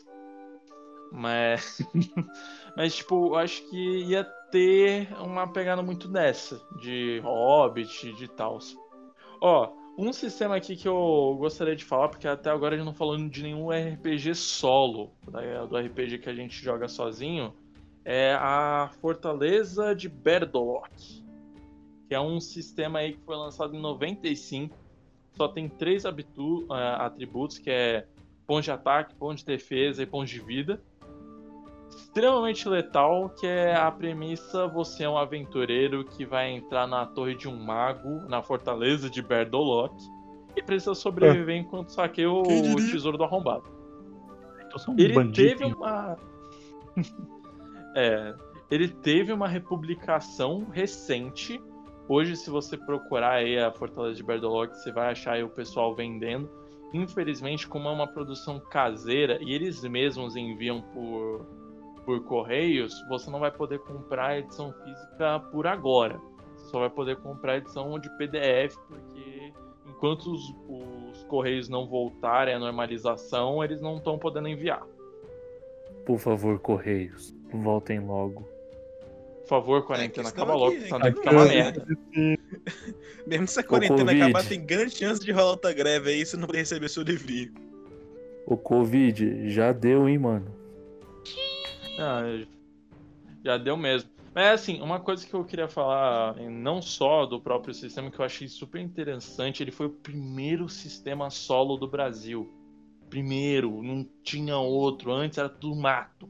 [1.12, 1.82] Mas.
[2.76, 6.60] Mas, tipo, eu acho que ia ter uma pegada muito dessa.
[6.80, 8.58] De Hobbit, de tal.
[9.40, 12.94] Ó, um sistema aqui que eu gostaria de falar, porque até agora a gente não
[12.94, 17.52] falou de nenhum RPG solo, né, do RPG que a gente joga sozinho,
[18.04, 21.24] é a Fortaleza de Berdolock,
[22.08, 24.76] que é um sistema aí que foi lançado em 95,
[25.36, 26.10] só tem três eh,
[26.98, 28.06] atributos, que é
[28.46, 30.82] ponto de ataque, ponto de defesa e ponto de vida.
[31.90, 37.34] Extremamente letal, que é a premissa, você é um aventureiro que vai entrar na torre
[37.34, 39.94] de um mago, na fortaleza de Berdolock,
[40.56, 42.42] e precisa sobreviver enquanto saqueia o
[42.76, 43.64] tesouro do arrombado.
[44.66, 45.48] Então um Ele bandido.
[45.48, 46.16] teve uma.
[47.96, 48.34] é.
[48.70, 51.60] Ele teve uma republicação recente.
[52.08, 55.94] Hoje, se você procurar aí a Fortaleza de Berdolock, você vai achar aí o pessoal
[55.94, 56.48] vendendo.
[56.92, 61.46] Infelizmente, como é uma produção caseira e eles mesmos enviam por,
[62.10, 66.20] por correios, você não vai poder comprar a edição física por agora.
[66.56, 69.52] Você só vai poder comprar a edição de PDF, porque
[69.86, 74.82] enquanto os, os correios não voltarem à normalização, eles não estão podendo enviar.
[76.04, 78.48] Por favor, Correios, voltem logo.
[79.42, 81.86] Por favor, quarentena, questão acaba logo, senão é vai ficar uma é, merda.
[83.26, 86.48] Mesmo se a quarentena acabar, tem grande chance de rolar outra greve aí, você não
[86.48, 87.52] vai receber seu livrinho.
[88.46, 90.59] O Covid já deu, hein, mano?
[91.98, 92.22] Ah,
[93.44, 94.08] já deu mesmo.
[94.34, 98.24] Mas assim, uma coisa que eu queria falar, não só do próprio sistema, que eu
[98.24, 102.48] achei super interessante, ele foi o primeiro sistema solo do Brasil.
[103.08, 106.28] Primeiro, não tinha outro, antes era tudo mato.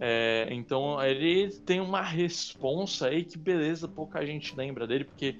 [0.00, 5.36] É, então ele tem uma responsa aí que beleza, pouca gente lembra dele, porque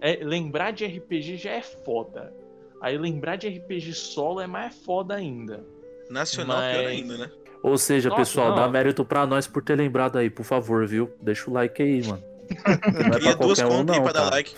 [0.00, 2.32] é, lembrar de RPG já é foda.
[2.80, 5.64] Aí lembrar de RPG solo é mais foda ainda.
[6.10, 7.30] Nacional, pior Mas- ainda, né?
[7.64, 8.56] Ou seja, Nossa, pessoal, não.
[8.56, 11.10] dá mérito pra nós por ter lembrado aí, por favor, viu?
[11.22, 12.22] Deixa o like aí, mano.
[12.92, 14.54] Não é Queria pra duas qualquer um, contas aí não, pra dar like.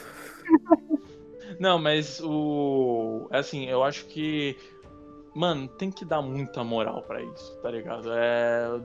[1.61, 3.29] Não, mas o.
[3.31, 4.57] Assim, eu acho que.
[5.33, 8.11] Mano, tem que dar muita moral pra isso, tá ligado?
[8.13, 8.81] É.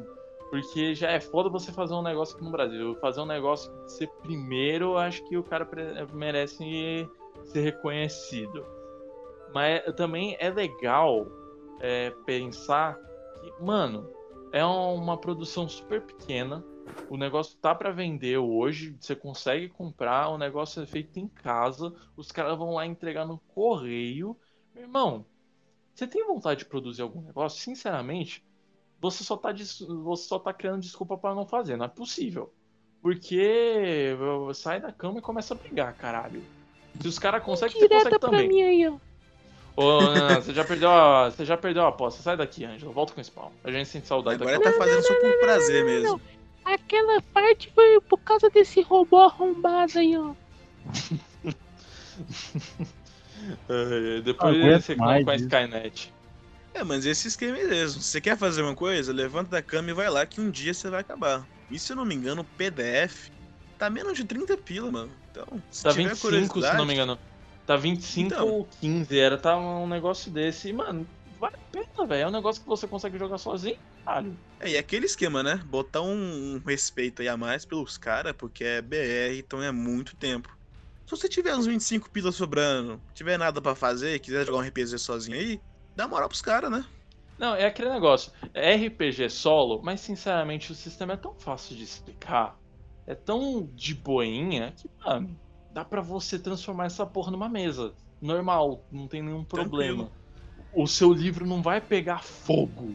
[0.52, 2.96] Porque já é foda você fazer um negócio aqui no Brasil.
[3.02, 5.68] Fazer um negócio ser primeiro, eu acho que o cara
[6.14, 7.10] merece
[7.46, 8.64] ser reconhecido.
[9.52, 11.26] Mas é- também é legal
[11.80, 13.00] é, pensar
[13.42, 14.10] que, mano,
[14.52, 16.64] é uma produção super pequena.
[17.10, 21.94] O negócio tá pra vender hoje, você consegue comprar, o negócio é feito em casa,
[22.16, 24.36] os caras vão lá entregar no correio.
[24.74, 25.26] Meu irmão,
[25.94, 27.62] você tem vontade de produzir algum negócio?
[27.62, 28.44] Sinceramente,
[29.00, 32.54] você só tá, você só tá criando desculpa pra não fazer, não é possível.
[33.02, 34.16] Porque
[34.54, 36.44] sai da cama e começa a brigar, caralho.
[37.00, 38.48] Se os caras conseguem, você consegue também.
[38.48, 38.98] mim aí, ó.
[39.82, 42.22] Ô, não, não, você já perdeu a, você já perdeu a aposta.
[42.22, 42.92] Sai daqui, Ângelo.
[42.92, 43.52] Volta com o spawn.
[43.64, 44.72] A gente sente saudade Agora daqui.
[44.72, 46.22] tá fazendo só por prazer mesmo.
[46.64, 50.34] Aquela parte foi por causa desse robô arrombado aí, ó.
[53.68, 55.46] É, depois Aguento você mais com a isso.
[55.46, 56.14] Skynet.
[56.74, 58.00] É, mas esse esquema é mesmo.
[58.02, 60.74] Se você quer fazer uma coisa, levanta da cama e vai lá que um dia
[60.74, 61.46] você vai acabar.
[61.70, 63.30] E se eu não me engano, o PDF
[63.80, 65.12] tá menos de 30 pila, mano.
[65.32, 67.18] Então, se Tá tiver 25, se curiosidade, não me engano.
[67.72, 68.48] Tá 25 Então.
[68.50, 70.70] ou 15, era tá um negócio desse.
[70.70, 71.08] E, mano,
[71.40, 72.24] vale a pena, velho.
[72.24, 74.36] É um negócio que você consegue jogar sozinho, caralho.
[74.60, 75.56] É, e aquele esquema, né?
[75.66, 80.18] Botar um, um respeito aí a mais pelos caras, porque é BR, então é muito
[80.18, 80.50] tempo.
[81.06, 84.98] Se você tiver uns 25 pilas sobrando, tiver nada pra fazer, quiser jogar um RPG
[84.98, 85.60] sozinho aí,
[85.96, 86.86] dá moral pros caras, né?
[87.40, 88.34] Não, é aquele negócio.
[88.54, 92.56] É RPG solo, mas sinceramente o sistema é tão fácil de explicar.
[93.08, 95.36] É tão de boinha que, mano,
[95.74, 97.94] dá pra você transformar essa porra numa mesa.
[98.22, 100.10] Normal, não tem nenhum problema.
[100.74, 102.94] O seu livro não vai pegar fogo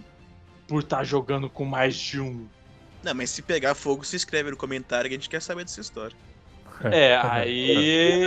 [0.69, 2.47] por estar jogando com mais de um.
[3.03, 5.81] Não, mas se pegar fogo, se inscreve no comentário que a gente quer saber dessa
[5.81, 6.17] história.
[6.85, 8.27] É, aí,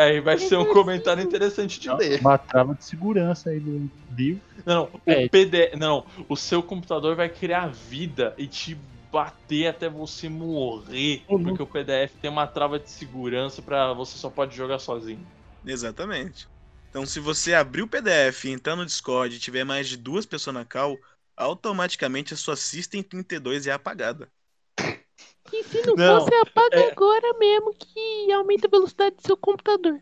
[0.00, 2.20] aí vai ser um comentário interessante de ler.
[2.20, 4.42] Uma trava de segurança aí do livro.
[4.64, 5.28] Não, o É.
[5.28, 8.78] PDF, não, o seu computador vai criar vida e te
[9.10, 14.16] bater até você morrer, Ô, porque o PDF tem uma trava de segurança pra você
[14.16, 15.26] só pode jogar sozinho.
[15.64, 16.48] Exatamente.
[16.88, 20.54] Então, se você abrir o PDF, entrar no Discord e tiver mais de duas pessoas
[20.54, 20.98] na call,
[21.36, 24.28] automaticamente a sua System 32 é apagada.
[25.44, 29.36] Que se não, Não, fosse, apaga é- agora mesmo que aumenta a velocidade do seu
[29.36, 30.00] computador.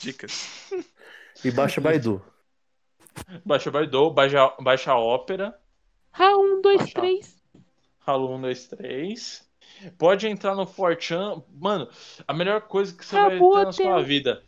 [0.00, 0.70] Dicas.
[1.44, 2.22] E baixa Baidu.
[3.44, 5.58] Baixa o Baidu, baixa, baixa a Opera,
[6.12, 7.00] Ah, um, dois, Achar.
[7.00, 7.41] três.
[8.06, 9.48] Halo 1, 2, 3.
[9.98, 11.42] Pode entrar no Fortran.
[11.54, 11.88] Mano,
[12.26, 14.42] a melhor coisa que você vai Acabou ter na sua vida.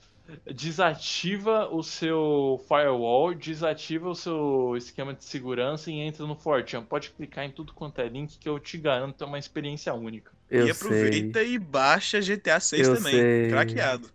[0.55, 6.83] Desativa o seu firewall, desativa o seu esquema de segurança e entra no Fortran.
[6.83, 10.33] Pode clicar em tudo quanto é link que eu te garanto é uma experiência única.
[10.51, 13.13] Eu e aproveita e baixa GTA 6 Eu também.
[13.13, 13.49] sei.
[13.51, 14.09] Craqueado.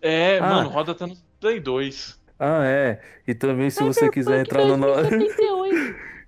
[0.00, 0.46] É, Ah.
[0.46, 2.18] mano, roda até no Play 2.
[2.38, 3.00] Ah, é.
[3.26, 4.76] E também se você quiser entrar no.
[4.76, 5.55] no- 2078.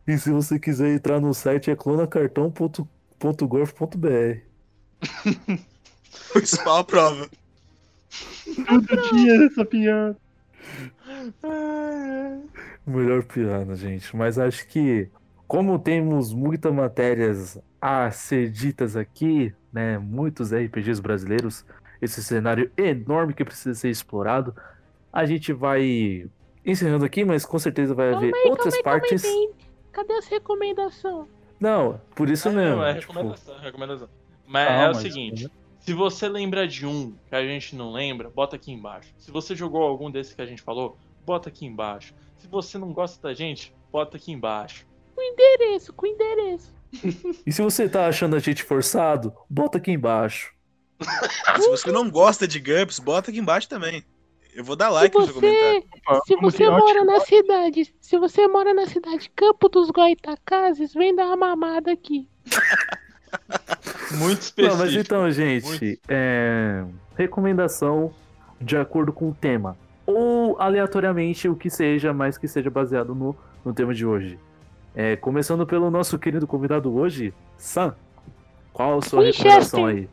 [0.08, 4.38] E se você quiser entrar no site é clonacartão.gov.br.
[6.42, 7.28] Spawn prova.
[8.66, 10.16] Tudo tinha essa piada.
[12.86, 14.16] Melhor piada, gente.
[14.16, 15.10] Mas acho que,
[15.46, 19.98] como temos muitas matérias a ser ditas aqui, né?
[19.98, 21.66] Muitos RPGs brasileiros,
[22.00, 24.56] esse cenário enorme que precisa ser explorado,
[25.12, 26.26] a gente vai
[26.64, 29.22] encerrando aqui, mas com certeza vai haver Calma aí, outras calma aí, partes.
[29.22, 29.57] calma aí.
[29.92, 31.26] Cadê as recomendações?
[31.60, 32.76] Não, por isso Ah, mesmo.
[32.76, 34.08] não, é tipo, recomendação, é recomendação.
[34.46, 35.50] Mas Ah, é o mas- seguinte,
[35.80, 39.12] se você lembra de um que a gente não lembra, bota aqui embaixo.
[39.18, 40.96] Se você jogou algum desses que a gente falou,
[41.26, 42.14] bota aqui embaixo.
[42.36, 44.86] Se você não gosta da gente, bota aqui embaixo.
[45.18, 46.72] Endereço, com endereço.
[47.46, 50.54] E se você tá achando a gente forçado, bota aqui embaixo.
[51.60, 54.02] Se você não gosta de GURPS, bota aqui embaixo também.
[54.58, 55.82] Eu vou dar Se like no seu comentário.
[55.82, 59.88] você, Opa, se você mora ótimo- na cidade, se você mora na cidade Campo dos
[59.88, 62.28] Goitacazes, vem dar uma mamada aqui.
[64.18, 64.76] Muito específico.
[64.76, 66.00] Não, mas então, gente, Muito.
[66.08, 66.84] é...
[67.16, 68.12] recomendação
[68.60, 69.76] de acordo com o tema.
[70.04, 74.40] Ou aleatoriamente o que seja, mas que seja baseado no, no tema de hoje.
[74.92, 77.94] É, começando pelo nosso querido convidado hoje, Sam.
[78.72, 79.44] Qual a sua Winchester.
[79.44, 80.08] recomendação aí?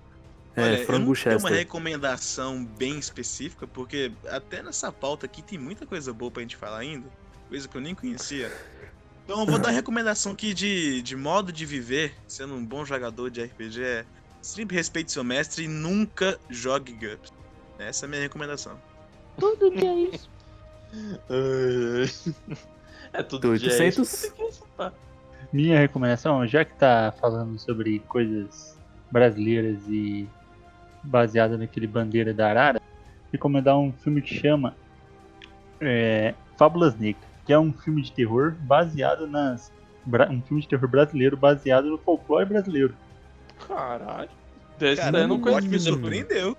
[0.56, 1.52] É, Olha, eu não tenho uma Chester.
[1.52, 6.78] recomendação bem específica, porque até nessa pauta aqui tem muita coisa boa pra gente falar
[6.80, 7.08] ainda,
[7.50, 8.52] coisa que eu nem conhecia.
[9.26, 13.30] Então eu vou dar recomendação aqui de, de modo de viver, sendo um bom jogador
[13.30, 14.06] de RPG, é
[14.42, 17.34] sempre respeite seu mestre e nunca jogue GURPS.
[17.78, 18.80] Essa é a minha recomendação.
[19.38, 20.30] Todo dia é isso.
[23.14, 24.14] É tudo Do dia 800?
[24.14, 24.34] isso.
[24.34, 24.94] Que ressaltar.
[25.54, 28.78] Minha recomendação, já que tá falando sobre coisas
[29.10, 30.28] brasileiras e
[31.06, 32.82] baseada naquele Bandeira da Arara,
[33.32, 34.76] recomendar um filme que chama
[35.82, 39.72] é, Fábulas Negras, que é um filme de terror baseado nas.
[40.30, 42.94] um filme de terror brasileiro baseado no folclore brasileiro.
[43.68, 44.30] Caralho.
[44.78, 45.86] Desse Cara, daí eu não o God me conheço.
[45.90, 46.58] surpreendeu.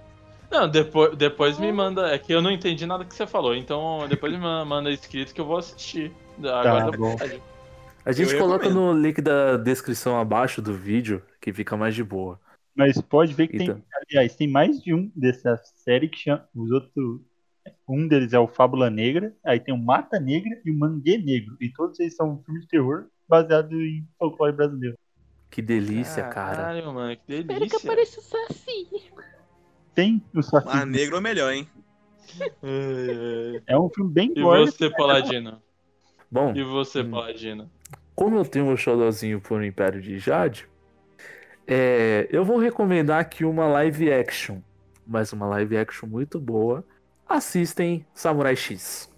[0.50, 2.08] Não, depois, depois me manda.
[2.14, 5.34] É que eu não entendi nada que você falou, então depois me ma- manda escrito
[5.34, 6.12] que eu vou assistir.
[6.38, 7.16] Agora Tá bom.
[8.04, 8.94] A gente Eu coloca recomendo.
[8.94, 12.38] no link da descrição abaixo do vídeo, que fica mais de boa.
[12.76, 13.76] Mas pode ver que Então.
[13.76, 17.20] tem, aliás, tem mais de um dessa série que chama, os outros,
[17.88, 21.56] um deles é o Fábula Negra, aí tem o Mata Negra e o Manguê Negro,
[21.60, 24.96] e todos eles são filmes de terror baseados em folclore brasileiro.
[25.50, 26.56] Que delícia, cara.
[26.56, 27.78] Caralho, mano, que Espero que delícia.
[27.78, 28.88] apareça o Saci.
[29.94, 30.66] Tem o Saci.
[30.66, 31.66] Mar Negro é melhor, hein?
[32.62, 35.62] É, É um filme bem E você, Paladino?
[36.30, 37.10] Bom, E você, Hum.
[37.10, 37.70] Paladino?
[38.14, 40.68] como eu tenho um xodózinho por Império de Jade,
[41.66, 44.58] é, eu vou recomendar aqui uma live action.
[45.06, 46.84] Mas uma live action muito boa.
[47.28, 49.10] Assistem Samurai X.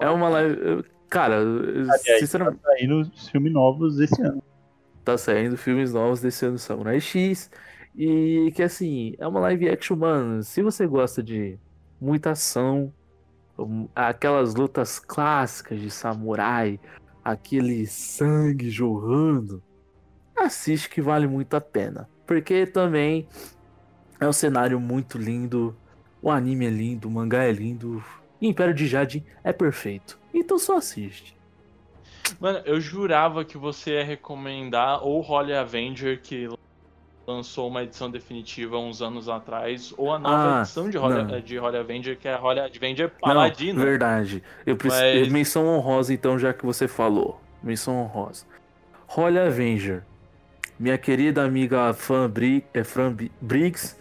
[0.00, 0.84] É uma live.
[1.08, 2.60] Cara, Aliás, sinceramente.
[2.60, 4.42] tá saindo filmes novos esse ano.
[5.04, 7.50] tá saindo filmes novos desse ano Samurai X.
[7.96, 10.42] E que assim, é uma live action, mano.
[10.42, 11.58] Se você gosta de
[12.00, 12.92] muita ação,
[13.58, 16.80] um, aquelas lutas clássicas de samurai,
[17.24, 19.62] aquele sangue jorrando,
[20.36, 22.08] assiste que vale muito a pena.
[22.26, 23.26] Porque também
[24.20, 25.76] é um cenário muito lindo,
[26.22, 28.02] o anime é lindo, o mangá é lindo,
[28.40, 30.18] e Império de Jade é perfeito.
[30.32, 31.36] Então só assiste.
[32.40, 36.48] Mano, eu jurava que você ia recomendar ou Holy Avenger, que
[37.26, 41.40] lançou uma edição definitiva uns anos atrás, ou a nova Ah, edição de não.
[41.40, 43.78] de Holy Avenger, que é a Holy Avenger Paladino.
[43.78, 44.42] Não, verdade.
[44.66, 45.02] Eu preciso.
[45.02, 47.40] Mas- Menção honrosa, então, já que você falou.
[47.62, 48.46] Menção honrosa.
[49.06, 50.02] Holly Avenger.
[50.78, 52.64] Minha querida amiga Fran, Bri...
[52.74, 53.96] é, Fran Bi- Briggs,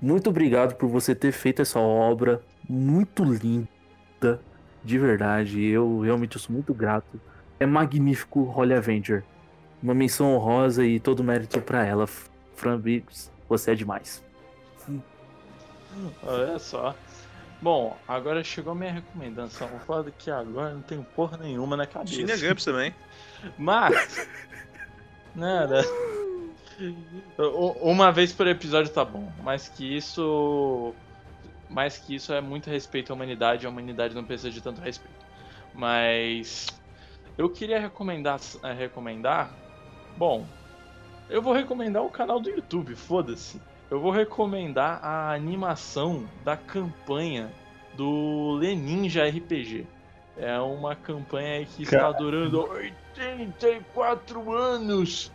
[0.00, 4.40] muito obrigado por você ter feito essa obra muito linda,
[4.84, 5.64] de verdade.
[5.64, 7.20] Eu realmente sou muito grato.
[7.58, 9.24] É magnífico Holly Avenger.
[9.82, 12.06] Uma menção honrosa e todo mérito pra ela.
[12.54, 14.22] Fran Briggs, você é demais.
[16.22, 16.94] Olha só.
[17.60, 19.68] Bom, agora chegou a minha recomendação.
[19.86, 22.14] Foda que agora não tenho porra nenhuma na cabeça.
[22.14, 22.94] Tinha Gumps também.
[23.58, 24.28] Mas.
[25.36, 25.84] Nada.
[27.82, 29.30] Uma vez por episódio tá bom.
[29.42, 30.94] Mais que isso.
[31.68, 33.66] Mais que isso é muito respeito à humanidade.
[33.66, 35.24] A humanidade não precisa de tanto respeito.
[35.74, 36.66] Mas.
[37.36, 38.40] Eu queria recomendar.
[38.64, 39.54] eh, recomendar.
[40.16, 40.46] Bom.
[41.28, 43.60] Eu vou recomendar o canal do YouTube, foda-se.
[43.90, 47.52] Eu vou recomendar a animação da campanha
[47.94, 49.86] do Leninja RPG.
[50.36, 52.68] É uma campanha que está durando
[53.20, 55.30] 84 anos.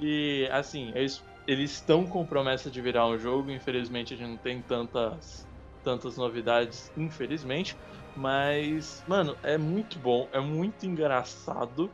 [0.00, 3.50] E assim, eles eles estão com promessa de virar um jogo.
[3.50, 5.46] Infelizmente a gente não tem tantas
[5.84, 7.76] tantas novidades, infelizmente.
[8.16, 11.90] Mas, mano, é muito bom, é muito engraçado.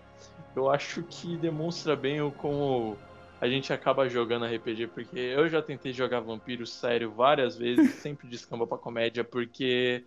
[0.56, 2.96] Eu acho que demonstra bem o como
[3.40, 8.28] a gente acaba jogando RPG, porque eu já tentei jogar Vampiro sério várias vezes, sempre
[8.28, 10.04] descamba pra comédia, porque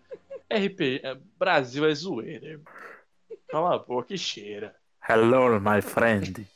[0.49, 1.01] RPG,
[1.37, 2.61] Brasil é zoeira.
[3.49, 4.73] Cala a boca e cheira.
[5.07, 6.47] Hello, my friend.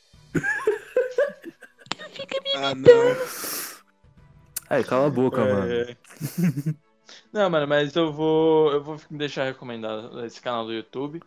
[2.56, 2.90] Ah, não.
[4.72, 5.72] É, cala a boca, mano.
[5.72, 5.98] É.
[7.34, 8.72] Não, mano, mas eu vou.
[8.72, 11.24] Eu vou deixar recomendado esse canal do YouTube.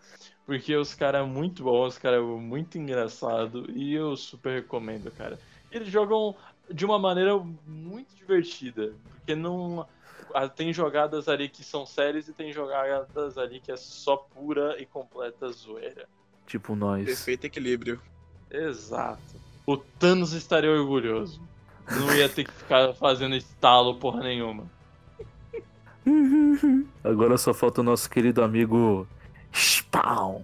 [0.47, 5.11] Porque os caras é muito bons, os caras é muito engraçado e eu super recomendo,
[5.11, 5.41] cara.
[5.73, 6.37] Eles jogam
[6.71, 7.37] de uma maneira
[7.67, 8.95] muito divertida.
[9.17, 9.89] Porque não.
[10.33, 14.81] ah, Tem jogadas ali que são sérias e tem jogadas ali que é só pura
[14.81, 16.09] e completa zoeira.
[16.53, 17.07] Tipo nós.
[17.07, 17.99] Perfeito equilíbrio.
[18.51, 19.23] Exato.
[19.65, 21.41] O Thanos estaria orgulhoso.
[21.91, 24.71] Não ia ter que ficar fazendo estalo porra nenhuma.
[27.03, 29.09] Agora só falta o nosso querido amigo
[29.51, 30.43] Spawn.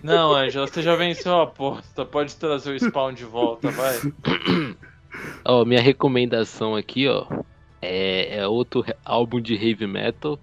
[0.00, 2.04] Não, Angela, você já venceu a aposta.
[2.06, 3.96] Pode trazer o spawn de volta, vai.
[5.44, 7.26] Ó, minha recomendação aqui, ó,
[7.82, 10.38] é, é outro álbum de heavy metal.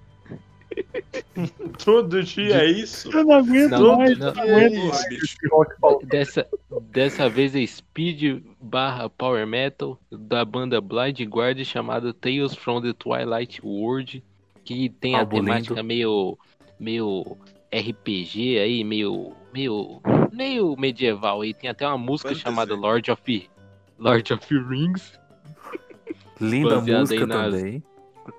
[1.84, 3.10] Todo dia é isso?
[3.12, 4.34] Eu não aguento Não, mais, não.
[4.34, 6.00] não.
[6.06, 6.48] Dessa,
[6.92, 12.94] dessa vez é speed barra power metal da banda Blind Guardian chamada Tales from the
[12.94, 14.24] Twilight World,
[14.64, 15.88] que tem a temática lindo.
[15.88, 16.38] meio
[16.80, 17.38] meio
[17.74, 21.54] RPG aí, meio meio meio medieval aí.
[21.54, 22.44] Tem até uma música Fantasy.
[22.44, 23.50] chamada Lord of
[24.00, 25.20] Lord of Rings,
[26.40, 27.84] Linda música nas- também.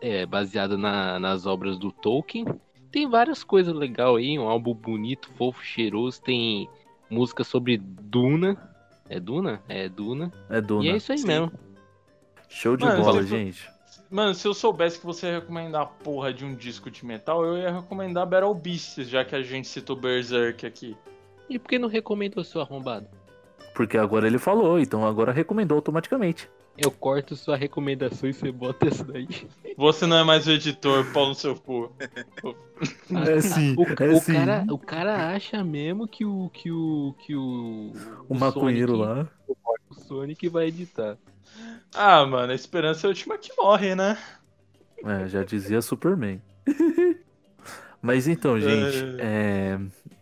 [0.00, 2.44] É, baseada na- nas obras do Tolkien.
[2.90, 6.22] Tem várias coisas legais aí, um álbum bonito, fofo, cheiroso.
[6.22, 6.68] Tem
[7.10, 8.56] música sobre Duna.
[9.08, 9.62] É Duna?
[9.68, 10.32] É Duna.
[10.48, 10.84] É Duna.
[10.84, 11.26] E é isso aí sim.
[11.26, 11.52] mesmo.
[12.48, 13.68] Show de Mano, bola, gente.
[14.10, 17.44] Mano, se eu soubesse que você ia recomendar a porra de um disco de metal,
[17.44, 20.96] eu ia recomendar Battle Beasts, já que a gente citou Berserk aqui.
[21.48, 23.06] E por que não recomendou seu arrombado?
[23.74, 26.48] Porque agora ele falou, então agora recomendou automaticamente.
[26.78, 29.26] Eu corto sua recomendação e você bota essa daí.
[29.76, 31.90] Você não é mais o editor, pau no seu cu.
[33.26, 34.34] É sim, O, é o sim.
[34.34, 36.50] cara, o cara acha mesmo que o.
[36.52, 37.14] que o.
[37.18, 37.92] que o.
[38.28, 39.28] O maconheiro Sonic- lá.
[39.88, 41.16] O Sonic vai editar.
[41.94, 44.18] Ah, mano, a esperança é a última que morre, né?
[45.02, 46.42] É, já dizia Superman.
[48.02, 49.78] Mas então, gente, é,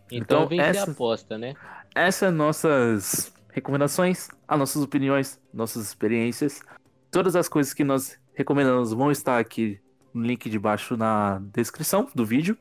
[0.09, 1.53] Então, Então, vem ser essa- a aposta, né?
[1.93, 6.61] essas nossas recomendações, as nossas opiniões, nossas experiências.
[7.09, 9.79] Todas as coisas que nós recomendamos vão estar aqui
[10.13, 12.57] no link de baixo na descrição do vídeo.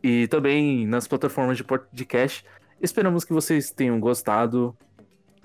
[0.00, 2.44] E também nas plataformas de podcast.
[2.80, 4.76] Esperamos que vocês tenham gostado.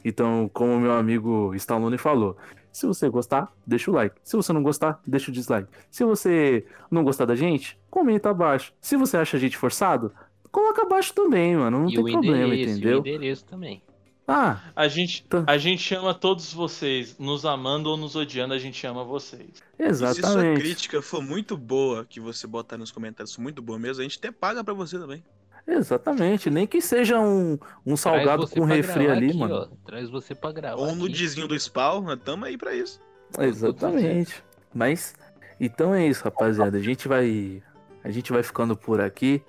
[0.05, 2.37] Então, como o meu amigo Stallone falou,
[2.71, 4.17] se você gostar, deixa o like.
[4.23, 5.67] Se você não gostar, deixa o dislike.
[5.89, 8.71] Se você não gostar da gente, comenta abaixo.
[8.79, 10.13] Se você acha a gente forçado,
[10.51, 11.79] coloca abaixo também, mano.
[11.79, 12.99] Não e tem problema, endereço, e o entendeu?
[12.99, 13.81] endereço também.
[14.31, 15.43] Ah, A gente, Tá.
[15.47, 19.49] a gente ama todos vocês, nos amando ou nos odiando, a gente ama vocês.
[19.79, 20.59] E se sua exatamente.
[20.61, 24.31] crítica for muito boa, que você botar nos comentários, muito boa mesmo, a gente até
[24.31, 25.23] paga pra você também.
[25.67, 26.49] Exatamente.
[26.49, 29.55] Nem que seja um, um salgado com refri ali, aqui, mano.
[29.55, 29.67] ó.
[29.85, 30.81] Traz você pra gravar.
[30.81, 31.13] Ou no aqui.
[31.13, 32.99] dizinho do spawn, nós tamo aí pra isso.
[33.37, 34.43] Exatamente.
[34.73, 35.15] Mas
[35.59, 36.77] então é isso, rapaziada.
[36.77, 37.61] A gente vai
[38.03, 39.41] a gente vai ficando por aqui.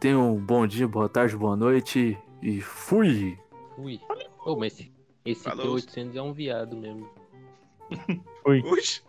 [0.00, 3.38] Tenham um bom dia, boa tarde, boa noite e fui.
[3.78, 4.00] Ui.
[4.44, 4.92] Ô, mas esse,
[5.24, 5.76] esse Falou.
[5.76, 7.10] T800 é um viado mesmo.
[8.42, 8.62] Fui.
[8.62, 9.02] Oxe.